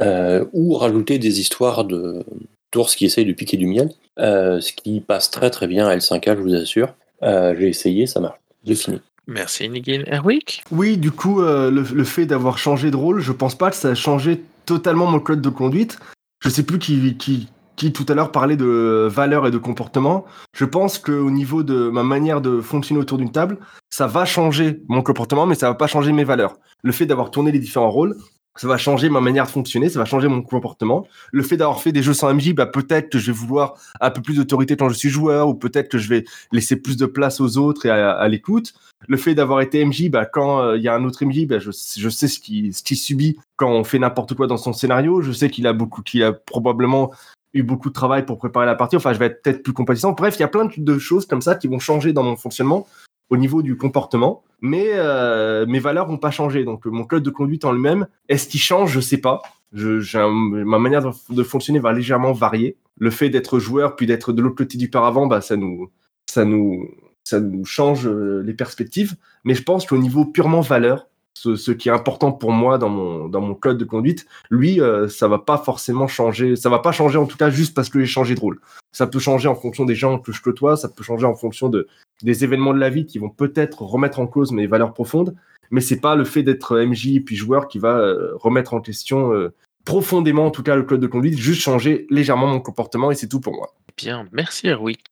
Euh, 0.00 0.44
ou 0.52 0.74
rajouter 0.74 1.18
des 1.18 1.40
histoires 1.40 1.84
de 1.84 2.24
d'ours 2.72 2.94
qui 2.94 3.06
essayent 3.06 3.24
de 3.24 3.32
piquer 3.32 3.56
du 3.56 3.66
miel, 3.66 3.90
euh, 4.18 4.60
ce 4.60 4.72
qui 4.72 5.00
passe 5.00 5.30
très 5.30 5.50
très 5.50 5.66
bien 5.66 5.88
à 5.88 5.96
L5A, 5.96 6.36
je 6.36 6.42
vous 6.42 6.54
assure. 6.54 6.94
Euh, 7.22 7.54
j'ai 7.58 7.68
essayé, 7.68 8.06
ça 8.06 8.20
marche. 8.20 8.38
J'ai 8.64 8.74
fini. 8.74 9.00
Merci 9.26 9.68
Nigel. 9.68 10.04
Erwick 10.12 10.62
Oui, 10.70 10.98
du 10.98 11.10
coup, 11.10 11.40
le, 11.40 11.70
le 11.70 12.04
fait 12.04 12.26
d'avoir 12.26 12.58
changé 12.58 12.90
de 12.90 12.96
rôle, 12.96 13.20
je 13.20 13.32
pense 13.32 13.56
pas 13.56 13.70
que 13.70 13.76
ça 13.76 13.88
a 13.88 13.94
changé 13.94 14.42
totalement 14.66 15.06
mon 15.06 15.18
code 15.18 15.40
de 15.40 15.48
conduite 15.48 15.98
je 16.40 16.48
sais 16.48 16.62
plus 16.62 16.78
qui, 16.78 17.16
qui, 17.16 17.48
qui 17.76 17.92
tout 17.92 18.06
à 18.08 18.14
l'heure 18.14 18.32
parlait 18.32 18.56
de 18.56 19.08
valeur 19.10 19.46
et 19.46 19.50
de 19.50 19.58
comportement. 19.58 20.24
Je 20.54 20.64
pense 20.64 20.98
qu'au 20.98 21.30
niveau 21.30 21.62
de 21.62 21.88
ma 21.90 22.02
manière 22.02 22.40
de 22.40 22.60
fonctionner 22.60 23.00
autour 23.00 23.18
d'une 23.18 23.32
table, 23.32 23.58
ça 23.90 24.06
va 24.06 24.24
changer 24.24 24.82
mon 24.88 25.02
comportement, 25.02 25.46
mais 25.46 25.54
ça 25.54 25.68
va 25.68 25.74
pas 25.74 25.86
changer 25.86 26.12
mes 26.12 26.24
valeurs. 26.24 26.56
Le 26.82 26.92
fait 26.92 27.06
d'avoir 27.06 27.30
tourné 27.30 27.52
les 27.52 27.58
différents 27.58 27.90
rôles, 27.90 28.16
ça 28.56 28.68
va 28.68 28.76
changer 28.76 29.08
ma 29.08 29.20
manière 29.20 29.46
de 29.46 29.50
fonctionner, 29.50 29.88
ça 29.88 29.98
va 29.98 30.04
changer 30.04 30.28
mon 30.28 30.42
comportement. 30.42 31.06
Le 31.32 31.42
fait 31.42 31.56
d'avoir 31.56 31.80
fait 31.80 31.92
des 31.92 32.02
jeux 32.02 32.14
sans 32.14 32.32
MJ, 32.32 32.54
bah 32.54 32.66
peut-être 32.66 33.10
que 33.10 33.18
je 33.18 33.26
vais 33.26 33.36
vouloir 33.36 33.74
un 34.00 34.10
peu 34.10 34.22
plus 34.22 34.36
d'autorité 34.36 34.76
quand 34.76 34.88
je 34.88 34.94
suis 34.94 35.10
joueur, 35.10 35.48
ou 35.48 35.54
peut-être 35.54 35.88
que 35.88 35.98
je 35.98 36.08
vais 36.08 36.24
laisser 36.52 36.76
plus 36.76 36.96
de 36.96 37.06
place 37.06 37.40
aux 37.40 37.58
autres 37.58 37.86
et 37.86 37.90
à, 37.90 38.26
l'écoute. 38.28 38.74
Le 39.08 39.16
fait 39.16 39.34
d'avoir 39.34 39.60
été 39.60 39.84
MJ, 39.84 40.08
bah 40.08 40.24
quand 40.24 40.72
il 40.72 40.78
euh, 40.78 40.78
y 40.78 40.88
a 40.88 40.94
un 40.94 41.04
autre 41.04 41.24
MJ, 41.24 41.46
bah 41.46 41.58
je, 41.58 41.70
je 41.70 42.08
sais 42.08 42.28
ce 42.28 42.40
qu'il 42.40 42.74
ce 42.74 42.82
qui 42.82 42.96
subit 42.96 43.36
quand 43.56 43.70
on 43.70 43.84
fait 43.84 43.98
n'importe 43.98 44.34
quoi 44.34 44.46
dans 44.46 44.56
son 44.56 44.72
scénario. 44.72 45.20
Je 45.20 45.32
sais 45.32 45.50
qu'il 45.50 45.66
a 45.66 45.72
beaucoup, 45.72 46.02
qu'il 46.02 46.22
a 46.22 46.32
probablement 46.32 47.12
eu 47.54 47.62
beaucoup 47.62 47.88
de 47.88 47.94
travail 47.94 48.24
pour 48.24 48.38
préparer 48.38 48.66
la 48.66 48.74
partie. 48.74 48.96
Enfin, 48.96 49.12
je 49.12 49.18
vais 49.18 49.26
être 49.26 49.42
peut-être 49.42 49.62
plus 49.62 49.72
compatissant. 49.72 50.12
Bref, 50.12 50.36
il 50.36 50.40
y 50.40 50.44
a 50.44 50.48
plein 50.48 50.68
de 50.76 50.98
choses 50.98 51.26
comme 51.26 51.42
ça 51.42 51.54
qui 51.54 51.68
vont 51.68 51.78
changer 51.78 52.12
dans 52.12 52.22
mon 52.22 52.36
fonctionnement 52.36 52.86
au 53.30 53.36
niveau 53.36 53.62
du 53.62 53.76
comportement, 53.76 54.42
mais 54.60 54.90
euh, 54.92 55.66
mes 55.66 55.78
valeurs 55.78 56.06
vont 56.06 56.18
pas 56.18 56.30
changer. 56.30 56.64
Donc 56.64 56.86
mon 56.86 57.04
code 57.04 57.22
de 57.22 57.30
conduite 57.30 57.64
en 57.64 57.72
lui-même, 57.72 58.06
est-ce 58.28 58.48
qu'il 58.48 58.60
change? 58.60 58.92
Je 58.92 59.00
sais 59.00 59.18
pas. 59.18 59.42
Ma 59.72 60.78
manière 60.78 61.12
de, 61.30 61.42
fonctionner 61.42 61.78
va 61.78 61.92
légèrement 61.92 62.32
varier. 62.32 62.76
Le 62.98 63.10
fait 63.10 63.28
d'être 63.28 63.58
joueur 63.58 63.96
puis 63.96 64.06
d'être 64.06 64.32
de 64.32 64.40
l'autre 64.40 64.56
côté 64.56 64.78
du 64.78 64.88
paravent, 64.88 65.26
bah 65.26 65.40
ça 65.40 65.56
nous, 65.56 65.90
ça 66.26 66.44
nous, 66.44 66.88
ça 67.24 67.40
nous 67.40 67.64
change 67.64 68.06
euh, 68.06 68.42
les 68.44 68.54
perspectives. 68.54 69.16
Mais 69.44 69.54
je 69.54 69.62
pense 69.62 69.86
qu'au 69.86 69.98
niveau 69.98 70.24
purement 70.24 70.60
valeur, 70.60 71.08
ce, 71.36 71.54
ce 71.54 71.70
qui 71.70 71.90
est 71.90 71.92
important 71.92 72.32
pour 72.32 72.50
moi 72.50 72.78
dans 72.78 72.88
mon 72.88 73.28
dans 73.28 73.42
mon 73.42 73.54
code 73.54 73.76
de 73.76 73.84
conduite, 73.84 74.26
lui, 74.48 74.80
euh, 74.80 75.06
ça 75.06 75.28
va 75.28 75.38
pas 75.38 75.58
forcément 75.58 76.08
changer. 76.08 76.56
Ça 76.56 76.70
va 76.70 76.78
pas 76.78 76.92
changer 76.92 77.18
en 77.18 77.26
tout 77.26 77.36
cas 77.36 77.50
juste 77.50 77.74
parce 77.74 77.90
que 77.90 78.00
j'ai 78.00 78.06
changé 78.06 78.34
de 78.34 78.40
rôle. 78.40 78.58
Ça 78.92 79.06
peut 79.06 79.18
changer 79.18 79.46
en 79.46 79.54
fonction 79.54 79.84
des 79.84 79.94
gens 79.94 80.18
que 80.18 80.32
je 80.32 80.40
côtoie, 80.40 80.78
ça 80.78 80.88
peut 80.88 81.04
changer 81.04 81.26
en 81.26 81.34
fonction 81.34 81.68
de 81.68 81.88
des 82.22 82.42
événements 82.42 82.72
de 82.72 82.78
la 82.78 82.88
vie 82.88 83.04
qui 83.04 83.18
vont 83.18 83.28
peut-être 83.28 83.82
remettre 83.82 84.18
en 84.18 84.26
cause 84.26 84.50
mes 84.52 84.66
valeurs 84.66 84.94
profondes. 84.94 85.36
Mais 85.70 85.82
c'est 85.82 86.00
pas 86.00 86.16
le 86.16 86.24
fait 86.24 86.42
d'être 86.42 86.78
MJ 86.78 87.20
puis 87.22 87.36
joueur 87.36 87.68
qui 87.68 87.78
va 87.78 87.98
euh, 87.98 88.30
remettre 88.36 88.72
en 88.72 88.80
question 88.80 89.34
euh, 89.34 89.52
profondément 89.84 90.46
en 90.46 90.50
tout 90.50 90.62
cas 90.62 90.74
le 90.74 90.84
code 90.84 91.00
de 91.00 91.06
conduite, 91.06 91.36
juste 91.36 91.60
changer 91.60 92.06
légèrement 92.08 92.46
mon 92.46 92.60
comportement 92.60 93.10
et 93.10 93.14
c'est 93.14 93.28
tout 93.28 93.40
pour 93.40 93.54
moi. 93.54 93.74
Bien, 93.94 94.26
merci 94.32 94.68
Erwick. 94.68 95.04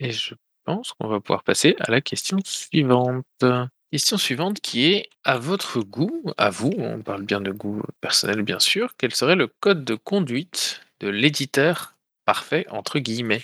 Et 0.00 0.12
je 0.12 0.34
pense 0.64 0.94
qu'on 0.94 1.08
va 1.08 1.20
pouvoir 1.20 1.42
passer 1.42 1.76
à 1.78 1.90
la 1.90 2.00
question 2.00 2.38
suivante. 2.42 3.44
Question 3.90 4.18
suivante 4.18 4.60
qui 4.60 4.92
est, 4.92 5.08
à 5.24 5.38
votre 5.38 5.80
goût, 5.80 6.30
à 6.36 6.50
vous, 6.50 6.72
on 6.76 7.00
parle 7.00 7.22
bien 7.22 7.40
de 7.40 7.50
goût 7.50 7.82
personnel 8.02 8.42
bien 8.42 8.58
sûr, 8.58 8.94
quel 8.98 9.14
serait 9.14 9.34
le 9.34 9.46
code 9.46 9.82
de 9.84 9.94
conduite 9.94 10.82
de 11.00 11.08
l'éditeur 11.08 11.94
parfait, 12.26 12.66
entre 12.68 12.98
guillemets? 12.98 13.42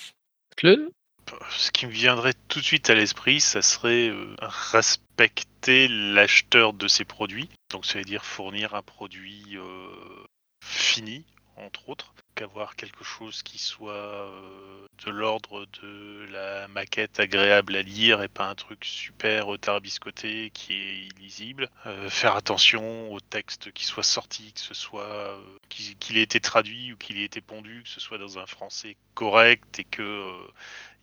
Ce 1.50 1.70
qui 1.70 1.86
me 1.86 1.90
viendrait 1.90 2.34
tout 2.48 2.60
de 2.60 2.64
suite 2.64 2.90
à 2.90 2.94
l'esprit, 2.94 3.40
ça 3.40 3.62
serait 3.62 4.10
euh, 4.10 4.34
respecter 4.40 5.88
l'acheteur 5.88 6.74
de 6.74 6.88
ses 6.88 7.06
produits. 7.06 7.48
Donc 7.70 7.86
ça 7.86 7.98
veut 7.98 8.04
dire 8.04 8.26
fournir 8.26 8.74
un 8.74 8.82
produit 8.82 9.56
euh, 9.56 10.26
fini, 10.62 11.24
entre 11.56 11.88
autres, 11.88 12.14
qu'avoir 12.34 12.76
quelque 12.76 13.04
chose 13.04 13.42
qui 13.42 13.58
soit 13.58 13.92
euh, 13.92 14.86
de 15.04 15.10
l'ordre 15.10 15.66
de 15.82 16.26
la 16.30 16.68
maquette 16.68 17.20
agréable 17.20 17.76
à 17.76 17.82
lire 17.82 18.22
et 18.22 18.28
pas 18.28 18.48
un 18.48 18.54
truc 18.54 18.84
super 18.84 19.46
tarbiscoté 19.60 20.50
qui 20.52 20.74
est 20.74 21.08
illisible. 21.16 21.70
Euh, 21.86 22.10
faire 22.10 22.36
attention 22.36 23.12
au 23.12 23.20
texte 23.20 23.72
qui 23.72 23.84
soit 23.84 24.02
sorti, 24.02 24.52
que 24.52 24.60
ce 24.60 24.74
soit 24.74 25.02
euh, 25.02 25.40
qu'il 25.68 26.18
ait 26.18 26.22
été 26.22 26.40
traduit 26.40 26.92
ou 26.92 26.96
qu'il 26.96 27.18
ait 27.18 27.24
été 27.24 27.40
pondu, 27.40 27.82
que 27.84 27.88
ce 27.88 28.00
soit 28.00 28.18
dans 28.18 28.38
un 28.38 28.46
français 28.46 28.96
correct 29.14 29.78
et 29.78 29.84
que 29.84 30.32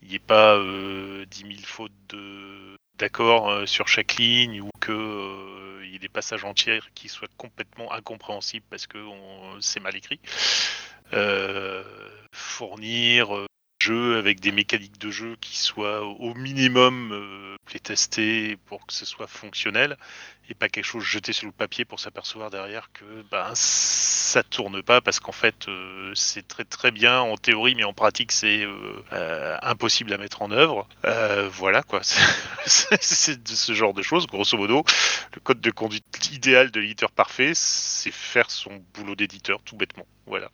il 0.02 0.10
n'y 0.10 0.16
ait 0.16 0.20
pas 0.20 0.58
10 0.60 1.26
000 1.38 1.54
fautes 1.64 1.92
de 2.10 2.76
d'accord 3.02 3.50
euh, 3.50 3.66
sur 3.66 3.88
chaque 3.88 4.16
ligne 4.16 4.62
ou 4.62 4.70
que 4.80 4.92
euh, 4.92 5.82
il 5.84 5.92
y 5.92 5.96
ait 5.96 6.00
des 6.00 6.08
passages 6.08 6.46
entiers 6.46 6.82
qui 6.94 7.10
soient 7.10 7.28
complètement 7.36 7.92
incompréhensibles 7.92 8.66
parce 8.70 8.86
que 8.86 9.00
c'est 9.60 9.80
mal 9.80 9.96
écrit. 9.96 10.20
Euh, 11.14 11.84
fournir 12.32 13.36
euh, 13.36 13.48
jeu 13.82 14.18
avec 14.18 14.40
des 14.40 14.52
mécaniques 14.52 15.00
de 15.00 15.10
jeu 15.10 15.36
qui 15.42 15.58
soient 15.58 16.04
au 16.06 16.36
minimum 16.36 17.58
playtestées 17.66 18.58
pour 18.68 18.86
que 18.86 18.94
ce 18.94 19.06
soit 19.06 19.26
fonctionnel 19.26 19.98
et 20.50 20.54
pas 20.54 20.70
quelque 20.70 20.86
chose 20.86 21.04
jeté 21.04 21.34
sur 21.34 21.48
le 21.48 21.52
papier 21.52 21.86
pour 21.86 22.00
s'apercevoir 22.00 22.52
derrière 22.52 22.92
que 22.94 23.24
ben 23.32 23.52
ça 24.32 24.44
tourne 24.44 24.82
pas 24.82 25.02
parce 25.02 25.20
qu'en 25.20 25.34
fait 25.34 25.68
euh, 25.68 26.14
c'est 26.16 26.48
très 26.48 26.64
très 26.64 26.92
bien 26.92 27.20
en 27.20 27.36
théorie 27.36 27.76
mais 27.76 27.84
en 27.84 27.92
pratique 27.92 28.32
c'est 28.32 28.64
euh, 28.64 28.72
euh, 29.12 29.58
impossible 29.62 30.14
à 30.14 30.18
mettre 30.18 30.42
en 30.42 30.52
œuvre. 30.52 30.88
Voilà 31.52 31.84
quoi, 31.84 32.00
c'est 32.66 33.48
ce 33.48 33.74
genre 33.74 33.94
de 33.94 34.02
choses. 34.02 34.28
Grosso 34.28 34.58
modo, 34.58 34.84
le 35.36 35.42
code 35.42 35.60
de 35.60 35.72
conduite 35.72 36.32
idéal 36.32 36.72
de 36.72 36.80
l'éditeur 36.80 37.12
parfait, 37.12 37.52
c'est 37.54 38.12
faire 38.12 38.50
son 38.50 38.82
boulot 38.94 39.16
d'éditeur 39.16 39.60
tout 39.66 39.76
bêtement. 39.76 40.06
Voilà. 40.26 40.50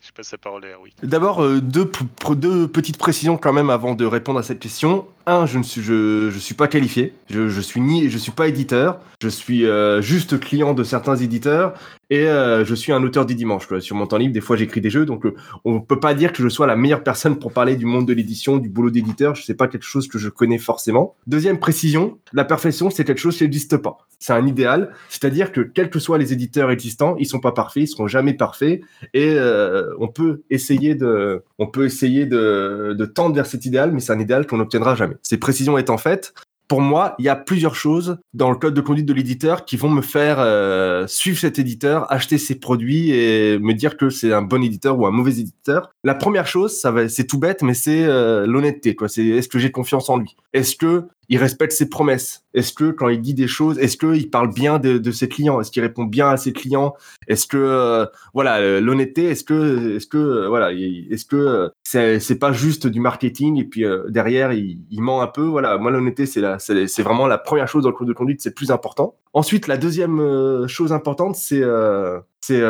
Je 0.00 0.10
passe 0.12 0.32
la 0.32 0.38
parole 0.38 0.64
à 0.64 0.70
Erwick. 0.70 0.96
D'abord, 1.02 1.46
deux, 1.60 1.90
deux 2.30 2.68
petites 2.68 2.96
précisions 2.96 3.36
quand 3.36 3.52
même 3.52 3.70
avant 3.70 3.94
de 3.94 4.06
répondre 4.06 4.40
à 4.40 4.42
cette 4.42 4.58
question. 4.58 5.06
Un, 5.30 5.46
je 5.46 5.58
ne 5.58 6.30
suis, 6.40 6.54
pas 6.54 6.66
qualifié. 6.66 7.14
Je, 7.28 7.48
je 7.48 7.60
suis 7.60 8.32
pas 8.32 8.48
éditeur. 8.48 8.98
Je 9.22 9.28
suis 9.28 9.64
euh, 9.64 10.02
juste 10.02 10.40
client 10.40 10.74
de 10.74 10.82
certains 10.82 11.14
éditeurs 11.14 11.74
et 12.10 12.26
euh, 12.26 12.64
je 12.64 12.74
suis 12.74 12.90
un 12.90 13.02
auteur 13.02 13.24
du 13.24 13.34
dimanche. 13.34 13.68
Sur 13.78 13.94
mon 13.94 14.06
temps 14.06 14.16
libre, 14.16 14.34
des 14.34 14.40
fois, 14.40 14.56
j'écris 14.56 14.80
des 14.80 14.90
jeux, 14.90 15.06
donc 15.06 15.24
euh, 15.26 15.34
on 15.64 15.80
peut 15.80 16.00
pas 16.00 16.14
dire 16.14 16.32
que 16.32 16.42
je 16.42 16.48
sois 16.48 16.66
la 16.66 16.74
meilleure 16.74 17.04
personne 17.04 17.38
pour 17.38 17.52
parler 17.52 17.76
du 17.76 17.86
monde 17.86 18.08
de 18.08 18.12
l'édition, 18.12 18.56
du 18.56 18.68
boulot 18.68 18.90
d'éditeur. 18.90 19.36
Je 19.36 19.44
sais 19.44 19.54
pas 19.54 19.68
quelque 19.68 19.84
chose 19.84 20.08
que 20.08 20.18
je 20.18 20.28
connais 20.28 20.58
forcément. 20.58 21.14
Deuxième 21.26 21.60
précision, 21.60 22.18
la 22.32 22.44
perfection, 22.44 22.90
c'est 22.90 23.04
quelque 23.04 23.20
chose 23.20 23.36
qui 23.36 23.44
n'existe 23.44 23.76
pas. 23.76 23.98
C'est 24.18 24.32
un 24.32 24.46
idéal, 24.46 24.90
c'est-à-dire 25.08 25.52
que 25.52 25.60
quels 25.60 25.90
que 25.90 25.98
soient 25.98 26.18
les 26.18 26.32
éditeurs 26.32 26.70
existants, 26.70 27.14
ils 27.18 27.26
sont 27.26 27.40
pas 27.40 27.52
parfaits, 27.52 27.84
ils 27.84 27.88
seront 27.88 28.08
jamais 28.08 28.34
parfaits 28.34 28.80
et 29.14 29.34
euh, 29.34 29.94
on 30.00 30.08
peut 30.08 30.42
essayer 30.50 30.94
de, 30.94 31.44
on 31.58 31.66
peut 31.66 31.84
essayer 31.84 32.26
de 32.26 33.12
tendre 33.14 33.34
vers 33.34 33.46
cet 33.46 33.64
idéal, 33.64 33.92
mais 33.92 34.00
c'est 34.00 34.12
un 34.12 34.20
idéal 34.20 34.46
qu'on 34.46 34.56
n'obtiendra 34.56 34.94
jamais. 34.94 35.16
Ces 35.22 35.38
précisions 35.38 35.78
étant 35.78 35.98
faites, 35.98 36.34
pour 36.70 36.80
moi, 36.80 37.16
il 37.18 37.24
y 37.24 37.28
a 37.28 37.34
plusieurs 37.34 37.74
choses 37.74 38.18
dans 38.32 38.48
le 38.48 38.56
code 38.56 38.74
de 38.74 38.80
conduite 38.80 39.04
de 39.04 39.12
l'éditeur 39.12 39.64
qui 39.64 39.76
vont 39.76 39.90
me 39.90 40.02
faire 40.02 40.36
euh, 40.38 41.04
suivre 41.08 41.36
cet 41.36 41.58
éditeur, 41.58 42.06
acheter 42.12 42.38
ses 42.38 42.54
produits 42.54 43.10
et 43.10 43.58
me 43.58 43.74
dire 43.74 43.96
que 43.96 44.08
c'est 44.08 44.32
un 44.32 44.42
bon 44.42 44.62
éditeur 44.62 44.96
ou 44.96 45.04
un 45.04 45.10
mauvais 45.10 45.32
éditeur. 45.32 45.90
La 46.04 46.14
première 46.14 46.46
chose, 46.46 46.78
ça 46.78 46.92
va, 46.92 47.08
c'est 47.08 47.24
tout 47.24 47.40
bête, 47.40 47.62
mais 47.62 47.74
c'est 47.74 48.04
euh, 48.04 48.46
l'honnêteté. 48.46 48.94
Quoi. 48.94 49.08
C'est 49.08 49.26
est-ce 49.26 49.48
que 49.48 49.58
j'ai 49.58 49.72
confiance 49.72 50.08
en 50.08 50.18
lui? 50.18 50.36
Est-ce 50.52 50.76
que 50.76 51.08
il 51.30 51.38
respecte 51.38 51.72
ses 51.72 51.88
promesses. 51.88 52.44
Est-ce 52.54 52.72
que 52.72 52.90
quand 52.90 53.08
il 53.08 53.20
dit 53.20 53.34
des 53.34 53.46
choses, 53.46 53.78
est-ce 53.78 53.96
qu'il 53.96 54.28
parle 54.30 54.52
bien 54.52 54.80
de, 54.80 55.10
ses 55.12 55.28
clients? 55.28 55.60
Est-ce 55.60 55.70
qu'il 55.70 55.80
répond 55.82 56.02
bien 56.04 56.28
à 56.28 56.36
ses 56.36 56.52
clients? 56.52 56.94
Est-ce 57.28 57.46
que 57.46 57.56
euh, 57.56 58.04
voilà 58.34 58.58
euh, 58.58 58.80
l'honnêteté 58.80 59.26
Est-ce 59.26 59.44
que 59.44 59.96
est-ce 59.96 60.08
que 60.08 60.18
euh, 60.18 60.48
voilà 60.48 60.72
il- 60.72 61.06
est-ce 61.12 61.24
que 61.24 61.70
c'est 61.84 62.38
pas 62.38 62.52
juste 62.52 62.88
du 62.88 62.98
marketing 62.98 63.58
et 63.58 63.64
puis 63.64 63.84
derrière 64.08 64.52
il, 64.52 64.84
ment 64.90 65.22
un 65.22 65.28
peu? 65.28 65.42
Voilà, 65.44 65.78
moi 65.78 65.92
l'honnêteté 65.92 66.26
c'est 66.26 66.40
la 66.40 66.58
c'est 66.58 67.02
vraiment 67.02 67.28
la 67.28 67.38
première 67.38 67.68
chose 67.68 67.84
dans 67.84 67.90
le 67.90 67.94
code 67.94 68.08
de 68.08 68.12
conduite, 68.12 68.42
c'est 68.42 68.54
plus 68.54 68.72
important. 68.72 69.14
Ensuite, 69.32 69.68
la 69.68 69.76
deuxième 69.76 70.66
chose 70.66 70.92
importante, 70.92 71.36
c'est 71.36 71.62
c'est 72.40 72.62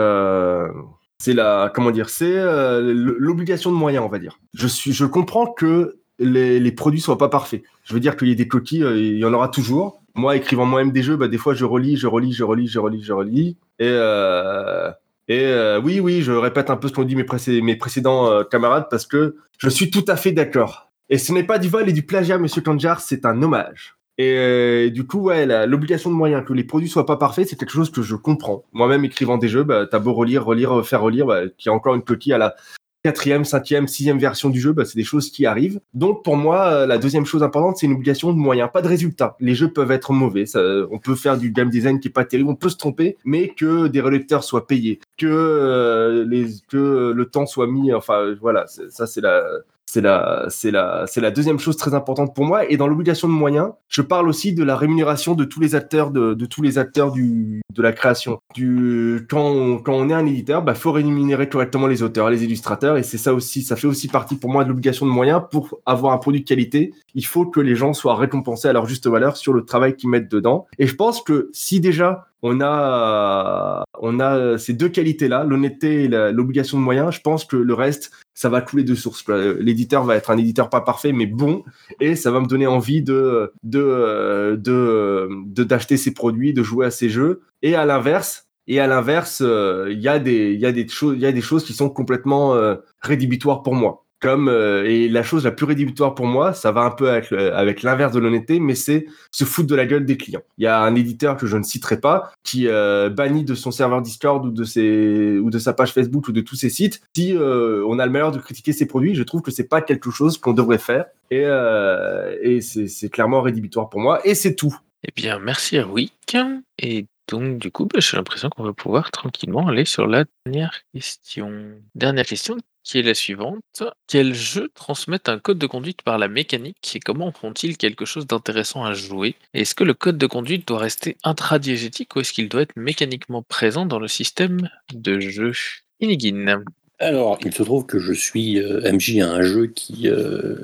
c'est 1.19 1.33
la 1.33 1.73
comment 1.75 1.91
dire 1.91 2.11
c'est 2.11 2.35
l'obligation 2.83 3.73
de 3.73 3.77
moyens 3.77 4.05
on 4.05 4.11
va 4.11 4.19
dire. 4.19 4.39
Je 4.53 4.67
suis 4.67 4.93
je 4.93 5.07
comprends 5.07 5.47
que 5.47 5.99
les, 6.21 6.61
les 6.61 6.73
produits 6.73 7.01
soient 7.01 7.18
pas 7.18 7.29
parfaits. 7.29 7.62
Je 7.83 7.95
veux 7.95 8.01
dire 8.01 8.16
qu'il 8.16 8.29
y 8.29 8.31
ait 8.31 8.37
des 8.37 8.47
coquilles 8.47 8.85
euh, 8.85 8.97
il 8.97 9.18
y 9.18 9.25
en 9.25 9.33
aura 9.33 9.49
toujours. 9.49 10.01
Moi 10.14 10.37
écrivant 10.37 10.66
moi-même 10.66 10.93
des 10.93 11.03
jeux 11.03 11.16
bah 11.16 11.29
des 11.29 11.39
fois 11.39 11.55
je 11.55 11.64
relis 11.64 11.97
je 11.97 12.07
relis 12.07 12.33
je 12.33 12.45
relis 12.45 12.68
je 12.68 12.79
relis 12.79 13.03
je 13.03 13.12
relis. 13.12 13.57
Et 13.79 13.89
euh, 13.89 14.91
euh, 15.31 15.81
oui 15.83 15.99
oui 15.99 16.23
je 16.23 16.33
répète 16.33 16.71
un 16.71 16.77
peu 16.77 16.89
ce 16.89 16.93
qu'ont 16.93 17.05
dit 17.05 17.16
mes, 17.16 17.25
précé- 17.25 17.62
mes 17.62 17.77
précédents 17.77 18.45
camarades 18.45 18.87
parce 18.91 19.07
que 19.07 19.37
je 19.59 19.68
suis 19.68 19.91
tout 19.91 20.05
à 20.07 20.16
fait 20.16 20.33
d'accord. 20.33 20.91
Et 21.09 21.18
ce 21.18 21.33
n'est 21.33 21.45
pas 21.45 21.59
du 21.59 21.68
vol 21.68 21.89
et 21.89 21.93
du 21.93 22.03
plagiat 22.05 22.39
monsieur 22.39 22.62
Kanjar 22.62 23.01
c'est 23.01 23.25
un 23.25 23.43
hommage. 23.43 23.97
Et 24.23 24.91
du 24.91 25.07
coup, 25.07 25.21
ouais, 25.21 25.47
l'obligation 25.66 26.11
de 26.11 26.14
moyens, 26.14 26.45
que 26.47 26.53
les 26.53 26.64
produits 26.64 26.91
soient 26.91 27.07
pas 27.07 27.16
parfaits, 27.16 27.49
c'est 27.49 27.57
quelque 27.57 27.73
chose 27.73 27.91
que 27.91 28.03
je 28.03 28.14
comprends. 28.16 28.64
Moi-même, 28.75 29.03
écrivant 29.07 29.39
des 29.39 29.49
jeux, 29.49 29.64
bah, 29.64 29.87
t'as 29.91 29.99
beau 29.99 30.12
relire, 30.12 30.45
relire, 30.45 30.85
faire 30.85 31.01
relire, 31.01 31.25
bah, 31.25 31.49
qu'il 31.57 31.71
y 31.71 31.73
a 31.73 31.73
encore 31.73 31.95
une 31.95 32.03
coquille 32.03 32.35
à 32.35 32.39
la 32.39 32.55
quatrième, 33.03 33.44
cinquième, 33.44 33.88
sixième 33.88 34.18
version 34.18 34.51
du 34.51 34.61
jeu, 34.61 34.72
bah, 34.72 34.84
c'est 34.84 34.96
des 34.96 35.05
choses 35.05 35.30
qui 35.30 35.46
arrivent. 35.46 35.80
Donc, 35.94 36.22
pour 36.22 36.36
moi, 36.36 36.66
euh, 36.66 36.86
la 36.86 36.98
deuxième 36.98 37.24
chose 37.24 37.42
importante, 37.42 37.78
c'est 37.78 37.86
une 37.86 37.92
obligation 37.92 38.32
de 38.32 38.38
moyens, 38.38 38.70
pas 38.72 38.82
de 38.82 38.88
résultats. 38.88 39.36
Les 39.40 39.55
jeux 39.55 39.72
peuvent 39.72 39.90
être 39.90 40.12
mauvais, 40.12 40.46
ça, 40.46 40.61
on 40.90 40.98
peut 40.98 41.14
faire 41.14 41.38
du 41.38 41.51
game 41.51 41.70
design 41.70 42.01
qui 42.01 42.09
est 42.09 42.12
pas 42.12 42.24
terrible, 42.24 42.51
on 42.51 42.57
peut 42.57 42.68
se 42.68 42.76
tromper, 42.76 43.16
mais 43.24 43.48
que 43.48 43.86
des 43.88 44.01
relecteurs 44.01 44.44
soient 44.44 44.66
payés, 44.66 45.01
que 45.16 45.26
euh, 45.26 46.24
les, 46.26 46.48
que 46.68 47.12
le 47.14 47.24
temps 47.26 47.46
soit 47.46 47.66
mis, 47.66 47.92
enfin, 47.94 48.34
voilà, 48.40 48.66
ça, 48.66 49.07
c'est 49.07 49.20
la, 49.20 49.44
c'est 49.91 50.01
la, 50.01 50.47
c'est 50.49 50.70
la, 50.70 51.05
c'est 51.09 51.20
la 51.20 51.32
deuxième 51.32 51.59
chose 51.59 51.76
très 51.76 51.95
importante 51.95 52.32
pour 52.32 52.45
moi. 52.45 52.70
Et 52.70 52.76
dans 52.76 52.86
l'obligation 52.86 53.26
de 53.26 53.32
moyens, 53.32 53.70
je 53.88 54.03
parle 54.03 54.28
aussi 54.28 54.53
de 54.53 54.62
la 54.62 54.76
rémunération 54.76 55.34
de 55.34 55.45
tous 55.45 55.59
les 55.59 55.74
acteurs 55.74 56.12
de, 56.12 56.34
de 56.34 56.47
tous 56.47 56.62
les 56.62 56.78
acteurs 56.78 57.11
du, 57.11 57.61
de 57.74 57.82
la 57.82 57.93
création. 57.93 58.38
Du, 58.55 59.26
quand 59.28 59.45
on, 59.45 59.78
quand 59.78 59.95
on 59.95 60.09
est 60.09 60.14
un 60.14 60.26
éditeur, 60.26 60.62
bah, 60.62 60.74
faut 60.74 60.93
rémunérer 60.93 61.49
correctement 61.49 61.88
les 61.88 62.05
auteurs, 62.05 62.30
les 62.30 62.45
illustrateurs. 62.45 62.99
Et 62.99 63.03
c'est 63.03 63.18
ça 63.18 63.34
aussi, 63.34 63.62
ça 63.62 63.74
fait 63.74 63.88
aussi 63.88 64.07
partie 64.07 64.36
pour 64.36 64.51
moi 64.51 64.62
de 64.62 64.68
l'obligation 64.68 65.07
de 65.07 65.11
moyens 65.11 65.43
pour 65.51 65.80
avoir 65.86 66.12
un 66.12 66.18
produit 66.18 66.43
de 66.43 66.47
qualité. 66.47 66.93
Il 67.16 67.26
faut 67.26 67.47
que 67.47 67.59
les 67.61 67.74
gens 67.74 67.93
soient 67.93 68.14
récompensés 68.14 68.68
à 68.68 68.72
leur 68.72 68.86
juste 68.86 69.09
valeur 69.09 69.36
sur 69.36 69.53
le 69.53 69.64
travail 69.64 69.97
qu'ils 69.97 70.11
mettent 70.11 70.30
dedans. 70.30 70.66
Et 70.78 70.86
je 70.86 70.95
pense 70.95 71.20
que 71.20 71.51
si 71.53 71.80
déjà 71.80 72.28
on 72.43 72.61
a, 72.61 73.84
on 74.01 74.18
a 74.20 74.57
ces 74.59 74.72
deux 74.72 74.88
qualités-là, 74.88 75.45
l'honnêteté 75.45 76.05
et 76.05 76.09
l'obligation 76.09 76.78
de 76.78 76.82
moyens, 76.82 77.14
je 77.14 77.20
pense 77.20 77.45
que 77.45 77.57
le 77.57 77.74
reste, 77.74 78.11
ça 78.34 78.49
va 78.49 78.61
couler 78.62 78.84
de 78.84 78.95
source. 78.95 79.22
quoi. 79.22 79.36
L'éditeur 79.55 80.05
va 80.05 80.16
être 80.16 80.30
un 80.30 80.38
éditeur 80.38 80.70
pas 80.70 80.80
parfait, 80.80 81.12
mais 81.12 81.26
bon, 81.26 81.62
et 82.01 82.16
ça 82.16 82.30
va 82.30 82.41
me 82.41 82.47
donner 82.47 82.66
envie 82.66 83.03
de 83.03 83.53
de 83.62 84.57
de 84.59 85.28
de- 85.47 85.64
d'acheter 85.64 85.97
ses 85.97 86.14
produits, 86.14 86.53
de 86.55 86.62
jouer 86.62 86.86
à 86.86 86.91
ses 86.91 87.09
jeux. 87.11 87.43
Et 87.62 87.74
à 87.74 87.84
l'inverse, 87.84 88.47
et 88.66 88.80
à 88.80 88.86
l'inverse, 88.86 89.43
euh, 89.45 89.88
il 89.91 90.01
y 90.01 90.09
a 90.09 90.18
des 90.18 90.53
il 90.55 90.61
y 90.61 90.66
a 90.66 90.72
des 90.72 90.88
choses 90.88 91.14
il 91.16 91.20
y 91.22 91.26
a 91.26 91.32
des 91.32 91.41
choses 91.43 91.64
qui 91.64 91.72
sont 91.74 91.91
complètement 91.91 92.55
euh, 92.55 92.76
rédhibitoires 93.03 93.62
pour 93.62 93.74
moi. 93.74 94.05
Comme 94.21 94.49
euh, 94.49 94.85
et 94.85 95.09
la 95.09 95.23
chose 95.23 95.45
la 95.45 95.51
plus 95.51 95.64
rédhibitoire 95.64 96.14
pour 96.14 96.27
moi, 96.27 96.53
ça 96.53 96.73
va 96.73 96.83
un 96.83 96.91
peu 96.91 97.11
avec 97.11 97.83
l'inverse 97.83 98.12
de 98.12 98.21
l'honnêteté, 98.21 98.61
mais 98.61 98.75
c'est 98.75 99.07
se 99.31 99.45
foutre 99.45 99.68
de 99.68 99.75
la 99.75 99.87
gueule 99.87 100.05
des 100.05 100.16
clients. 100.16 100.43
Il 100.59 100.64
y 100.64 100.66
a 100.66 100.81
un 100.81 100.95
éditeur 100.95 101.37
que 101.37 101.47
je 101.47 101.57
ne 101.57 101.62
citerai 101.62 102.01
pas 102.01 102.33
qui 102.45 102.68
euh, 102.68 103.09
bannit 103.09 103.45
de 103.45 103.55
son 103.55 103.71
serveur 103.71 104.03
Discord 104.03 104.45
ou 104.45 104.51
de 104.51 104.64
ses 104.64 105.39
ou 105.39 105.51
de 105.51 105.59
sa 105.59 105.73
page 105.73 105.93
Facebook 105.93 106.29
ou 106.29 106.33
de 106.33 106.41
tous 106.41 106.57
ses 106.57 106.71
sites 106.71 107.01
si 107.16 107.35
euh, 107.35 107.85
on 107.89 107.99
a 107.99 108.07
le 108.07 108.12
malheur 108.12 108.33
de 108.33 108.39
critiquer 108.39 108.73
ses 108.73 108.87
produits. 108.87 109.14
Je 109.14 109.23
trouve 109.23 109.41
que 109.41 109.51
c'est 109.51 109.68
pas 109.68 109.81
quelque 109.81 110.11
chose 110.11 110.37
qu'on 110.37 110.53
devrait 110.53 110.79
faire 110.79 111.07
et 111.31 111.45
euh, 111.45 112.37
et 112.43 112.61
c'est 112.61 113.09
clairement 113.09 113.41
rédhibitoire 113.41 113.89
pour 113.89 114.01
moi 114.01 114.21
et 114.27 114.35
c'est 114.35 114.55
tout. 114.55 114.77
Eh 115.03 115.12
bien, 115.16 115.39
merci 115.39 115.77
Erwick. 115.77 116.37
Et 116.79 117.07
Donc 117.31 117.59
du 117.59 117.70
coup, 117.70 117.87
bah, 117.87 118.01
j'ai 118.01 118.16
l'impression 118.16 118.51
qu'on 118.51 118.64
va 118.64 118.72
pouvoir 118.72 119.12
tranquillement 119.12 119.68
aller 119.68 119.85
sur 119.85 120.07
la 120.07 120.24
dernière 120.45 120.76
question. 120.93 121.81
Dernière 121.95 122.26
question 122.26 122.59
qui 122.83 122.99
est 122.99 123.03
la 123.03 123.14
suivante. 123.14 123.85
Quels 124.09 124.35
jeux 124.35 124.70
transmettent 124.74 125.28
un 125.28 125.39
code 125.39 125.59
de 125.59 125.66
conduite 125.66 126.03
par 126.03 126.18
la 126.18 126.26
mécanique 126.26 126.97
et 126.97 126.99
comment 126.99 127.31
font-ils 127.31 127.76
quelque 127.76 128.05
chose 128.05 128.26
d'intéressant 128.26 128.85
à 128.85 128.95
jouer? 128.95 129.37
Est-ce 129.55 129.76
que 129.76 129.85
le 129.85 129.95
code 129.95 130.18
de 130.18 130.26
conduite 130.26 130.66
doit 130.66 130.78
rester 130.78 131.16
intradiégétique 131.22 132.16
ou 132.16 132.20
est-ce 132.20 132.33
qu'il 132.33 132.49
doit 132.49 132.62
être 132.62 132.76
mécaniquement 132.76 133.43
présent 133.43 133.87
dans 133.87 134.01
le 134.01 134.09
système 134.09 134.68
de 134.93 135.20
jeu? 135.20 135.53
Inigine. 136.01 136.64
Alors, 137.03 137.38
il 137.44 137.55
se 137.55 137.62
trouve 137.62 137.86
que 137.86 137.98
je 137.98 138.12
suis 138.12 138.59
euh, 138.59 138.92
MJ 138.92 139.20
à 139.20 139.30
un 139.30 139.42
jeu 139.42 139.68
qui, 139.68 140.07
euh, 140.07 140.55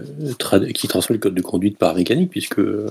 qui 0.75 0.87
transmet 0.87 1.15
le 1.15 1.21
code 1.21 1.35
de 1.35 1.41
conduite 1.41 1.79
par 1.79 1.95
mécanique, 1.95 2.31
puisque 2.31 2.59
euh, 2.59 2.91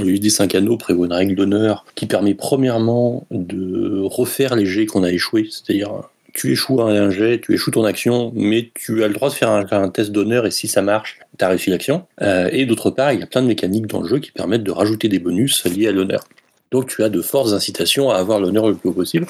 l'UD 0.00 0.30
5 0.30 0.54
anneaux 0.54 0.76
prévoit 0.76 1.06
une 1.06 1.12
règle 1.12 1.34
d'honneur 1.34 1.84
qui 1.96 2.06
permet 2.06 2.34
premièrement 2.34 3.26
de 3.32 4.00
refaire 4.04 4.54
les 4.54 4.64
jets 4.64 4.86
qu'on 4.86 5.02
a 5.02 5.10
échoués, 5.10 5.48
c'est-à-dire 5.50 6.04
tu 6.34 6.52
échoues 6.52 6.82
un 6.82 7.10
jet, 7.10 7.40
tu 7.40 7.54
échoues 7.54 7.70
ton 7.70 7.84
action, 7.84 8.32
mais 8.34 8.70
tu 8.74 9.04
as 9.04 9.08
le 9.08 9.14
droit 9.14 9.28
de 9.28 9.34
faire 9.34 9.50
un, 9.50 9.64
un 9.70 9.88
test 9.88 10.10
d'honneur 10.10 10.46
et 10.46 10.50
si 10.50 10.66
ça 10.68 10.82
marche, 10.82 11.20
tu 11.38 11.44
as 11.44 11.48
réussi 11.48 11.70
l'action. 11.70 12.06
Euh, 12.22 12.48
et 12.52 12.66
d'autre 12.66 12.90
part, 12.90 13.12
il 13.12 13.20
y 13.20 13.22
a 13.22 13.26
plein 13.26 13.40
de 13.40 13.46
mécaniques 13.46 13.86
dans 13.86 14.02
le 14.02 14.08
jeu 14.08 14.18
qui 14.18 14.32
permettent 14.32 14.64
de 14.64 14.72
rajouter 14.72 15.08
des 15.08 15.20
bonus 15.20 15.64
liés 15.64 15.88
à 15.88 15.92
l'honneur. 15.92 16.24
Donc 16.72 16.88
tu 16.88 17.04
as 17.04 17.08
de 17.08 17.22
fortes 17.22 17.52
incitations 17.52 18.10
à 18.10 18.16
avoir 18.16 18.40
l'honneur 18.40 18.68
le 18.68 18.74
plus 18.74 18.88
haut 18.88 18.94
possible. 18.94 19.26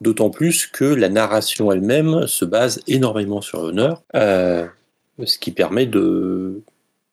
D'autant 0.00 0.30
plus 0.30 0.66
que 0.66 0.84
la 0.84 1.08
narration 1.08 1.70
elle-même 1.72 2.26
se 2.26 2.44
base 2.44 2.80
énormément 2.86 3.40
sur 3.40 3.62
l'honneur, 3.62 4.02
euh, 4.14 4.66
ce 5.24 5.38
qui 5.38 5.52
permet 5.52 5.86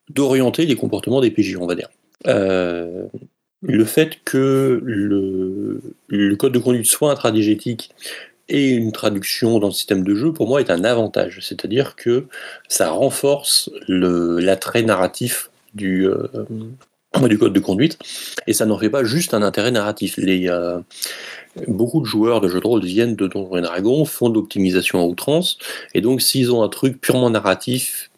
d'orienter 0.09 0.65
les 0.65 0.75
comportements 0.75 1.21
des 1.21 1.31
PJ, 1.31 1.57
on 1.57 1.67
va 1.67 1.75
dire. 1.75 1.89
Euh, 2.27 3.05
le 3.61 3.85
fait 3.85 4.19
que 4.23 4.81
le, 4.83 6.35
code 6.35 6.53
de 6.53 6.59
conduite 6.59 6.87
soit 6.87 7.11
intradigétique 7.11 7.91
et 8.49 8.71
une 8.71 8.91
traduction 8.91 9.59
dans 9.59 9.67
le 9.67 9.73
système 9.73 10.03
de 10.03 10.15
jeu, 10.15 10.33
pour 10.33 10.47
moi, 10.47 10.59
est 10.59 10.71
un 10.71 10.83
avantage. 10.83 11.39
C'est-à-dire 11.41 11.95
que 11.95 12.25
ça 12.67 12.89
renforce 12.89 13.69
l'attrait 13.87 14.81
narratif 14.81 15.51
du, 15.73 16.07
euh, 16.07 16.27
du 17.27 17.37
code 17.37 17.53
de 17.53 17.59
conduite, 17.59 17.99
et 18.47 18.53
ça 18.53 18.65
n'en 18.65 18.77
fait 18.77 18.89
pas 18.89 19.03
juste 19.03 19.33
un 19.33 19.41
intérêt 19.41 19.71
narratif. 19.71 20.17
Euh, 20.17 20.79
beaucoup 21.67 21.99
de 21.99 22.05
joueurs 22.05 22.39
de 22.39 22.47
jeux 22.47 22.61
de 22.61 22.65
rôle 22.65 22.83
viennent 22.83 23.15
de 23.15 23.27
Donjons 23.27 23.57
et 23.57 23.61
Dragons, 23.61 24.05
font 24.05 24.29
de 24.29 24.35
l'optimisation 24.35 24.99
à 24.99 25.03
outrance, 25.03 25.57
et 25.93 26.01
donc 26.01 26.21
s'ils 26.21 26.51
ont 26.51 26.63
un 26.63 26.69
truc 26.69 27.01
purement 27.01 27.29
narratif, 27.29 28.09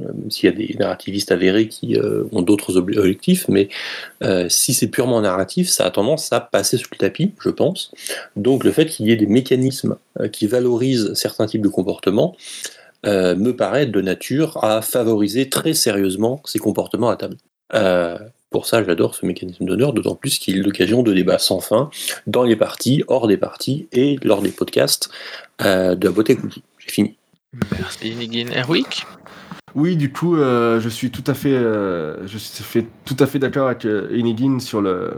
euh, 0.00 0.12
s'il 0.28 0.50
y 0.50 0.52
a 0.52 0.56
des 0.56 0.76
narrativistes 0.78 1.32
avérés 1.32 1.66
qui 1.66 1.96
euh, 1.96 2.24
ont 2.30 2.42
d'autres 2.42 2.76
ob- 2.76 2.94
objectifs, 2.96 3.46
mais 3.48 3.68
si 4.48 4.74
c'est 4.74 4.88
purement 4.88 5.20
narratif, 5.22 5.68
ça 5.68 5.86
a 5.86 5.90
tendance 5.90 6.32
à 6.32 6.40
passer 6.40 6.76
sous 6.76 6.88
le 6.92 6.98
tapis, 6.98 7.32
je 7.40 7.50
pense. 7.50 7.90
Donc 8.36 8.64
le 8.64 8.70
fait 8.70 8.86
qu'il 8.86 9.06
y 9.06 9.12
ait 9.12 9.16
des 9.16 9.26
mécanismes 9.26 9.96
qui 10.30 10.46
valorisent 10.46 11.14
certains 11.14 11.46
types 11.46 11.62
de 11.62 11.68
comportements 11.68 12.36
me 13.04 13.50
paraît 13.50 13.86
de 13.86 14.00
nature 14.00 14.62
à 14.62 14.80
favoriser 14.82 15.48
très 15.48 15.74
sérieusement 15.74 16.40
ces 16.44 16.58
comportements 16.60 17.10
à 17.10 17.16
table. 17.16 17.36
Pour 18.52 18.66
ça, 18.66 18.84
j'adore 18.84 19.16
ce 19.16 19.26
mécanisme 19.26 19.64
d'honneur, 19.64 19.92
d'autant 19.92 20.14
plus 20.14 20.38
qu'il 20.38 20.58
est 20.58 20.62
l'occasion 20.62 21.02
de 21.02 21.12
débats 21.12 21.38
sans 21.38 21.60
fin 21.60 21.90
dans 22.26 22.44
les 22.44 22.54
parties, 22.54 23.02
hors 23.08 23.26
des 23.26 23.36
parties 23.36 23.88
et 23.92 24.18
lors 24.22 24.42
des 24.42 24.52
podcasts 24.52 25.10
euh, 25.62 25.96
de 25.96 26.06
la 26.06 26.12
beauté 26.12 26.36
cookie. 26.36 26.62
J'ai 26.78 26.90
fini. 26.90 27.16
Merci 27.72 28.10
Inigine. 28.10 28.52
Erwick? 28.52 29.04
Oui, 29.74 29.96
du 29.96 30.12
coup, 30.12 30.36
euh, 30.36 30.80
je 30.80 30.88
suis 30.88 31.10
tout 31.10 31.24
à 31.26 31.34
fait, 31.34 31.54
euh, 31.54 32.26
je 32.26 32.38
suis 32.38 32.62
fait 32.62 32.86
tout 33.04 33.16
à 33.18 33.26
fait 33.26 33.38
d'accord 33.38 33.66
avec 33.66 33.84
euh, 33.86 34.08
Enigin 34.12 34.58
sur 34.60 34.82
le, 34.82 35.14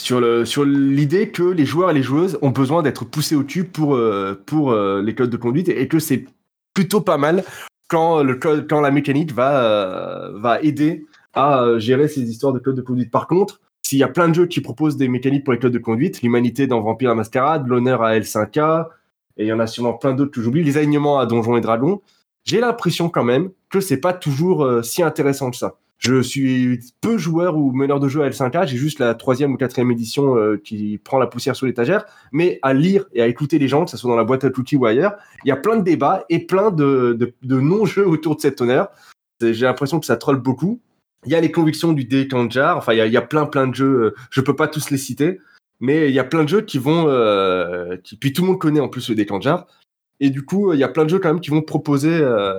sur 0.00 0.20
le, 0.20 0.44
sur 0.44 0.64
l'idée 0.64 1.30
que 1.30 1.42
les 1.42 1.66
joueurs 1.66 1.90
et 1.90 1.94
les 1.94 2.02
joueuses 2.02 2.38
ont 2.42 2.50
besoin 2.50 2.82
d'être 2.82 3.04
poussés 3.04 3.36
au 3.36 3.42
tube 3.42 3.70
pour, 3.70 3.94
euh, 3.94 4.40
pour 4.46 4.72
euh, 4.72 5.02
les 5.02 5.14
codes 5.14 5.30
de 5.30 5.36
conduite 5.36 5.68
et 5.68 5.88
que 5.88 5.98
c'est 5.98 6.26
plutôt 6.74 7.00
pas 7.00 7.18
mal 7.18 7.44
quand 7.88 8.22
le 8.22 8.36
code, 8.36 8.66
quand 8.68 8.80
la 8.80 8.90
mécanique 8.90 9.32
va, 9.32 9.64
euh, 9.64 10.38
va 10.38 10.60
aider 10.62 11.04
à 11.34 11.62
euh, 11.62 11.78
gérer 11.78 12.08
ces 12.08 12.22
histoires 12.22 12.52
de 12.52 12.58
codes 12.58 12.76
de 12.76 12.82
conduite. 12.82 13.10
Par 13.10 13.26
contre, 13.26 13.60
s'il 13.82 13.98
y 13.98 14.02
a 14.02 14.08
plein 14.08 14.28
de 14.28 14.34
jeux 14.34 14.46
qui 14.46 14.60
proposent 14.60 14.96
des 14.96 15.08
mécaniques 15.08 15.44
pour 15.44 15.52
les 15.52 15.58
codes 15.58 15.72
de 15.72 15.78
conduite, 15.78 16.22
l'humanité 16.22 16.66
dans 16.66 16.80
Vampire 16.80 17.10
la 17.10 17.14
Mascarade, 17.14 17.66
l'honneur 17.66 18.02
à 18.02 18.16
L5K, 18.18 18.88
et 19.36 19.44
il 19.44 19.48
y 19.48 19.52
en 19.52 19.60
a 19.60 19.66
sûrement 19.66 19.94
plein 19.94 20.14
d'autres 20.14 20.30
que 20.30 20.40
j'oublie, 20.40 20.62
les 20.62 20.76
alignements 20.76 21.18
à 21.18 21.26
Donjons 21.26 21.56
et 21.56 21.60
Dragons, 21.60 22.00
j'ai 22.44 22.60
l'impression 22.60 23.08
quand 23.08 23.24
même 23.24 23.50
que 23.70 23.80
c'est 23.80 23.98
pas 23.98 24.12
toujours 24.12 24.64
euh, 24.64 24.82
si 24.82 25.02
intéressant 25.02 25.50
que 25.50 25.56
ça. 25.56 25.76
Je 25.98 26.20
suis 26.20 26.80
peu 27.00 27.16
joueur 27.16 27.56
ou 27.56 27.70
meneur 27.70 28.00
de 28.00 28.08
jeu 28.08 28.22
à 28.22 28.28
L5A, 28.28 28.66
j'ai 28.66 28.76
juste 28.76 28.98
la 28.98 29.14
troisième 29.14 29.52
ou 29.52 29.56
quatrième 29.56 29.92
édition 29.92 30.36
euh, 30.36 30.60
qui 30.62 30.98
prend 30.98 31.20
la 31.20 31.28
poussière 31.28 31.54
sur 31.54 31.66
l'étagère, 31.66 32.04
mais 32.32 32.58
à 32.62 32.74
lire 32.74 33.04
et 33.12 33.22
à 33.22 33.28
écouter 33.28 33.60
les 33.60 33.68
gens, 33.68 33.84
que 33.84 33.90
ce 33.92 33.96
soit 33.96 34.10
dans 34.10 34.16
la 34.16 34.24
boîte 34.24 34.42
à 34.42 34.48
outils 34.48 34.74
ou 34.74 34.84
ailleurs, 34.84 35.14
il 35.44 35.48
y 35.48 35.52
a 35.52 35.56
plein 35.56 35.76
de 35.76 35.82
débats 35.82 36.24
et 36.28 36.40
plein 36.40 36.72
de, 36.72 37.16
de, 37.42 37.60
non-jeux 37.60 38.06
autour 38.06 38.34
de 38.34 38.40
cet 38.40 38.60
honneur. 38.60 38.88
J'ai 39.40 39.64
l'impression 39.64 40.00
que 40.00 40.06
ça 40.06 40.16
troll 40.16 40.38
beaucoup. 40.38 40.80
Il 41.24 41.32
y 41.32 41.34
a 41.34 41.40
les 41.40 41.52
convictions 41.52 41.92
du 41.92 42.04
Dekanjar, 42.04 42.76
enfin 42.76 42.94
il 42.94 43.12
y 43.12 43.16
a, 43.16 43.22
plein 43.22 43.46
plein 43.46 43.68
de 43.68 43.74
jeux, 43.74 44.02
euh, 44.02 44.14
je 44.30 44.40
peux 44.40 44.56
pas 44.56 44.66
tous 44.68 44.90
les 44.90 44.98
citer, 44.98 45.38
mais 45.80 46.08
il 46.08 46.14
y 46.14 46.18
a 46.18 46.24
plein 46.24 46.42
de 46.44 46.48
jeux 46.48 46.62
qui 46.62 46.78
vont, 46.78 47.06
euh, 47.08 47.96
qui, 48.02 48.16
puis 48.16 48.32
tout 48.32 48.42
le 48.42 48.48
monde 48.48 48.58
connaît 48.58 48.80
en 48.80 48.88
plus 48.88 49.08
le 49.08 49.14
Dekanjar, 49.14 49.66
et 50.20 50.30
du 50.30 50.44
coup 50.44 50.72
il 50.72 50.80
y 50.80 50.84
a 50.84 50.88
plein 50.88 51.04
de 51.04 51.10
jeux 51.10 51.18
quand 51.20 51.28
même 51.28 51.40
qui 51.40 51.50
vont 51.50 51.62
proposer 51.62 52.12
euh, 52.12 52.58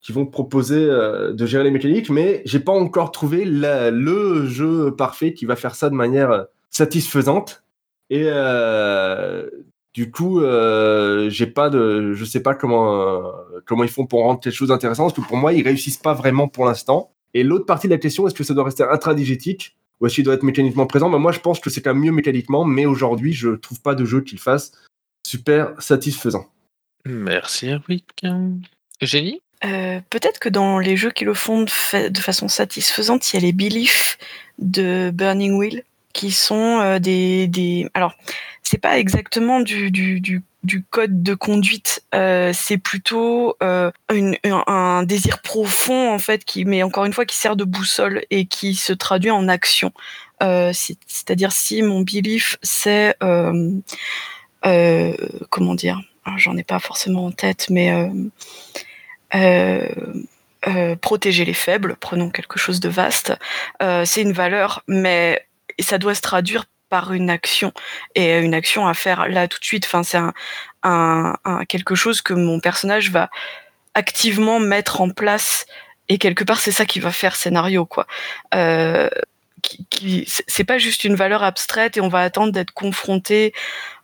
qui 0.00 0.12
vont 0.12 0.26
proposer 0.26 0.78
euh, 0.78 1.32
de 1.32 1.44
gérer 1.44 1.64
les 1.64 1.70
mécaniques, 1.70 2.08
mais 2.08 2.40
j'ai 2.46 2.60
pas 2.60 2.72
encore 2.72 3.10
trouvé 3.12 3.44
la- 3.44 3.90
le 3.90 4.46
jeu 4.46 4.94
parfait 4.96 5.34
qui 5.34 5.44
va 5.44 5.56
faire 5.56 5.74
ça 5.74 5.90
de 5.90 5.94
manière 5.94 6.30
euh, 6.30 6.44
satisfaisante. 6.70 7.64
Et 8.10 8.22
euh, 8.26 9.50
du 9.92 10.10
coup, 10.10 10.40
j'ai 10.40 11.46
pas 11.46 11.68
de, 11.68 12.12
je 12.14 12.24
sais 12.24 12.40
pas 12.40 12.54
comment 12.54 13.32
comment 13.66 13.84
ils 13.84 13.90
font 13.90 14.06
pour 14.06 14.22
rendre 14.22 14.40
quelque 14.40 14.54
chose 14.54 14.68
d'intéressant, 14.68 15.04
parce 15.04 15.14
que 15.14 15.20
pour 15.20 15.36
moi, 15.36 15.52
ils 15.52 15.62
réussissent 15.62 15.98
pas 15.98 16.14
vraiment 16.14 16.48
pour 16.48 16.64
l'instant. 16.64 17.12
Et 17.34 17.42
l'autre 17.42 17.66
partie 17.66 17.86
de 17.88 17.92
la 17.92 17.98
question, 17.98 18.26
est-ce 18.26 18.34
que 18.34 18.44
ça 18.44 18.54
doit 18.54 18.64
rester 18.64 18.82
intradigétique 18.84 19.76
ou 20.00 20.06
est-ce 20.06 20.14
qu'il 20.16 20.24
doit 20.24 20.34
être 20.34 20.42
mécaniquement 20.42 20.86
présent? 20.86 21.10
Ben, 21.10 21.18
Moi, 21.18 21.32
je 21.32 21.40
pense 21.40 21.60
que 21.60 21.70
c'est 21.70 21.82
quand 21.82 21.92
même 21.94 22.02
mieux 22.04 22.12
mécaniquement, 22.12 22.64
mais 22.64 22.86
aujourd'hui, 22.86 23.32
je 23.32 23.50
trouve 23.50 23.80
pas 23.80 23.94
de 23.94 24.04
jeu 24.04 24.20
qui 24.22 24.34
le 24.36 24.40
fasse 24.40 24.72
super 25.26 25.72
satisfaisant. 25.80 26.46
Merci 27.04 27.68
Erwick. 27.68 28.24
Génie 29.00 29.40
Euh, 29.64 30.00
Peut-être 30.10 30.38
que 30.38 30.48
dans 30.48 30.78
les 30.78 30.96
jeux 30.96 31.10
qui 31.10 31.24
le 31.24 31.34
font 31.34 31.62
de, 31.62 31.70
fa- 31.70 32.08
de 32.08 32.18
façon 32.18 32.48
satisfaisante, 32.48 33.32
il 33.32 33.36
y 33.36 33.38
a 33.38 33.42
les 33.42 33.52
Beliefs 33.52 34.18
de 34.58 35.10
Burning 35.12 35.52
Wheel 35.58 35.82
qui 36.12 36.30
sont 36.30 36.80
euh, 36.80 36.98
des, 36.98 37.46
des. 37.48 37.88
Alors, 37.94 38.14
c'est 38.68 38.78
pas 38.78 38.98
exactement 38.98 39.60
du, 39.60 40.42
code 40.90 41.22
de 41.22 41.32
conduite, 41.34 42.04
euh, 42.14 42.52
c'est 42.52 42.76
plutôt 42.76 43.56
euh, 43.62 43.90
un, 44.10 45.02
désir 45.04 45.40
profond 45.40 46.12
en 46.12 46.18
fait, 46.18 46.44
qui, 46.44 46.66
mais 46.66 46.82
encore 46.82 47.06
une 47.06 47.14
fois, 47.14 47.24
qui 47.24 47.36
sert 47.36 47.56
de 47.56 47.64
boussole 47.64 48.24
et 48.30 48.44
qui 48.44 48.74
se 48.74 48.92
traduit 48.92 49.30
en 49.30 49.48
action. 49.48 49.92
Euh, 50.42 50.72
c'est- 50.74 50.98
C'est-à-dire 51.06 51.50
si 51.50 51.80
mon 51.82 52.02
belief 52.02 52.58
c'est 52.62 53.14
comment 55.50 55.74
dire, 55.74 56.02
Alors, 56.26 56.38
j'en 56.38 56.56
ai 56.58 56.64
pas 56.64 56.78
forcément 56.78 57.24
en 57.24 57.30
tête, 57.30 57.68
mais 57.70 57.90
protéger 61.00 61.46
les 61.46 61.54
faibles, 61.54 61.96
prenons 61.98 62.28
quelque 62.28 62.58
chose 62.58 62.80
de 62.80 62.90
vaste, 62.90 63.32
c'est 63.80 64.20
une 64.20 64.32
valeur, 64.32 64.82
mais 64.88 65.42
ça 65.80 65.96
doit 65.96 66.14
se 66.14 66.20
traduire 66.20 66.66
par 66.88 67.12
une 67.12 67.30
action 67.30 67.72
et 68.14 68.38
une 68.38 68.54
action 68.54 68.86
à 68.86 68.94
faire 68.94 69.28
là 69.28 69.48
tout 69.48 69.58
de 69.58 69.64
suite. 69.64 69.84
Enfin, 69.86 70.02
c'est 70.02 70.18
un, 70.82 71.34
quelque 71.68 71.94
chose 71.94 72.22
que 72.22 72.34
mon 72.34 72.60
personnage 72.60 73.10
va 73.10 73.30
activement 73.94 74.60
mettre 74.60 75.00
en 75.00 75.10
place 75.10 75.66
et 76.08 76.18
quelque 76.18 76.44
part 76.44 76.60
c'est 76.60 76.72
ça 76.72 76.86
qui 76.86 77.00
va 77.00 77.10
faire 77.10 77.36
scénario 77.36 77.84
quoi. 77.84 78.06
Euh, 78.54 79.08
qui, 79.90 80.24
c'est 80.46 80.64
pas 80.64 80.78
juste 80.78 81.04
une 81.04 81.16
valeur 81.16 81.42
abstraite 81.42 81.96
et 81.96 82.00
on 82.00 82.08
va 82.08 82.20
attendre 82.20 82.52
d'être 82.52 82.70
confronté 82.70 83.52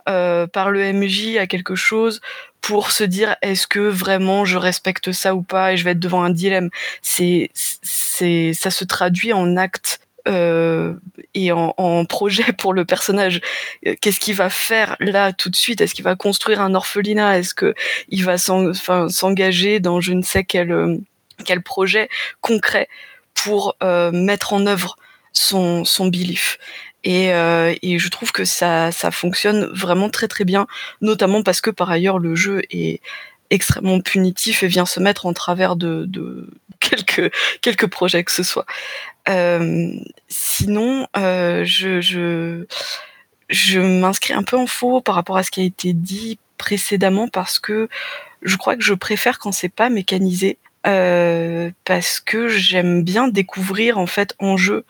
euh, 0.09 0.47
par 0.47 0.71
le 0.71 0.93
MJ 0.93 1.37
à 1.39 1.47
quelque 1.47 1.77
chose 1.77 2.21
pour 2.61 2.93
se 2.93 3.05
dire 3.05 3.37
est-ce 3.43 3.67
que 3.67 3.79
vraiment 3.79 4.45
je 4.45 4.59
respecte 4.59 5.13
ça 5.13 5.35
ou 5.35 5.43
pas 5.43 5.73
et 5.73 5.77
je 5.77 5.85
vais 5.85 5.93
être 5.93 6.01
devant 6.01 6.23
un 6.25 6.31
dilemme. 6.31 6.71
C'est, 7.03 7.51
c'est, 7.55 8.53
ça 8.53 8.71
se 8.71 8.85
traduit 8.85 9.33
en 9.33 9.57
acte 9.57 10.01
euh, 10.27 10.95
et 11.35 11.53
en, 11.53 12.05
projet 12.07 12.53
pour 12.59 12.73
le 12.73 12.85
personnage. 12.85 13.41
Euh, 13.87 13.95
Qu'est-ce 14.01 14.21
qu'il 14.21 14.35
va 14.35 14.51
faire 14.51 14.97
là 15.01 15.33
tout 15.33 15.51
de 15.51 15.57
suite? 15.57 15.81
Est-ce 15.81 15.95
qu'il 15.95 16.05
va 16.05 16.17
construire 16.17 16.61
un 16.61 16.75
orphelinat? 16.75 17.39
Est-ce 17.39 17.55
que 17.55 17.75
il 18.09 18.25
va 18.25 18.37
s'engager 18.39 19.81
dans 19.81 20.01
je 20.01 20.13
ne 20.13 20.23
sais 20.23 20.45
quel 20.45 20.73
euh, 20.73 20.97
quel 21.45 21.63
projet 21.63 22.09
concret 22.41 22.89
pour 23.35 23.77
mettre 24.13 24.53
en 24.53 24.67
œuvre 24.67 24.97
son 25.33 25.85
son 25.85 26.07
belief? 26.07 26.59
Et, 27.03 27.27
et 27.27 27.99
je 27.99 28.09
trouve 28.09 28.33
que 28.33 28.47
ça, 28.47 28.91
ça 28.93 29.11
fonctionne 29.11 29.67
vraiment 29.75 30.09
très 30.09 30.29
très 30.29 30.45
bien, 30.45 30.67
notamment 31.03 31.43
parce 31.43 31.61
que 31.61 31.71
par 31.71 31.91
ailleurs 31.91 32.19
le 32.19 32.35
jeu 32.35 32.63
est 32.71 33.03
extrêmement 33.51 34.01
punitif 34.01 34.63
et 34.63 34.69
vient 34.69 34.87
se 34.87 35.01
mettre 35.01 35.27
en 35.27 35.33
travers 35.33 35.77
de, 35.77 36.05
de 36.07 36.49
quelques, 36.81 37.33
quelques 37.61 37.87
projets 37.87 38.25
que 38.25 38.33
ce 38.33 38.43
soit. 38.43 38.67
Euh, 39.29 39.97
sinon, 40.29 41.07
euh, 41.17 41.65
je, 41.65 42.01
je, 42.01 42.65
je 43.49 43.81
m'inscris 43.81 44.35
un 44.35 44.43
peu 44.43 44.57
en 44.57 44.67
faux 44.67 45.01
par 45.01 45.15
rapport 45.15 45.37
à 45.37 45.43
ce 45.43 45.51
qui 45.51 45.61
a 45.61 45.65
été 45.65 45.93
dit 45.93 46.39
précédemment 46.59 47.29
parce 47.29 47.59
que 47.59 47.89
je 48.43 48.57
crois 48.57 48.77
que 48.77 48.83
je 48.83 48.95
préfère 48.95 49.39
quand 49.39 49.53
c'est 49.53 49.69
pas 49.69 49.89
mécanisé 49.91 50.59
euh, 50.87 51.71
parce 51.85 52.21
que 52.21 52.49
j'aime 52.49 53.03
bien 53.03 53.29
découvrir 53.29 53.99
en 53.99 54.07
fait 54.07 54.35
en 54.39 54.57
jeu 54.57 54.85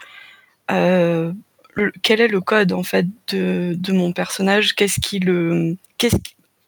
quel 2.03 2.21
est 2.21 2.29
le 2.29 2.41
code 2.41 2.73
en 2.73 2.83
fait 2.83 3.07
de, 3.29 3.75
de 3.77 3.93
mon 3.93 4.13
personnage, 4.13 4.75
qu'est-ce 4.75 5.01
qui 5.01 5.19
le 5.19 5.77
qu'est-ce 5.99 6.17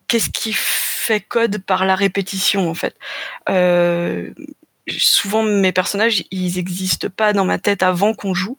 qu'est-ce 0.08 0.30
qui 0.30 0.52
fait 0.52 1.20
code 1.20 1.58
par 1.58 1.84
la 1.84 1.94
répétition 1.94 2.68
en 2.68 2.74
fait. 2.74 2.96
Souvent 4.88 5.42
mes 5.42 5.72
personnages 5.72 6.24
ils 6.30 6.58
existent 6.58 7.08
pas 7.14 7.32
dans 7.32 7.44
ma 7.44 7.58
tête 7.58 7.82
avant 7.82 8.14
qu'on 8.14 8.34
joue. 8.34 8.58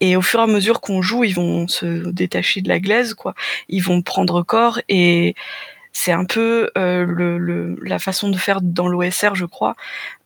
Et 0.00 0.16
au 0.16 0.22
fur 0.22 0.40
et 0.40 0.44
à 0.44 0.46
mesure 0.46 0.80
qu'on 0.80 1.02
joue 1.02 1.24
ils 1.24 1.34
vont 1.34 1.68
se 1.68 2.08
détacher 2.10 2.60
de 2.62 2.68
la 2.68 2.80
glaise 2.80 3.14
quoi. 3.14 3.34
Ils 3.68 3.82
vont 3.82 4.02
prendre 4.02 4.42
corps 4.42 4.80
et 4.88 5.34
c'est 5.94 6.12
un 6.12 6.24
peu 6.24 6.70
euh, 6.78 7.04
le, 7.04 7.36
le- 7.38 7.76
la 7.82 7.98
façon 7.98 8.30
de 8.30 8.38
faire 8.38 8.60
dans 8.62 8.88
l'OSR 8.88 9.34
je 9.34 9.44
crois. 9.44 9.76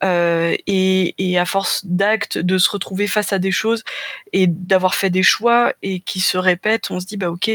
Euh, 0.05 0.55
et, 0.68 1.14
et 1.18 1.38
à 1.38 1.44
force 1.44 1.84
d'actes 1.86 2.38
de 2.38 2.59
se 2.59 2.70
retrouver 2.70 3.07
face 3.09 3.32
à 3.32 3.38
des 3.40 3.51
choses 3.53 3.82
et 4.32 4.47
d'avoir 4.47 4.94
fait 4.94 5.11
des 5.11 5.22
choix 5.24 5.72
et 5.82 6.01
qui 6.01 6.20
se 6.20 6.38
répètent 6.38 6.90
on 6.90 7.01
se 7.01 7.07
dit 7.07 7.16
bah 7.16 7.30
ok 7.30 7.51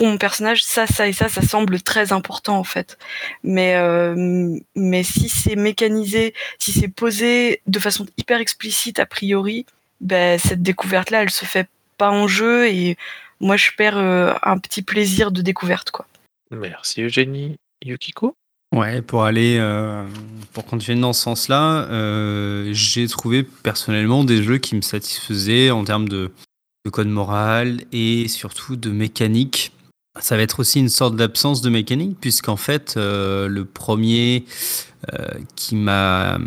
pour 0.00 0.08
mon 0.08 0.16
personnage 0.16 0.64
ça 0.64 0.86
ça 0.86 1.06
et 1.06 1.12
ça 1.12 1.28
ça 1.28 1.42
semble 1.42 1.82
très 1.82 2.10
important 2.12 2.56
en 2.56 2.64
fait 2.64 2.96
mais 3.44 3.74
euh, 3.76 4.56
mais 4.74 5.02
si 5.02 5.28
c'est 5.28 5.56
mécanisé 5.56 6.32
si 6.58 6.72
c'est 6.72 6.88
posé 6.88 7.60
de 7.66 7.78
façon 7.78 8.06
hyper 8.16 8.40
explicite 8.40 8.98
a 8.98 9.06
priori, 9.06 9.66
ben, 10.00 10.38
cette 10.38 10.62
découverte-là, 10.62 11.22
elle 11.22 11.30
se 11.30 11.44
fait 11.44 11.68
pas 11.98 12.10
en 12.10 12.26
jeu 12.26 12.68
et 12.68 12.96
moi 13.40 13.56
je 13.56 13.70
perds 13.76 13.98
euh, 13.98 14.32
un 14.42 14.58
petit 14.58 14.82
plaisir 14.82 15.30
de 15.30 15.42
découverte 15.42 15.90
quoi. 15.90 16.06
Merci 16.50 17.02
Eugénie. 17.02 17.56
Yukiko? 17.84 18.34
Ouais, 18.74 19.02
pour 19.02 19.24
aller, 19.24 19.56
euh, 19.58 20.06
pour 20.52 20.64
continuer 20.64 21.00
dans 21.00 21.12
ce 21.12 21.22
sens-là, 21.22 21.88
euh, 21.90 22.68
j'ai 22.72 23.08
trouvé 23.08 23.42
personnellement 23.42 24.22
des 24.22 24.42
jeux 24.42 24.58
qui 24.58 24.76
me 24.76 24.80
satisfaisaient 24.80 25.70
en 25.70 25.84
termes 25.84 26.08
de, 26.08 26.30
de 26.84 26.90
code 26.90 27.08
moral 27.08 27.82
et 27.92 28.28
surtout 28.28 28.76
de 28.76 28.90
mécanique. 28.90 29.72
Ça 30.18 30.36
va 30.36 30.42
être 30.42 30.60
aussi 30.60 30.80
une 30.80 30.88
sorte 30.88 31.14
d'absence 31.14 31.62
de 31.62 31.70
mécanique, 31.70 32.18
puisqu'en 32.20 32.56
fait, 32.56 32.94
euh, 32.96 33.46
le 33.46 33.64
premier 33.64 34.44
euh, 35.14 35.28
qui 35.56 35.76
m'a 35.76 36.38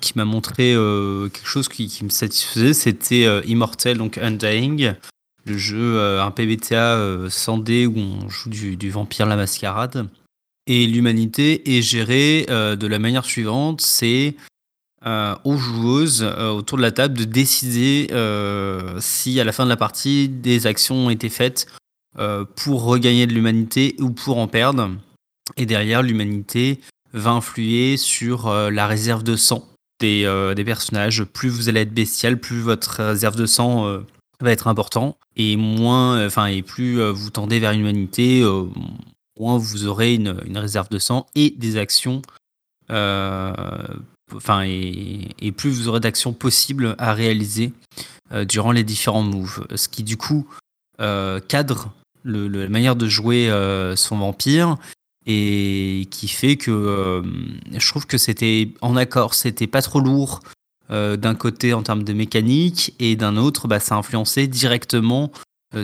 qui 0.00 0.12
m'a 0.14 0.24
montré 0.24 0.72
euh, 0.72 1.28
quelque 1.28 1.48
chose 1.48 1.68
qui, 1.68 1.90
me 2.04 2.10
satisfaisait, 2.10 2.74
c'était 2.74 3.26
Immortel, 3.44 3.98
donc 3.98 4.18
Undying, 4.18 4.94
le 5.44 5.58
jeu, 5.58 6.20
un 6.20 6.30
PBTA 6.30 6.96
euh, 6.96 7.28
sans 7.28 7.58
dé 7.58 7.86
où 7.86 7.98
on 7.98 8.28
joue 8.28 8.50
du, 8.50 8.90
vampire 8.90 9.26
la 9.26 9.34
mascarade. 9.34 10.08
Et 10.68 10.86
l'humanité 10.86 11.76
est 11.76 11.82
gérée 11.82 12.46
de 12.48 12.86
la 12.86 13.00
manière 13.00 13.24
suivante, 13.24 13.80
c'est 13.80 14.36
aux 15.04 15.56
joueuses 15.56 16.22
autour 16.22 16.78
de 16.78 16.82
la 16.82 16.92
table 16.92 17.18
de 17.18 17.24
décider 17.24 18.06
si 19.00 19.40
à 19.40 19.44
la 19.44 19.50
fin 19.50 19.64
de 19.64 19.70
la 19.70 19.76
partie 19.76 20.28
des 20.28 20.68
actions 20.68 21.06
ont 21.06 21.10
été 21.10 21.28
faites 21.28 21.66
pour 22.56 22.84
regagner 22.84 23.26
de 23.26 23.32
l'humanité 23.32 23.96
ou 23.98 24.10
pour 24.10 24.38
en 24.38 24.48
perdre. 24.48 24.90
Et 25.56 25.66
derrière, 25.66 26.02
l'humanité 26.02 26.80
va 27.12 27.30
influer 27.30 27.96
sur 27.96 28.48
euh, 28.48 28.70
la 28.70 28.86
réserve 28.86 29.22
de 29.22 29.36
sang 29.36 29.64
des, 30.00 30.24
euh, 30.24 30.54
des 30.54 30.64
personnages. 30.64 31.24
Plus 31.24 31.48
vous 31.48 31.68
allez 31.68 31.80
être 31.80 31.94
bestial, 31.94 32.38
plus 32.38 32.60
votre 32.60 33.02
réserve 33.02 33.36
de 33.36 33.46
sang 33.46 33.86
euh, 33.86 34.00
va 34.40 34.50
être 34.50 34.68
important. 34.68 35.16
Et 35.36 35.56
moins, 35.56 36.28
et 36.48 36.62
plus 36.62 37.00
euh, 37.00 37.10
vous 37.10 37.30
tendez 37.30 37.58
vers 37.58 37.72
l'humanité, 37.72 38.42
euh, 38.42 38.64
moins 39.38 39.58
vous 39.58 39.86
aurez 39.86 40.14
une, 40.14 40.36
réserve 40.56 40.88
de 40.90 40.98
sang 40.98 41.26
et 41.34 41.50
des 41.50 41.76
actions. 41.76 42.22
euh, 42.90 43.52
Enfin, 44.34 44.62
et, 44.64 45.28
et 45.40 45.52
plus 45.52 45.70
vous 45.70 45.88
aurez 45.88 46.00
d'actions 46.00 46.32
possibles 46.32 46.94
à 46.96 47.12
réaliser 47.12 47.72
euh, 48.32 48.46
durant 48.46 48.72
les 48.72 48.82
différents 48.82 49.22
moves. 49.22 49.66
Ce 49.74 49.88
qui, 49.88 50.02
du 50.02 50.16
coup, 50.16 50.46
euh, 51.00 51.38
cadre 51.40 51.92
le, 52.22 52.48
la 52.48 52.68
manière 52.68 52.96
de 52.96 53.08
jouer 53.08 53.50
euh, 53.50 53.96
son 53.96 54.18
vampire 54.18 54.76
et 55.26 56.08
qui 56.10 56.28
fait 56.28 56.56
que 56.56 56.70
euh, 56.70 57.22
je 57.72 57.88
trouve 57.88 58.06
que 58.06 58.18
c'était 58.18 58.70
en 58.80 58.96
accord, 58.96 59.34
c'était 59.34 59.66
pas 59.66 59.82
trop 59.82 60.00
lourd 60.00 60.40
euh, 60.90 61.16
d'un 61.16 61.34
côté 61.34 61.74
en 61.74 61.82
termes 61.82 62.02
de 62.02 62.12
mécanique 62.12 62.94
et 62.98 63.14
d'un 63.16 63.36
autre, 63.36 63.68
bah, 63.68 63.80
ça 63.80 63.94
influençait 63.94 64.46
directement 64.46 65.30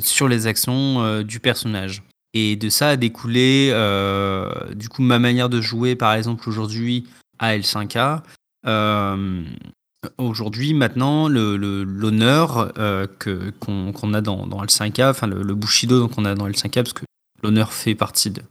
sur 0.03 0.29
les 0.29 0.47
actions 0.47 1.23
du 1.23 1.41
personnage. 1.41 2.03
Et 2.35 2.57
de 2.57 2.69
ça 2.69 2.91
a 2.91 2.97
découlé 2.97 3.71
euh, 3.73 4.53
du 4.75 4.89
coup 4.89 5.03
ma 5.03 5.19
manière 5.19 5.49
de 5.49 5.61
jouer 5.61 5.97
par 5.97 6.13
exemple 6.15 6.49
aujourd'hui 6.49 7.07
à 7.39 7.57
L5A. 7.57 8.23
Euh, 8.67 9.43
aujourd'hui 10.17 10.75
maintenant 10.75 11.29
l'honneur 11.29 12.73
euh, 12.79 13.07
qu'on 13.19 14.15
a 14.15 14.21
dans, 14.21 14.47
dans 14.47 14.65
L5A, 14.65 15.11
enfin 15.11 15.27
le, 15.27 15.55
Bushido 15.55 16.09
qu'on 16.09 16.25
a 16.25 16.35
dans 16.35 16.49
L5A 16.49 16.83
parce 16.83 16.93
que 16.93 17.05
l'honneur 17.43 17.73
fait 17.73 17.95
partie 17.95 18.31
de- 18.31 18.43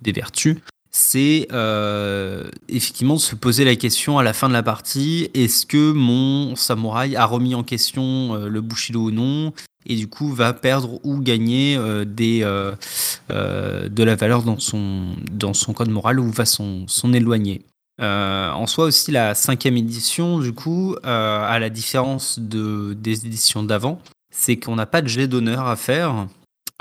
des 0.00 0.12
vertus, 0.12 0.56
c'est 0.90 1.48
euh, 1.52 2.48
effectivement 2.68 3.14
de 3.14 3.20
se 3.20 3.34
poser 3.34 3.64
la 3.64 3.76
question 3.76 4.18
à 4.18 4.22
la 4.22 4.32
fin 4.32 4.48
de 4.48 4.52
la 4.54 4.62
partie 4.62 5.28
est-ce 5.34 5.66
que 5.66 5.92
mon 5.92 6.56
samouraï 6.56 7.16
a 7.16 7.26
remis 7.26 7.54
en 7.54 7.64
question 7.64 8.34
euh, 8.34 8.48
le 8.48 8.60
Bushido 8.60 9.04
ou 9.06 9.10
non 9.10 9.52
et 9.86 9.96
du 9.96 10.08
coup 10.08 10.32
va 10.32 10.54
perdre 10.54 10.98
ou 11.04 11.20
gagner 11.20 11.76
des, 12.06 12.40
de 12.40 14.02
la 14.02 14.16
valeur 14.16 14.42
dans 14.42 14.58
son, 14.58 15.14
dans 15.30 15.52
son 15.52 15.74
code 15.74 15.90
moral 15.90 16.20
ou 16.20 16.30
va 16.30 16.46
s'en 16.46 17.12
éloigner. 17.12 17.66
Euh, 18.00 18.50
en 18.50 18.66
soi 18.66 18.86
aussi 18.86 19.12
la 19.12 19.36
cinquième 19.36 19.76
édition 19.76 20.40
du 20.40 20.52
coup 20.52 20.96
euh, 21.04 21.46
à 21.46 21.60
la 21.60 21.70
différence 21.70 22.40
de, 22.40 22.92
des 22.92 23.24
éditions 23.24 23.62
d'avant 23.62 24.00
c'est 24.32 24.56
qu'on 24.56 24.74
n'a 24.74 24.86
pas 24.86 25.00
de 25.00 25.06
jet 25.06 25.28
d'honneur 25.28 25.68
à 25.68 25.76
faire 25.76 26.26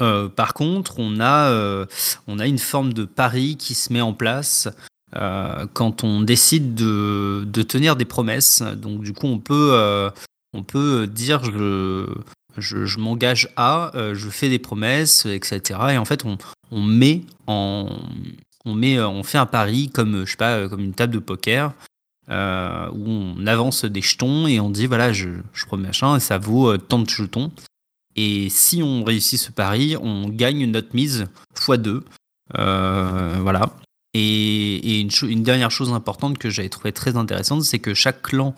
euh, 0.02 0.28
par 0.28 0.56
contre, 0.56 0.96
on 0.98 1.20
a, 1.20 1.86
une 2.28 2.58
forme 2.58 2.94
de 2.94 3.06
pari 3.06 3.58
qui 3.58 3.76
se 3.76 3.94
met 3.94 4.02
en 4.02 4.14
place 4.14 4.68
quand 5.12 6.04
on 6.04 6.22
décide 6.22 6.74
de, 6.74 7.62
tenir 7.62 7.96
des 7.96 8.06
promesses. 8.06 8.64
Donc, 8.64 9.04
du 9.04 9.14
coup, 9.14 9.28
on 9.28 9.38
peut, 9.38 11.08
dire 11.08 11.44
je, 12.58 13.00
m'engage 13.00 13.50
à, 13.56 13.92
je 14.14 14.30
fais 14.30 14.50
des 14.50 14.58
promesses, 14.58 15.28
etc. 15.28 15.80
Et 15.92 15.98
en 16.00 16.06
fait, 16.06 16.26
on 16.72 16.82
met 16.82 17.22
en. 17.46 17.88
On, 18.66 18.76
met, 18.76 19.00
on 19.00 19.24
fait 19.24 19.38
un 19.38 19.46
pari 19.46 19.90
comme, 19.90 20.26
je 20.26 20.32
sais 20.32 20.38
pas, 20.38 20.68
comme 20.70 20.82
une 20.82 20.94
table 20.94 21.14
de 21.14 21.20
poker 21.20 21.74
euh, 22.30 22.90
où 22.92 23.10
on 23.10 23.48
avance 23.48 23.86
des 23.86 24.02
jetons 24.02 24.48
et 24.48 24.60
on 24.60 24.70
dit 24.70 24.86
voilà, 24.86 25.12
je, 25.12 25.30
je 25.54 25.66
promets 25.66 25.88
machin 25.88 26.16
et 26.16 26.20
ça 26.20 26.38
vaut 26.38 26.72
euh, 26.72 26.78
tant 26.78 27.00
de 27.00 27.10
jetons. 27.10 27.52
Et 28.16 28.50
si 28.50 28.84
on 28.84 29.04
réussit 29.04 29.40
ce 29.40 29.52
pari, 29.52 29.98
on 30.00 30.30
gagne 30.30 30.66
notre 30.66 30.96
mise 30.96 31.26
x2. 31.56 32.02
Euh, 32.58 33.38
voilà. 33.42 33.72
Et, 34.14 35.00
une, 35.00 35.44
dernière 35.44 35.72
chose 35.72 35.92
importante 35.92 36.38
que 36.38 36.50
j'avais 36.50 36.70
trouvé 36.70 36.92
très 36.92 37.18
intéressante, 37.18 37.64
c'est 37.64 37.80
que 37.80 37.94
chaque 37.94 38.22
clan 38.22 38.56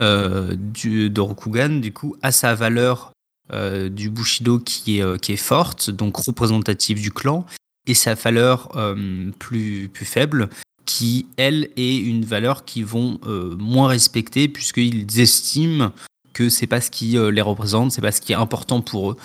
euh, 0.00 0.56
du, 0.56 1.08
de 1.08 1.20
Rokugan, 1.20 1.80
du 1.80 1.92
coup, 1.92 2.16
a 2.22 2.32
sa 2.32 2.54
valeur 2.54 3.12
euh, 3.52 3.88
du 3.88 4.10
Bushido 4.10 4.58
qui 4.58 4.98
est, 4.98 5.02
euh, 5.02 5.16
qui 5.16 5.32
est 5.32 5.36
forte, 5.36 5.90
donc 5.90 6.16
représentative 6.16 7.00
du 7.00 7.12
clan, 7.12 7.46
et 7.88 7.94
sa 7.94 8.14
valeur 8.14 8.70
euh, 8.76 9.30
plus, 9.38 9.88
plus 9.88 10.04
faible, 10.06 10.48
qui, 10.84 11.26
elle, 11.36 11.70
est 11.76 11.96
une 11.96 12.24
valeur 12.24 12.64
qu'ils 12.64 12.86
vont 12.86 13.18
euh, 13.26 13.56
moins 13.58 13.88
respecter, 13.88 14.46
puisqu'ils 14.48 15.18
estiment 15.18 15.92
que 16.34 16.48
c'est 16.48 16.66
pas 16.68 16.80
ce 16.80 16.90
qui 16.90 17.18
euh, 17.18 17.30
les 17.30 17.40
représente, 17.40 17.90
c'est 17.90 18.00
pas 18.02 18.12
ce 18.12 18.20
qui 18.20 18.32
est 18.32 18.36
important 18.36 18.80
pour 18.82 19.10
eux. 19.12 19.16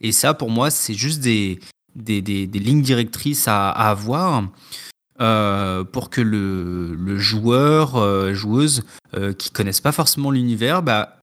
Et 0.00 0.12
ça, 0.12 0.34
pour 0.34 0.50
moi, 0.50 0.70
c'est 0.70 0.94
juste 0.94 1.20
des, 1.20 1.58
des, 1.96 2.22
des- 2.22 2.46
lignes 2.46 2.82
directrices 2.82 3.48
à, 3.48 3.70
avoir 3.70 4.44
pour 5.92 6.08
que 6.08 6.22
le, 6.22 6.94
le 6.94 7.18
joueur, 7.18 8.34
joueuse, 8.34 8.84
qui 9.36 9.50
connaissent 9.50 9.82
pas 9.82 9.92
forcément 9.92 10.30
l'univers, 10.30 10.82
bah, 10.82 11.19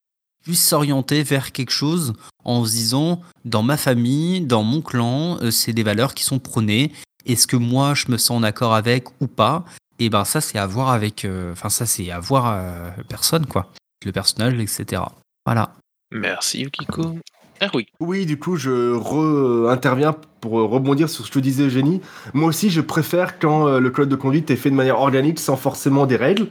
puisse 0.48 0.66
s'orienter 0.66 1.24
vers 1.24 1.52
quelque 1.52 1.72
chose 1.72 2.14
en 2.45 2.64
se 2.64 2.72
disant, 2.72 3.22
dans 3.43 3.64
ma 3.64 3.76
famille, 3.76 4.39
dans 4.39 4.64
mon 4.64 4.80
clan, 4.82 5.38
euh, 5.41 5.52
c'est 5.52 5.74
des 5.74 5.84
valeurs 5.84 6.14
qui 6.14 6.24
sont 6.24 6.39
prônées. 6.39 6.93
Est-ce 7.26 7.48
que 7.48 7.58
moi, 7.58 7.93
je 7.95 8.06
me 8.10 8.18
sens 8.18 8.38
en 8.38 8.43
accord 8.43 8.74
avec 8.74 9.10
ou 9.20 9.28
pas? 9.28 9.66
Et 10.00 10.10
ben 10.10 10.24
ça, 10.24 10.39
c'est 10.39 10.58
à 10.58 10.66
voir 10.66 10.91
avec... 10.91 11.26
euh, 11.26 11.52
Enfin, 11.52 11.68
ça, 11.68 11.86
c'est 11.86 12.12
à 12.12 12.22
voir 12.22 12.45
euh, 12.48 12.89
personne, 13.10 13.45
quoi. 13.45 13.74
Le 14.06 14.14
personnage, 14.14 14.54
etc. 14.54 15.02
Voilà. 15.45 15.74
Merci 16.14 16.62
Yukiko. 16.62 17.18
Ah 17.60 17.68
oui. 17.74 17.88
Oui, 18.00 18.26
du 18.26 18.39
coup, 18.39 18.56
je 18.56 18.93
re-interviens 18.93 20.16
pour 20.39 20.54
rebondir 20.54 21.10
sur 21.10 21.26
ce 21.26 21.32
que 21.32 21.39
disait 21.39 21.64
Eugénie. 21.64 22.00
Moi 22.34 22.48
aussi, 22.48 22.70
je 22.70 22.80
préfère 22.80 23.38
quand 23.38 23.80
le 23.80 23.89
code 23.89 24.08
de 24.08 24.16
conduite 24.16 24.50
est 24.50 24.56
fait 24.56 24.70
de 24.70 24.76
manière 24.76 25.02
organique 25.02 25.39
sans 25.39 25.58
forcément 25.58 26.06
des 26.06 26.16
règles. 26.16 26.48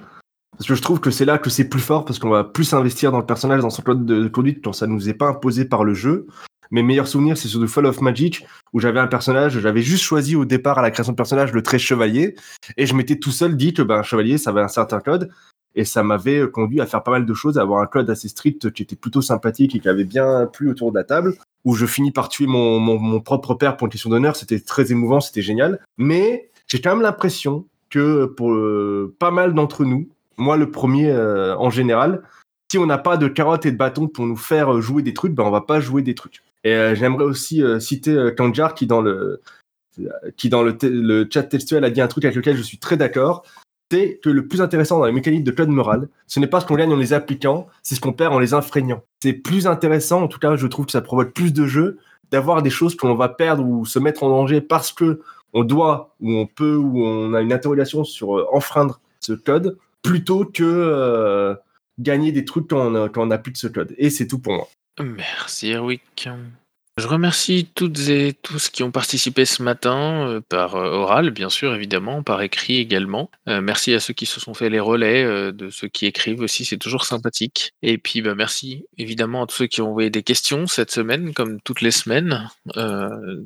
Parce 0.56 0.68
que 0.68 0.74
je 0.74 0.82
trouve 0.82 1.00
que 1.00 1.10
c'est 1.10 1.26
là 1.26 1.38
que 1.38 1.50
c'est 1.50 1.68
plus 1.68 1.80
fort, 1.80 2.04
parce 2.04 2.18
qu'on 2.18 2.30
va 2.30 2.44
plus 2.44 2.72
investir 2.72 3.12
dans 3.12 3.18
le 3.18 3.26
personnage, 3.26 3.60
dans 3.60 3.70
son 3.70 3.82
code 3.82 4.06
de 4.06 4.26
conduite, 4.28 4.64
quand 4.64 4.72
ça 4.72 4.86
nous 4.86 5.08
est 5.08 5.14
pas 5.14 5.28
imposé 5.28 5.66
par 5.66 5.84
le 5.84 5.92
jeu. 5.92 6.26
mes 6.70 6.82
meilleurs 6.82 7.06
souvenirs, 7.06 7.36
c'est 7.36 7.48
sur 7.48 7.62
The 7.62 7.66
Fall 7.66 7.86
of 7.86 8.00
Magic, 8.00 8.44
où 8.72 8.80
j'avais 8.80 8.98
un 8.98 9.06
personnage, 9.06 9.60
j'avais 9.60 9.82
juste 9.82 10.02
choisi 10.02 10.34
au 10.34 10.44
départ 10.44 10.78
à 10.78 10.82
la 10.82 10.90
création 10.90 11.12
de 11.12 11.16
personnage 11.16 11.52
le 11.52 11.62
trait 11.62 11.78
chevalier, 11.78 12.34
et 12.76 12.86
je 12.86 12.94
m'étais 12.94 13.16
tout 13.16 13.30
seul 13.30 13.56
dit 13.56 13.74
que 13.74 13.82
ben, 13.82 14.02
chevalier, 14.02 14.38
ça 14.38 14.50
avait 14.50 14.62
un 14.62 14.68
certain 14.68 15.00
code, 15.00 15.30
et 15.76 15.84
ça 15.84 16.02
m'avait 16.02 16.50
conduit 16.50 16.80
à 16.80 16.86
faire 16.86 17.02
pas 17.02 17.12
mal 17.12 17.26
de 17.26 17.34
choses, 17.34 17.58
à 17.58 17.62
avoir 17.62 17.82
un 17.82 17.86
code 17.86 18.08
assez 18.08 18.28
strict 18.28 18.72
qui 18.72 18.82
était 18.82 18.96
plutôt 18.96 19.20
sympathique 19.20 19.76
et 19.76 19.78
qui 19.78 19.88
avait 19.88 20.04
bien 20.04 20.46
plu 20.50 20.70
autour 20.70 20.90
de 20.90 20.96
la 20.96 21.04
table, 21.04 21.34
où 21.64 21.74
je 21.74 21.84
finis 21.84 22.12
par 22.12 22.30
tuer 22.30 22.46
mon, 22.46 22.80
mon, 22.80 22.98
mon 22.98 23.20
propre 23.20 23.54
père 23.54 23.76
pour 23.76 23.86
une 23.86 23.92
question 23.92 24.10
d'honneur, 24.10 24.34
c'était 24.34 24.58
très 24.58 24.90
émouvant, 24.90 25.20
c'était 25.20 25.42
génial, 25.42 25.80
mais 25.98 26.50
j'ai 26.66 26.80
quand 26.80 26.90
même 26.90 27.02
l'impression 27.02 27.66
que 27.90 28.24
pour 28.24 28.52
euh, 28.52 29.14
pas 29.18 29.30
mal 29.30 29.54
d'entre 29.54 29.84
nous, 29.84 30.08
moi 30.36 30.56
le 30.56 30.70
premier 30.70 31.10
euh, 31.10 31.56
en 31.56 31.70
général, 31.70 32.22
si 32.70 32.78
on 32.78 32.86
n'a 32.86 32.98
pas 32.98 33.16
de 33.16 33.28
carottes 33.28 33.66
et 33.66 33.72
de 33.72 33.76
bâtons 33.76 34.08
pour 34.08 34.26
nous 34.26 34.36
faire 34.36 34.80
jouer 34.80 35.02
des 35.02 35.14
trucs, 35.14 35.34
ben 35.34 35.44
on 35.44 35.50
va 35.50 35.60
pas 35.60 35.80
jouer 35.80 36.02
des 36.02 36.14
trucs. 36.14 36.42
Et 36.66 36.74
euh, 36.74 36.94
j'aimerais 36.96 37.24
aussi 37.24 37.62
euh, 37.62 37.78
citer 37.78 38.10
euh, 38.10 38.32
Kanjar 38.32 38.74
qui 38.74 38.88
dans 38.88 39.00
le 39.00 39.40
qui 40.36 40.50
dans 40.50 40.62
le, 40.62 41.28
chat 41.32 41.44
textuel 41.44 41.84
a 41.84 41.90
dit 41.90 42.02
un 42.02 42.08
truc 42.08 42.24
avec 42.24 42.36
lequel 42.36 42.56
je 42.56 42.62
suis 42.62 42.78
très 42.78 42.96
d'accord. 42.96 43.44
C'est 43.90 44.18
que 44.22 44.28
le 44.28 44.46
plus 44.46 44.60
intéressant 44.60 44.98
dans 44.98 45.06
les 45.06 45.12
mécaniques 45.12 45.44
de 45.44 45.52
code 45.52 45.68
moral, 45.68 46.08
ce 46.26 46.40
n'est 46.40 46.48
pas 46.48 46.60
ce 46.60 46.66
qu'on 46.66 46.74
gagne 46.74 46.92
en 46.92 46.96
les 46.96 47.12
appliquant, 47.12 47.68
c'est 47.84 47.94
ce 47.94 48.00
qu'on 48.00 48.12
perd 48.12 48.34
en 48.34 48.40
les 48.40 48.52
infrégnant. 48.52 49.04
C'est 49.22 49.32
plus 49.32 49.68
intéressant, 49.68 50.22
en 50.22 50.28
tout 50.28 50.40
cas, 50.40 50.56
je 50.56 50.66
trouve 50.66 50.86
que 50.86 50.92
ça 50.92 51.00
provoque 51.00 51.32
plus 51.32 51.52
de 51.52 51.66
jeux 51.66 51.98
d'avoir 52.32 52.62
des 52.62 52.68
choses 52.68 52.96
qu'on 52.96 53.14
va 53.14 53.28
perdre 53.28 53.64
ou 53.64 53.86
se 53.86 54.00
mettre 54.00 54.24
en 54.24 54.28
danger 54.28 54.60
parce 54.60 54.92
que 54.92 55.22
on 55.54 55.62
doit 55.62 56.14
ou 56.20 56.32
on 56.32 56.46
peut 56.46 56.74
ou 56.74 57.06
on 57.06 57.32
a 57.32 57.40
une 57.40 57.52
interrogation 57.52 58.02
sur 58.02 58.52
enfreindre 58.52 59.00
ce 59.20 59.34
code 59.34 59.78
plutôt 60.06 60.44
que 60.44 60.62
euh, 60.64 61.54
gagner 61.98 62.32
des 62.32 62.44
trucs 62.44 62.68
quand 62.68 63.16
on, 63.16 63.30
a 63.30 63.38
plus 63.38 63.52
de 63.52 63.56
ce 63.56 63.66
code. 63.66 63.94
Et 63.98 64.10
c'est 64.10 64.26
tout 64.26 64.38
pour 64.38 64.54
moi. 64.54 64.68
Merci 64.98 65.70
Erwick. 65.70 66.28
Je 66.98 67.08
remercie 67.08 67.68
toutes 67.74 68.08
et 68.08 68.32
tous 68.32 68.70
qui 68.70 68.82
ont 68.82 68.90
participé 68.90 69.44
ce 69.44 69.62
matin, 69.62 70.30
euh, 70.30 70.40
par 70.40 70.76
euh, 70.76 70.92
oral 70.92 71.30
bien 71.30 71.50
sûr, 71.50 71.74
évidemment, 71.74 72.22
par 72.22 72.40
écrit 72.40 72.78
également. 72.78 73.30
Euh, 73.48 73.60
merci 73.60 73.92
à 73.92 74.00
ceux 74.00 74.14
qui 74.14 74.24
se 74.24 74.40
sont 74.40 74.54
fait 74.54 74.70
les 74.70 74.80
relais, 74.80 75.52
de 75.52 75.68
ceux 75.68 75.88
qui 75.88 76.06
écrivent 76.06 76.40
aussi, 76.40 76.64
c'est 76.64 76.78
toujours 76.78 77.04
sympathique. 77.04 77.74
Et 77.82 77.98
puis 77.98 78.22
bah, 78.22 78.34
merci 78.34 78.86
évidemment 78.96 79.42
à 79.42 79.46
tous 79.46 79.56
ceux 79.56 79.66
qui 79.66 79.82
ont 79.82 79.90
envoyé 79.90 80.08
des 80.08 80.22
questions 80.22 80.66
cette 80.66 80.90
semaine, 80.90 81.34
comme 81.34 81.60
toutes 81.60 81.82
les 81.82 81.90
semaines. 81.90 82.48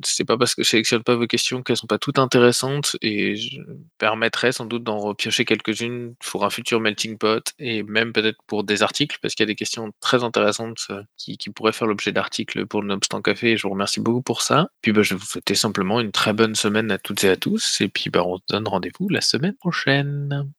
C'est 0.05 0.23
pas 0.23 0.37
parce 0.37 0.55
que 0.55 0.63
je 0.63 0.69
sélectionne 0.69 1.03
pas 1.03 1.15
vos 1.15 1.27
questions 1.27 1.61
qu'elles 1.61 1.75
sont 1.75 1.87
pas 1.87 1.99
toutes 1.99 2.19
intéressantes 2.19 2.95
et 3.01 3.35
je 3.35 3.59
permettrai 3.97 4.53
sans 4.53 4.65
doute 4.65 4.85
d'en 4.85 4.97
repiocher 4.97 5.43
quelques-unes 5.43 6.15
pour 6.25 6.45
un 6.45 6.49
futur 6.49 6.79
melting 6.79 7.17
pot 7.17 7.53
et 7.59 7.83
même 7.83 8.13
peut-être 8.13 8.39
pour 8.47 8.63
des 8.63 8.81
articles, 8.81 9.17
parce 9.21 9.35
qu'il 9.35 9.43
y 9.43 9.47
a 9.47 9.51
des 9.51 9.55
questions 9.55 9.91
très 9.99 10.23
intéressantes 10.23 10.87
qui, 11.17 11.37
pourraient 11.53 11.73
faire 11.73 11.87
l'objet 11.87 12.13
d'articles 12.13 12.65
pour 12.65 12.81
le 12.81 12.97
Café 13.21 13.40
je 13.41 13.63
vous 13.63 13.71
remercie 13.73 13.99
beaucoup 13.99 14.21
pour 14.21 14.41
ça. 14.41 14.69
Puis 14.81 14.91
bah, 14.91 15.01
je 15.01 15.13
vais 15.13 15.19
vous 15.19 15.25
souhaiter 15.25 15.55
simplement 15.55 15.99
une 15.99 16.11
très 16.11 16.33
bonne 16.33 16.55
semaine 16.55 16.91
à 16.91 16.97
toutes 16.97 17.23
et 17.23 17.29
à 17.29 17.35
tous 17.35 17.81
et 17.81 17.87
puis 17.87 18.09
bah, 18.09 18.23
on 18.25 18.37
se 18.37 18.43
donne 18.49 18.67
rendez-vous 18.67 19.09
la 19.09 19.21
semaine 19.21 19.55
prochaine. 19.55 20.51